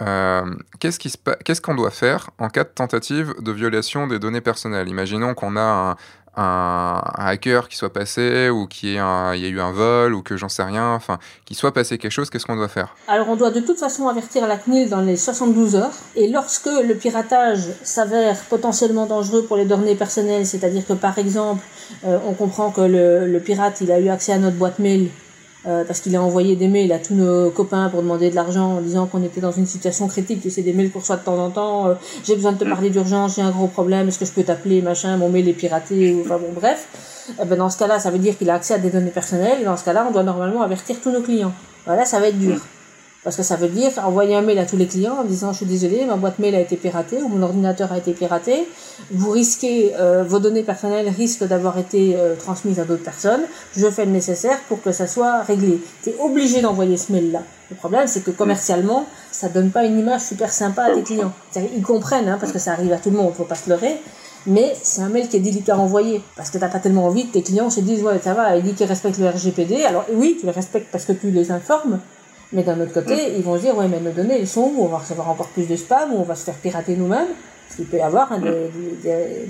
[0.00, 0.42] Euh,
[0.80, 4.88] qu'est-ce qu'on doit faire en cas de tentative de violation des données personnelles?
[4.88, 5.96] Imaginons qu'on a un,
[6.36, 10.22] un, hacker qui soit passé ou qu'il y, ait y a eu un vol ou
[10.22, 12.94] que j'en sais rien, enfin, qu'il soit passé quelque chose, qu'est-ce qu'on doit faire?
[13.08, 15.92] Alors on doit de toute façon avertir la CNIL dans les 72 heures.
[16.16, 21.64] Et lorsque le piratage s'avère potentiellement dangereux pour les données personnelles, c'est-à-dire que par exemple
[22.04, 25.10] euh, on comprend que le, le pirate il a eu accès à notre boîte mail
[25.66, 28.78] euh, parce qu'il a envoyé des mails à tous nos copains pour demander de l'argent
[28.78, 31.22] en disant qu'on était dans une situation critique, tu sais, des mails pour soi de
[31.22, 31.94] temps en temps, euh,
[32.24, 34.82] j'ai besoin de te parler d'urgence, j'ai un gros problème, est-ce que je peux t'appeler,
[34.82, 36.88] machin, mon mail est piraté, ou enfin bon, bref.
[37.40, 39.60] Eh ben, dans ce cas-là, ça veut dire qu'il a accès à des données personnelles,
[39.60, 41.52] et dans ce cas-là, on doit normalement avertir tous nos clients.
[41.86, 42.60] Voilà, ça va être dur.
[43.24, 45.58] Parce que ça veut dire envoyer un mail à tous les clients en disant je
[45.58, 48.66] suis désolé, ma boîte mail a été piratée ou mon ordinateur a été piraté.
[49.12, 53.42] Vous risquez, euh, vos données personnelles risquent d'avoir été euh, transmises à d'autres personnes.
[53.76, 55.80] Je fais le nécessaire pour que ça soit réglé.
[56.02, 57.42] Tu es obligé d'envoyer ce mail-là.
[57.70, 61.32] Le problème, c'est que commercialement, ça donne pas une image super sympa à tes clients.
[61.54, 64.00] Ils comprennent, hein, parce que ça arrive à tout le monde, faut pas se leurrer.
[64.46, 67.28] Mais c'est un mail qui est délicat à envoyer parce que t'as pas tellement envie
[67.28, 69.84] que tes clients se disent ouais ça va, il dit qu'il respecte le RGPD.
[69.84, 72.00] Alors oui, tu le respectes parce que tu les informes,
[72.52, 73.34] mais d'un autre côté, mm.
[73.36, 74.84] ils vont se dire, ouais, mais nos données, elles sont où?
[74.84, 77.28] On va recevoir encore plus de spam, ou on va se faire pirater nous-mêmes?
[77.66, 79.02] Parce qu'il peut y avoir hein, mm.
[79.02, 79.48] des,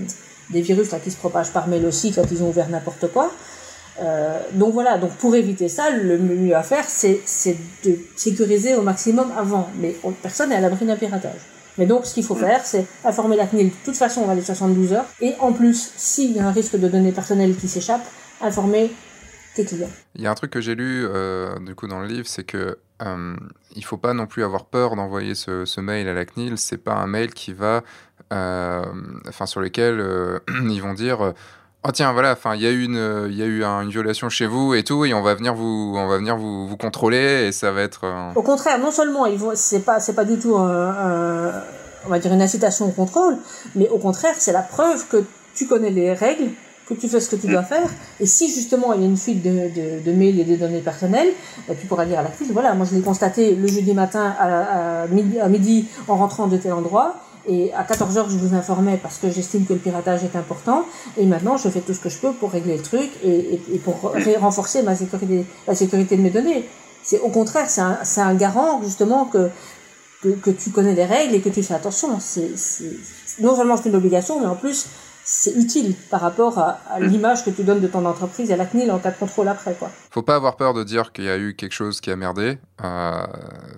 [0.50, 3.30] des, virus là, qui se propagent par mail aussi quand ils ont ouvert n'importe quoi.
[4.00, 7.20] Euh, donc voilà, donc pour éviter ça, le mieux à faire, c'est
[7.84, 9.68] de sécuriser au maximum avant.
[9.78, 11.40] Mais personne n'est à l'abri d'un piratage.
[11.78, 12.40] Mais donc, ce qu'il faut mm.
[12.40, 13.68] faire, c'est informer la CNIL.
[13.68, 15.06] De toute façon, on va les 72 heures.
[15.20, 18.06] Et en plus, s'il y a un risque de données personnelles qui s'échappent,
[18.40, 18.90] informer
[19.54, 19.90] tes clients.
[20.14, 22.44] Il y a un truc que j'ai lu euh, du coup dans le livre, c'est
[22.44, 23.34] que euh,
[23.74, 26.58] il faut pas non plus avoir peur d'envoyer ce, mail à la CNIL.
[26.58, 27.82] C'est pas un mail qui va,
[28.32, 28.84] euh,
[29.28, 30.38] enfin sur lequel euh,
[30.68, 31.32] ils vont dire
[31.84, 34.74] oh tiens voilà il y a eu une y a eu une violation chez vous
[34.74, 37.72] et tout et on va venir vous on va venir vous, vous contrôler et ça
[37.72, 38.04] va être
[38.36, 42.40] au contraire non seulement ils vont c'est pas pas du tout on va dire une
[42.40, 43.36] incitation au contrôle
[43.74, 45.24] mais au contraire c'est la preuve que
[45.56, 46.50] tu connais les règles
[46.86, 47.88] que tu fais ce que tu dois faire
[48.20, 51.28] et si justement il y a une fuite de, de, mails et des données personnelles
[51.68, 54.34] bah, tu pourras dire à la file voilà moi je l'ai constaté le jeudi matin
[54.38, 57.16] à, midi, en rentrant de tel endroit
[57.48, 60.84] et à 14 heures, je vous informais parce que j'estime que le piratage est important.
[61.16, 63.78] Et maintenant, je fais tout ce que je peux pour régler le truc et, et,
[63.78, 66.68] pour renforcer ma sécurité, la sécurité de mes données.
[67.02, 69.50] C'est au contraire, c'est un, un, garant justement que,
[70.22, 72.20] que, que tu connais les règles et que tu fais attention.
[72.20, 72.52] C'est
[73.40, 74.86] non seulement c'est une obligation, mais en plus
[75.34, 77.04] c'est utile par rapport à, mm.
[77.04, 79.74] l'image que tu donnes de ton entreprise à la CNIL en cas de contrôle après.
[79.74, 79.90] Quoi.
[80.10, 82.58] Faut pas avoir peur de dire qu'il y a eu quelque chose qui a merdé.
[82.84, 83.26] Euh,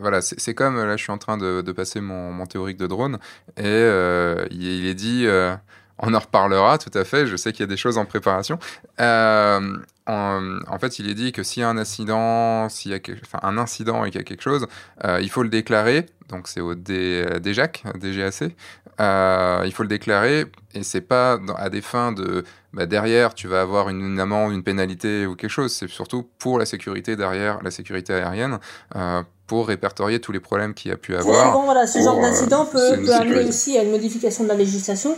[0.01, 3.19] voilà, c'est comme là, je suis en train de, passer mon, mon, théorique de drone
[3.57, 5.27] et euh, il, est dit.
[5.27, 5.55] Euh,
[5.99, 7.29] on en reparlera tout à fait.
[7.29, 8.59] Je sais qu'il y a des choses en préparation.
[8.99, 9.61] En,
[10.07, 13.39] en, fait, il est dit que s'il y a un incident, s'il y a enfin,
[13.43, 14.67] un incident et qu'il y a quelque chose,
[15.05, 16.07] il faut le déclarer.
[16.29, 18.55] Donc c'est au DGAC, DGAC.
[19.01, 23.49] Euh, il faut le déclarer et c'est pas à des fins de bah, derrière tu
[23.49, 25.73] vas avoir une, amende, une pénalité ou quelque chose.
[25.73, 28.59] C'est surtout pour la sécurité derrière, la sécurité aérienne.
[28.97, 31.61] Euh, pour répertorier tous les problèmes qu'il y a pu avoir.
[31.65, 35.15] Voilà, ce genre euh, d'incident peut, peut amener aussi à une modification de la législation.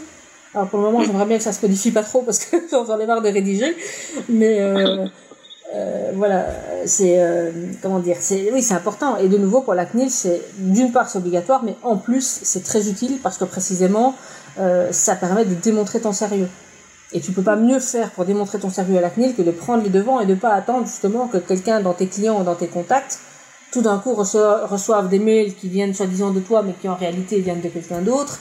[0.54, 2.98] Alors pour le moment, j'aimerais bien que ça se modifie pas trop parce que j'en
[2.98, 3.76] ai marre de rédiger.
[4.28, 5.06] Mais euh,
[5.74, 6.46] euh, voilà,
[6.84, 7.50] c'est euh,
[7.82, 9.16] comment dire, c'est oui, c'est important.
[9.16, 12.62] Et de nouveau pour la CNIL, c'est d'une part c'est obligatoire, mais en plus c'est
[12.62, 14.14] très utile parce que précisément
[14.58, 16.48] euh, ça permet de démontrer ton sérieux.
[17.12, 19.50] Et tu peux pas mieux faire pour démontrer ton sérieux à la CNIL que de
[19.50, 22.54] prendre les devants et de pas attendre justement que quelqu'un dans tes clients ou dans
[22.56, 23.18] tes contacts
[23.72, 27.40] tout d'un coup reçoive, des mails qui viennent soi-disant de toi mais qui en réalité
[27.40, 28.40] viennent de quelqu'un d'autre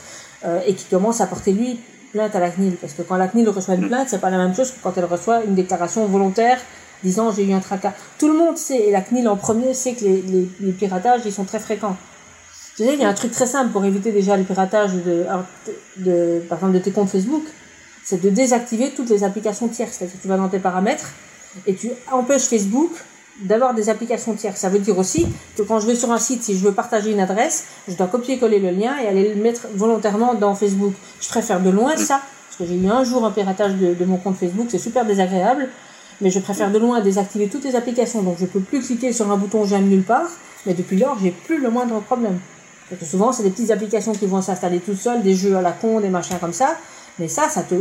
[0.66, 1.78] et qui commence à porter lui
[2.12, 4.38] plainte à la CNIL parce que quand la CNIL reçoit une plainte c'est pas la
[4.38, 6.58] même chose que quand elle reçoit une déclaration volontaire
[7.02, 7.92] disant j'ai eu un tracas.
[8.18, 11.32] Tout le monde sait, et la CNIL en premier sait que les, les, piratages, ils
[11.32, 11.96] sont très fréquents.
[12.76, 15.24] Tu sais, il y a un truc très simple pour éviter déjà le piratage de,
[15.98, 17.44] de, par exemple, de tes comptes Facebook,
[18.04, 19.96] c'est de désactiver toutes les applications tierces.
[19.96, 21.10] C'est-à-dire que tu vas dans tes paramètres
[21.66, 22.90] et tu empêches Facebook
[23.42, 24.60] d'avoir des applications tierces.
[24.60, 27.10] Ça veut dire aussi que quand je vais sur un site, si je veux partager
[27.10, 30.92] une adresse, je dois copier-coller le lien et aller le mettre volontairement dans Facebook.
[31.20, 34.16] Je préfère de loin ça, parce que j'ai eu un jour un piratage de mon
[34.16, 35.68] compte Facebook, c'est super désagréable
[36.20, 39.30] mais je préfère de loin désactiver toutes les applications, donc je peux plus cliquer sur
[39.30, 40.28] un bouton j'aime nulle part,
[40.64, 42.38] mais depuis lors, j'ai plus le moindre problème.
[42.88, 45.62] Parce que souvent, c'est des petites applications qui vont s'installer tout seules, des jeux à
[45.62, 46.76] la con, des machins comme ça,
[47.18, 47.74] mais ça, te,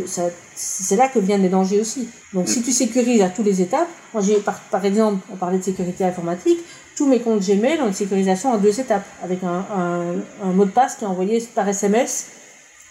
[0.55, 2.07] c'est là que viennent les dangers aussi.
[2.33, 4.37] Donc, si tu sécurises à toutes les étapes, moi, j'ai,
[4.71, 6.59] par, exemple, on parlait de sécurité informatique,
[6.95, 10.65] tous mes comptes Gmail ont une sécurisation en deux étapes, avec un, un, un mot
[10.65, 12.27] de passe qui est envoyé par SMS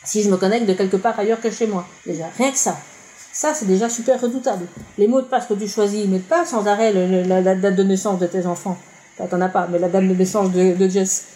[0.05, 1.87] si je me connecte de quelque part ailleurs que chez moi.
[2.07, 2.77] Déjà, rien que ça.
[3.35, 4.67] Ça, c'est déjà super redoutable.
[4.97, 8.21] Les mots de passe que tu choisis, mettent pas sans arrêt la, date de naissance
[8.21, 8.79] de tes enfants.
[9.19, 11.27] T'en as pas, mais la date de naissance de, Jess.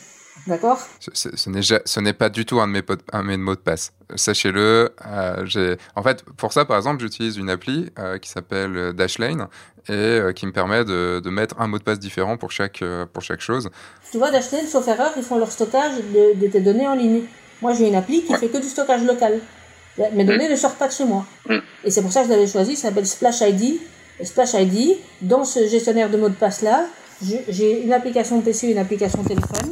[0.47, 0.79] D'accord?
[1.01, 3.93] Ce, ce n'est pas du tout un de mes, un de mes mots de passe.
[4.15, 4.95] Sachez-le.
[5.07, 9.49] Euh, en fait, pour ça, par exemple, j'utilise une appli euh, qui s'appelle Dashlane
[9.89, 12.85] et euh, qui me permet de, de, mettre un mot de passe différent pour chaque,
[13.13, 13.71] pour chaque chose.
[14.13, 17.23] Tu vois, Dashlane, sauf erreur, ils font leur stockage de, de tes données en ligne.
[17.61, 19.41] Moi, j'ai une appli qui fait que du stockage local.
[20.15, 21.25] Mes données ne sortent pas de chez moi.
[21.49, 21.57] Mm.
[21.85, 23.81] Et c'est pour ça que je l'avais choisi, ça s'appelle Splash ID.
[24.23, 26.87] Splash ID, dans ce gestionnaire de mots de passe-là,
[27.23, 29.71] j'ai une application PC et une application téléphone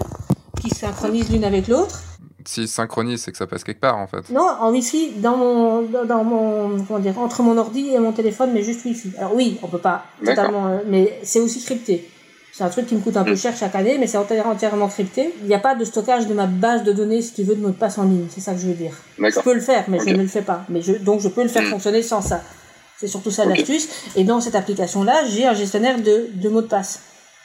[0.61, 2.03] qui synchronisent l'une avec l'autre.
[2.45, 4.31] Si synchronise, c'est que ça passe quelque part en fait.
[4.31, 8.51] Non, en Wi-Fi, dans mon, dans mon, comment dire, entre mon ordi et mon téléphone,
[8.53, 9.15] mais juste Wi-Fi.
[9.19, 12.09] Alors oui, on peut pas totalement, euh, mais c'est aussi crypté.
[12.57, 13.37] C'est un truc qui me coûte un peu mm.
[13.37, 15.35] cher chaque année, mais c'est entièrement crypté.
[15.43, 17.61] Il n'y a pas de stockage de ma base de données, si tu veux, de
[17.61, 18.29] mot de passe en ligne.
[18.31, 18.93] C'est ça que je veux dire.
[19.19, 20.65] Je peux le faire, mais je ne le fais pas.
[20.71, 21.67] Mais je, donc je peux le faire mm.
[21.67, 22.41] fonctionner sans ça.
[22.99, 23.89] C'est surtout ça l'astuce.
[24.17, 27.03] Et dans cette application-là, j'ai un gestionnaire de, de mots de passe.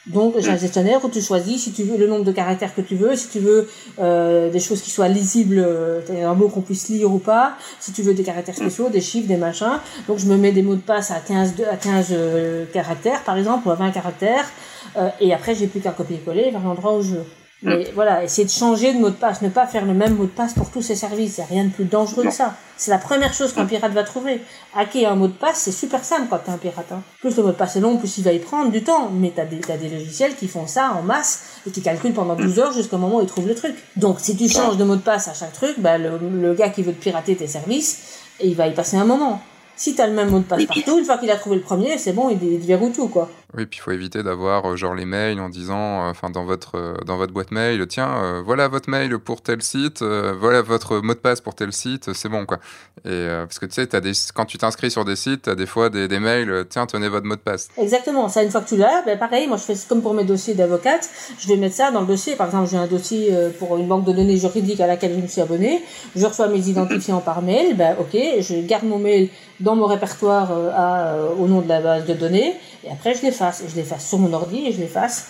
[0.08, 0.60] Donc j'ai un mm.
[0.60, 3.28] gestionnaire où tu choisis si tu veux le nombre de caractères que tu veux, si
[3.28, 3.70] tu veux
[4.00, 7.92] euh, des choses qui soient lisibles, euh, un mot qu'on puisse lire ou pas, si
[7.92, 9.80] tu veux des caractères spéciaux, des chiffres, des machins.
[10.08, 13.38] Donc je me mets des mots de passe à 15, à 15 euh, caractères par
[13.38, 14.50] exemple, ou à 20 caractères.
[14.97, 17.26] Euh, et après, j'ai plus qu'à copier-coller vers l'endroit où je veux.
[17.63, 17.85] Mais mm.
[17.93, 20.30] voilà, essayer de changer de mot de passe, ne pas faire le même mot de
[20.30, 21.38] passe pour tous ces services.
[21.38, 22.55] Il n'y a rien de plus dangereux que ça.
[22.76, 23.68] C'est la première chose qu'un mm.
[23.68, 24.41] pirate va trouver.
[24.76, 26.91] Hacker un mot de passe, c'est super simple quand t'es un pirate.
[26.91, 27.01] Hein.
[27.19, 29.11] Plus le mot de passe est long, plus il va y prendre du temps.
[29.13, 32.35] Mais t'as des, as des logiciels qui font ça en masse et qui calculent pendant
[32.35, 33.76] 12 heures jusqu'au moment où ils trouvent le truc.
[33.95, 36.69] Donc si tu changes de mot de passe à chaque truc, bah, le, le gars
[36.69, 39.41] qui veut te pirater tes services, il va y passer un moment.
[39.76, 41.61] Si tu as le même mot de passe partout, une fois qu'il a trouvé le
[41.63, 43.30] premier, c'est bon, il, il verrouille tout, quoi.
[43.57, 47.18] Oui, puis il faut éviter d'avoir genre les mails en disant, enfin dans votre dans
[47.18, 51.41] votre boîte mail, tiens, voilà votre mail pour tel site, voilà votre mot de passe
[51.41, 52.60] pour tel site, c'est bon quoi.
[53.06, 55.65] Et parce que tu sais, as des, quand tu t'inscris sur des sites, as des
[55.65, 57.69] fois des, des, mails, tiens, tenez votre mot de passe.
[57.78, 60.23] Exactement, ça une fois que tu l'as, ben pareil, moi je fais comme pour mes
[60.23, 62.36] dossiers d'avocate, je vais mettre ça dans le dossier.
[62.36, 65.28] Par exemple, j'ai un dossier pour une banque de données juridique à laquelle je me
[65.28, 65.84] suis abonné,
[66.15, 69.30] je reçois mes identifiants par mail, ben ok, je garde mon mail
[69.60, 73.64] dans mon répertoire à, au nom de la base de données, et après je l'efface.
[73.70, 75.26] Je l'efface sur mon ordi et je l'efface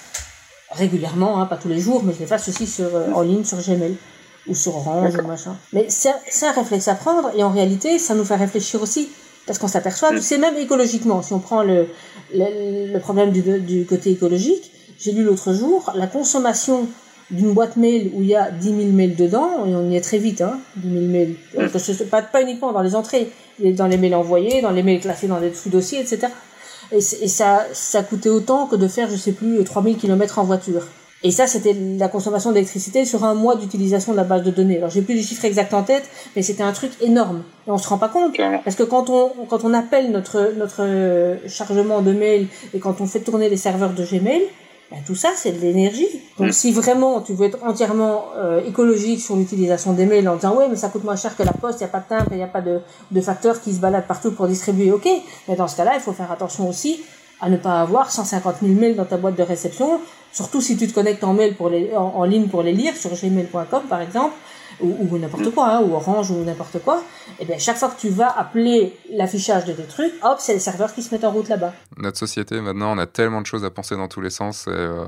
[0.71, 3.95] régulièrement, hein, pas tous les jours, mais je l'efface aussi sur, en ligne sur Gmail
[4.47, 5.55] ou sur Orange ou machin.
[5.73, 9.09] Mais c'est un réflexe à prendre et en réalité, ça nous fait réfléchir aussi.
[9.47, 11.87] Parce qu'on s'aperçoit, tu sais, même écologiquement, si on prend le,
[12.33, 16.87] le, le problème du, du, côté écologique, j'ai lu l'autre jour, la consommation
[17.31, 20.01] d'une boîte mail où il y a 10 000 mails dedans, et on y est
[20.01, 21.35] très vite, hein, 10 000 mails.
[22.11, 25.39] Pas, pas uniquement dans les entrées, dans les mails envoyés, dans les mails classés dans
[25.39, 26.27] des sous-dossiers, etc.
[26.91, 30.43] Et, et, ça, ça coûtait autant que de faire, je sais plus, 3000 km en
[30.43, 30.83] voiture.
[31.23, 34.77] Et ça, c'était la consommation d'électricité sur un mois d'utilisation de la base de données.
[34.77, 37.43] Alors, j'ai plus les chiffres exacts en tête, mais c'était un truc énorme.
[37.67, 38.35] Et on se rend pas compte.
[38.63, 43.05] Parce que quand on, quand on appelle notre, notre chargement de mail et quand on
[43.05, 44.41] fait tourner les serveurs de Gmail,
[44.91, 46.07] ben, tout ça, c'est de l'énergie.
[46.37, 50.53] Donc, si vraiment tu veux être entièrement euh, écologique sur l'utilisation des mails en disant,
[50.55, 52.27] ouais, mais ça coûte moins cher que la poste, il n'y a pas de timbre,
[52.31, 55.07] il n'y a pas de, de facteurs qui se baladent partout pour distribuer, ok.
[55.47, 57.01] Mais dans ce cas-là, il faut faire attention aussi
[57.39, 60.01] à ne pas avoir 150 000 mails dans ta boîte de réception,
[60.33, 62.95] surtout si tu te connectes en mail pour les, en, en ligne pour les lire
[62.95, 64.33] sur gmail.com par exemple,
[64.81, 67.03] ou, ou n'importe quoi, hein, ou Orange ou n'importe quoi,
[67.39, 70.59] et bien chaque fois que tu vas appeler l'affichage de tes trucs, hop, c'est les
[70.59, 71.73] serveurs qui se mettent en route là-bas.
[71.97, 74.71] Notre société maintenant, on a tellement de choses à penser dans tous les sens, et
[74.71, 75.05] euh,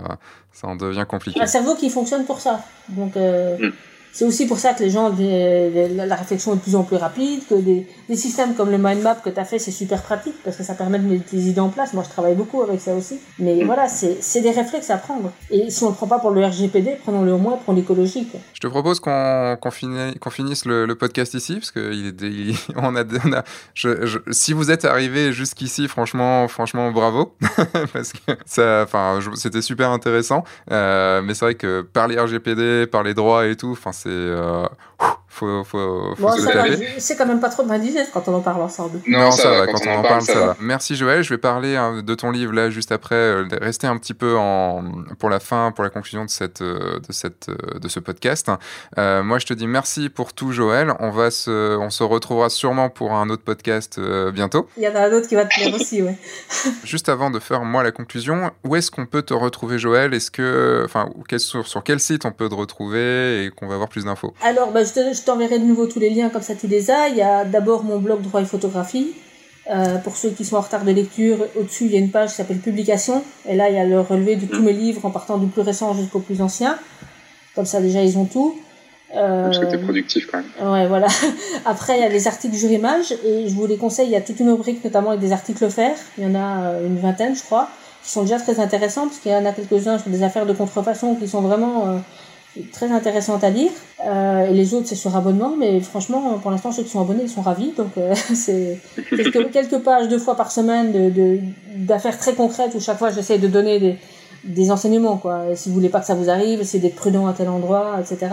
[0.52, 1.42] ça en devient compliqué.
[1.42, 2.62] Un cerveau qui fonctionne pour ça.
[2.90, 3.74] Donc euh, mm.
[4.14, 7.42] C'est aussi pour ça que les gens, la réflexion est de plus en plus rapide,
[7.50, 10.36] que des, des systèmes comme le mind map que tu as fait, c'est super pratique
[10.44, 11.94] parce que ça permet de mettre les idées en place.
[11.94, 13.20] Moi, je travaille beaucoup avec ça aussi.
[13.40, 13.66] Mais mmh.
[13.66, 15.32] voilà, c'est des réflexes à prendre.
[15.50, 18.28] Et si on ne le prend pas pour le RGPD, prenons-le au moins pour l'écologie.
[18.54, 22.08] Je te propose qu'on qu finisse, qu finisse le, le, podcast ici parce que il
[22.08, 27.36] est, on a, on a je, je, si vous êtes arrivé jusqu'ici, franchement, franchement, bravo
[27.94, 30.44] parce que ça, enfin, c'était super intéressant.
[30.72, 34.10] Euh, mais c'est vrai que par les RGPD, par les droits et tout, enfin c'est
[34.10, 34.68] euh,
[35.34, 36.32] faut, faut, faut bon,
[36.98, 39.00] C'est quand même pas trop indigeste quand on en parle ensemble.
[39.08, 40.46] Non, ça, ça va, quand, quand, on en parle, ça, va.
[40.48, 40.58] va.
[40.60, 43.98] Merci Joël, je vais parler hein, de ton livre là juste après, euh, rester un
[43.98, 44.84] petit peu en,
[45.18, 48.52] pour la fin, pour la conclusion de, cette, euh, de, cette, euh, de ce podcast.
[48.98, 52.50] Euh, moi je te dis merci pour tout Joël, on, va se, on se retrouvera
[52.50, 54.68] sûrement pour un autre podcast euh, bientôt.
[54.78, 56.18] Il y en a un autre qui va te plaire aussi, ouais.
[56.84, 60.14] juste avant de faire moi la conclusion, où est-ce qu'on peut te retrouver Joël?
[60.14, 63.90] Est-ce que, enfin, sur, sur quel site on peut te retrouver et qu'on va avoir
[63.90, 64.34] plus d'infos?
[64.42, 66.92] Alors, bah, je te, je t'enverrai de nouveau tous les liens, comme ça tu les
[66.92, 67.10] as.
[67.10, 69.14] Il y a d'abord mon blog Droit et Photographie.
[69.70, 72.32] Euh, pour ceux qui sont en retard de lecture, au-dessus, il y a une page
[72.32, 73.24] qui s'appelle Publication.
[73.48, 75.62] Et là, il y a le relevé de tous mes livres, en partant du plus
[75.62, 76.78] récent jusqu'au plus ancien.
[77.56, 78.60] Comme ça, déjà, ils ont tout.
[79.16, 79.46] Euh...
[79.46, 80.72] Parce que t'es productif quand même.
[80.72, 81.08] Ouais, voilà.
[81.66, 83.14] Après, il y a les articles Jurimage.
[83.24, 85.64] Et je vous les conseille, il y a toute une rubrique, notamment avec des articles
[85.64, 85.98] offerts.
[86.18, 87.70] Il y en a euh, une vingtaine, je crois,
[88.04, 90.54] qui sont déjà très intéressants, parce qu'il y en a quelques-uns sur des affaires de
[90.54, 91.88] contrefaçon qui sont vraiment...
[91.88, 91.98] Euh,
[92.72, 93.72] très intéressante à lire.
[94.06, 97.24] Euh, et les autres, c'est sur abonnement, mais franchement, pour l'instant, ceux qui sont abonnés,
[97.24, 97.72] ils sont ravis.
[97.76, 101.40] Donc, euh, c'est quelques, quelques pages deux fois par semaine de
[101.76, 103.98] d'affaires très concrètes où chaque fois, j'essaie de donner des,
[104.44, 105.18] des enseignements.
[105.18, 105.56] Quoi.
[105.56, 108.30] Si vous voulez pas que ça vous arrive, essayez d'être prudent à tel endroit, etc.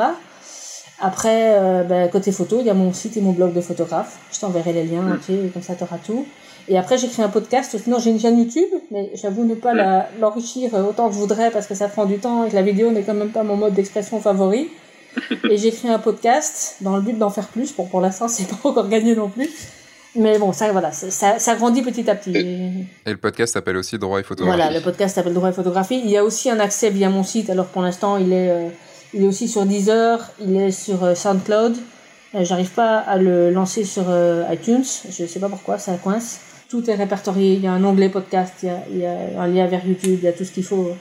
[1.00, 4.18] Après, euh, ben, côté photo, il y a mon site et mon blog de photographe.
[4.32, 6.26] Je t'enverrai les liens, ok, comme ça, tu auras tout.
[6.70, 7.76] Et après, j'écris un podcast.
[7.82, 11.66] Sinon, j'ai une chaîne YouTube, mais j'avoue ne pas l'enrichir autant que je voudrais parce
[11.66, 13.74] que ça prend du temps et que la vidéo n'est quand même pas mon mode
[13.74, 14.68] d'expression favori.
[15.50, 17.74] et j'écris un podcast dans le but d'en faire plus.
[17.74, 19.50] Bon, pour l'instant, c'est pas encore gagné non plus.
[20.14, 22.36] Mais bon, ça, voilà, ça, ça grandit petit à petit.
[22.36, 22.70] Et,
[23.06, 24.56] et le podcast s'appelle aussi Droit et Photographie.
[24.56, 26.00] Voilà, le podcast s'appelle Droit et Photographie.
[26.04, 27.50] Il y a aussi un accès via mon site.
[27.50, 28.68] Alors pour l'instant, il est, euh,
[29.12, 31.76] il est aussi sur Deezer, il est sur euh, SoundCloud.
[32.36, 34.04] Euh, J'arrive pas à le lancer sur
[34.52, 34.84] iTunes.
[35.08, 36.38] Je sais pas pourquoi, ça coince
[36.70, 37.54] tout est répertorié.
[37.54, 39.84] Il y a un onglet podcast, il y a, il y a un lien vers
[39.84, 40.92] YouTube, il y a tout ce qu'il faut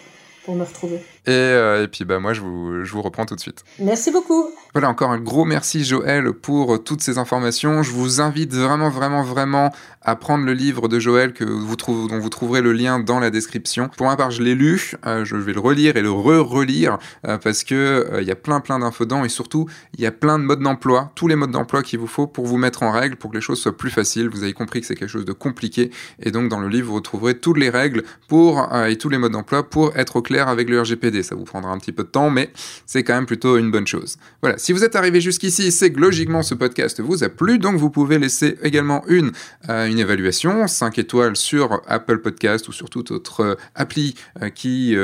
[0.43, 0.99] pour me retrouver.
[1.29, 3.63] Et, euh, et, puis bah, moi, je vous, je vous reprends tout de suite.
[3.79, 4.47] Merci beaucoup.
[4.73, 7.83] Voilà, encore un gros merci Joël pour toutes ces informations.
[7.83, 12.07] Je vous invite vraiment, vraiment, vraiment à prendre le livre de Joël que vous trouvez,
[12.07, 13.89] dont vous trouverez le lien dans la description.
[13.97, 16.97] Pour ma part, je l'ai lu, euh, je vais le relire et le re-relire
[17.27, 20.05] euh, parce que il euh, y a plein, plein d'infos dedans et surtout, il y
[20.05, 22.83] a plein de modes d'emploi, tous les modes d'emploi qu'il vous faut pour vous mettre
[22.83, 24.29] en règle, pour que les choses soient plus faciles.
[24.29, 25.91] Vous avez compris que c'est quelque chose de compliqué
[26.21, 29.33] et donc dans le livre, vous retrouverez toutes les règles pour et tous les modes
[29.33, 31.18] d'emploi pour être au clair avec le RGPD.
[31.23, 32.51] Ça vous prendra un petit peu de temps, mais
[32.85, 34.17] c'est quand même plutôt une bonne chose.
[34.41, 37.77] Voilà, si vous êtes arrivé jusqu'ici, c'est que logiquement ce podcast vous a plu, donc
[37.77, 39.31] vous pouvez laisser également une,
[39.69, 44.15] euh, une évaluation, 5 étoiles sur Apple Podcast ou sur toute autre appli
[44.55, 44.95] qui,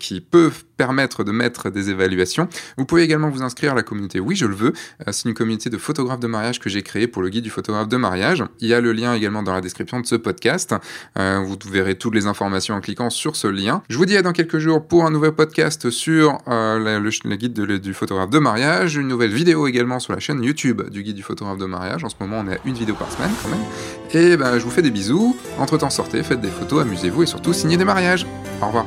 [0.00, 2.48] qui peut permettre de mettre des évaluations.
[2.76, 4.72] Vous pouvez également vous inscrire à la communauté Oui, je le veux.
[5.06, 7.50] Euh, c'est une communauté de photographes de mariage que j'ai créée pour le guide du
[7.50, 8.44] photographe de mariage.
[8.60, 10.74] Il y a le lien également dans la description de ce podcast.
[11.18, 13.82] Euh, vous verrez toutes les informations en cliquant sur ce lien.
[13.88, 17.58] Je vous dis à dans quelques jours pour un nouvel podcast sur euh, le, guide
[17.80, 21.22] du photographe de mariage, une nouvelle vidéo également sur la chaîne YouTube du guide du
[21.22, 22.04] photographe de mariage.
[22.04, 23.64] En ce moment, on est à une vidéo par semaine quand même.
[24.12, 25.34] Et ben, je vous fais des bisous.
[25.58, 28.26] Entre temps, sortez, faites des photos, amusez-vous et surtout signez des mariages.
[28.60, 28.86] Au revoir.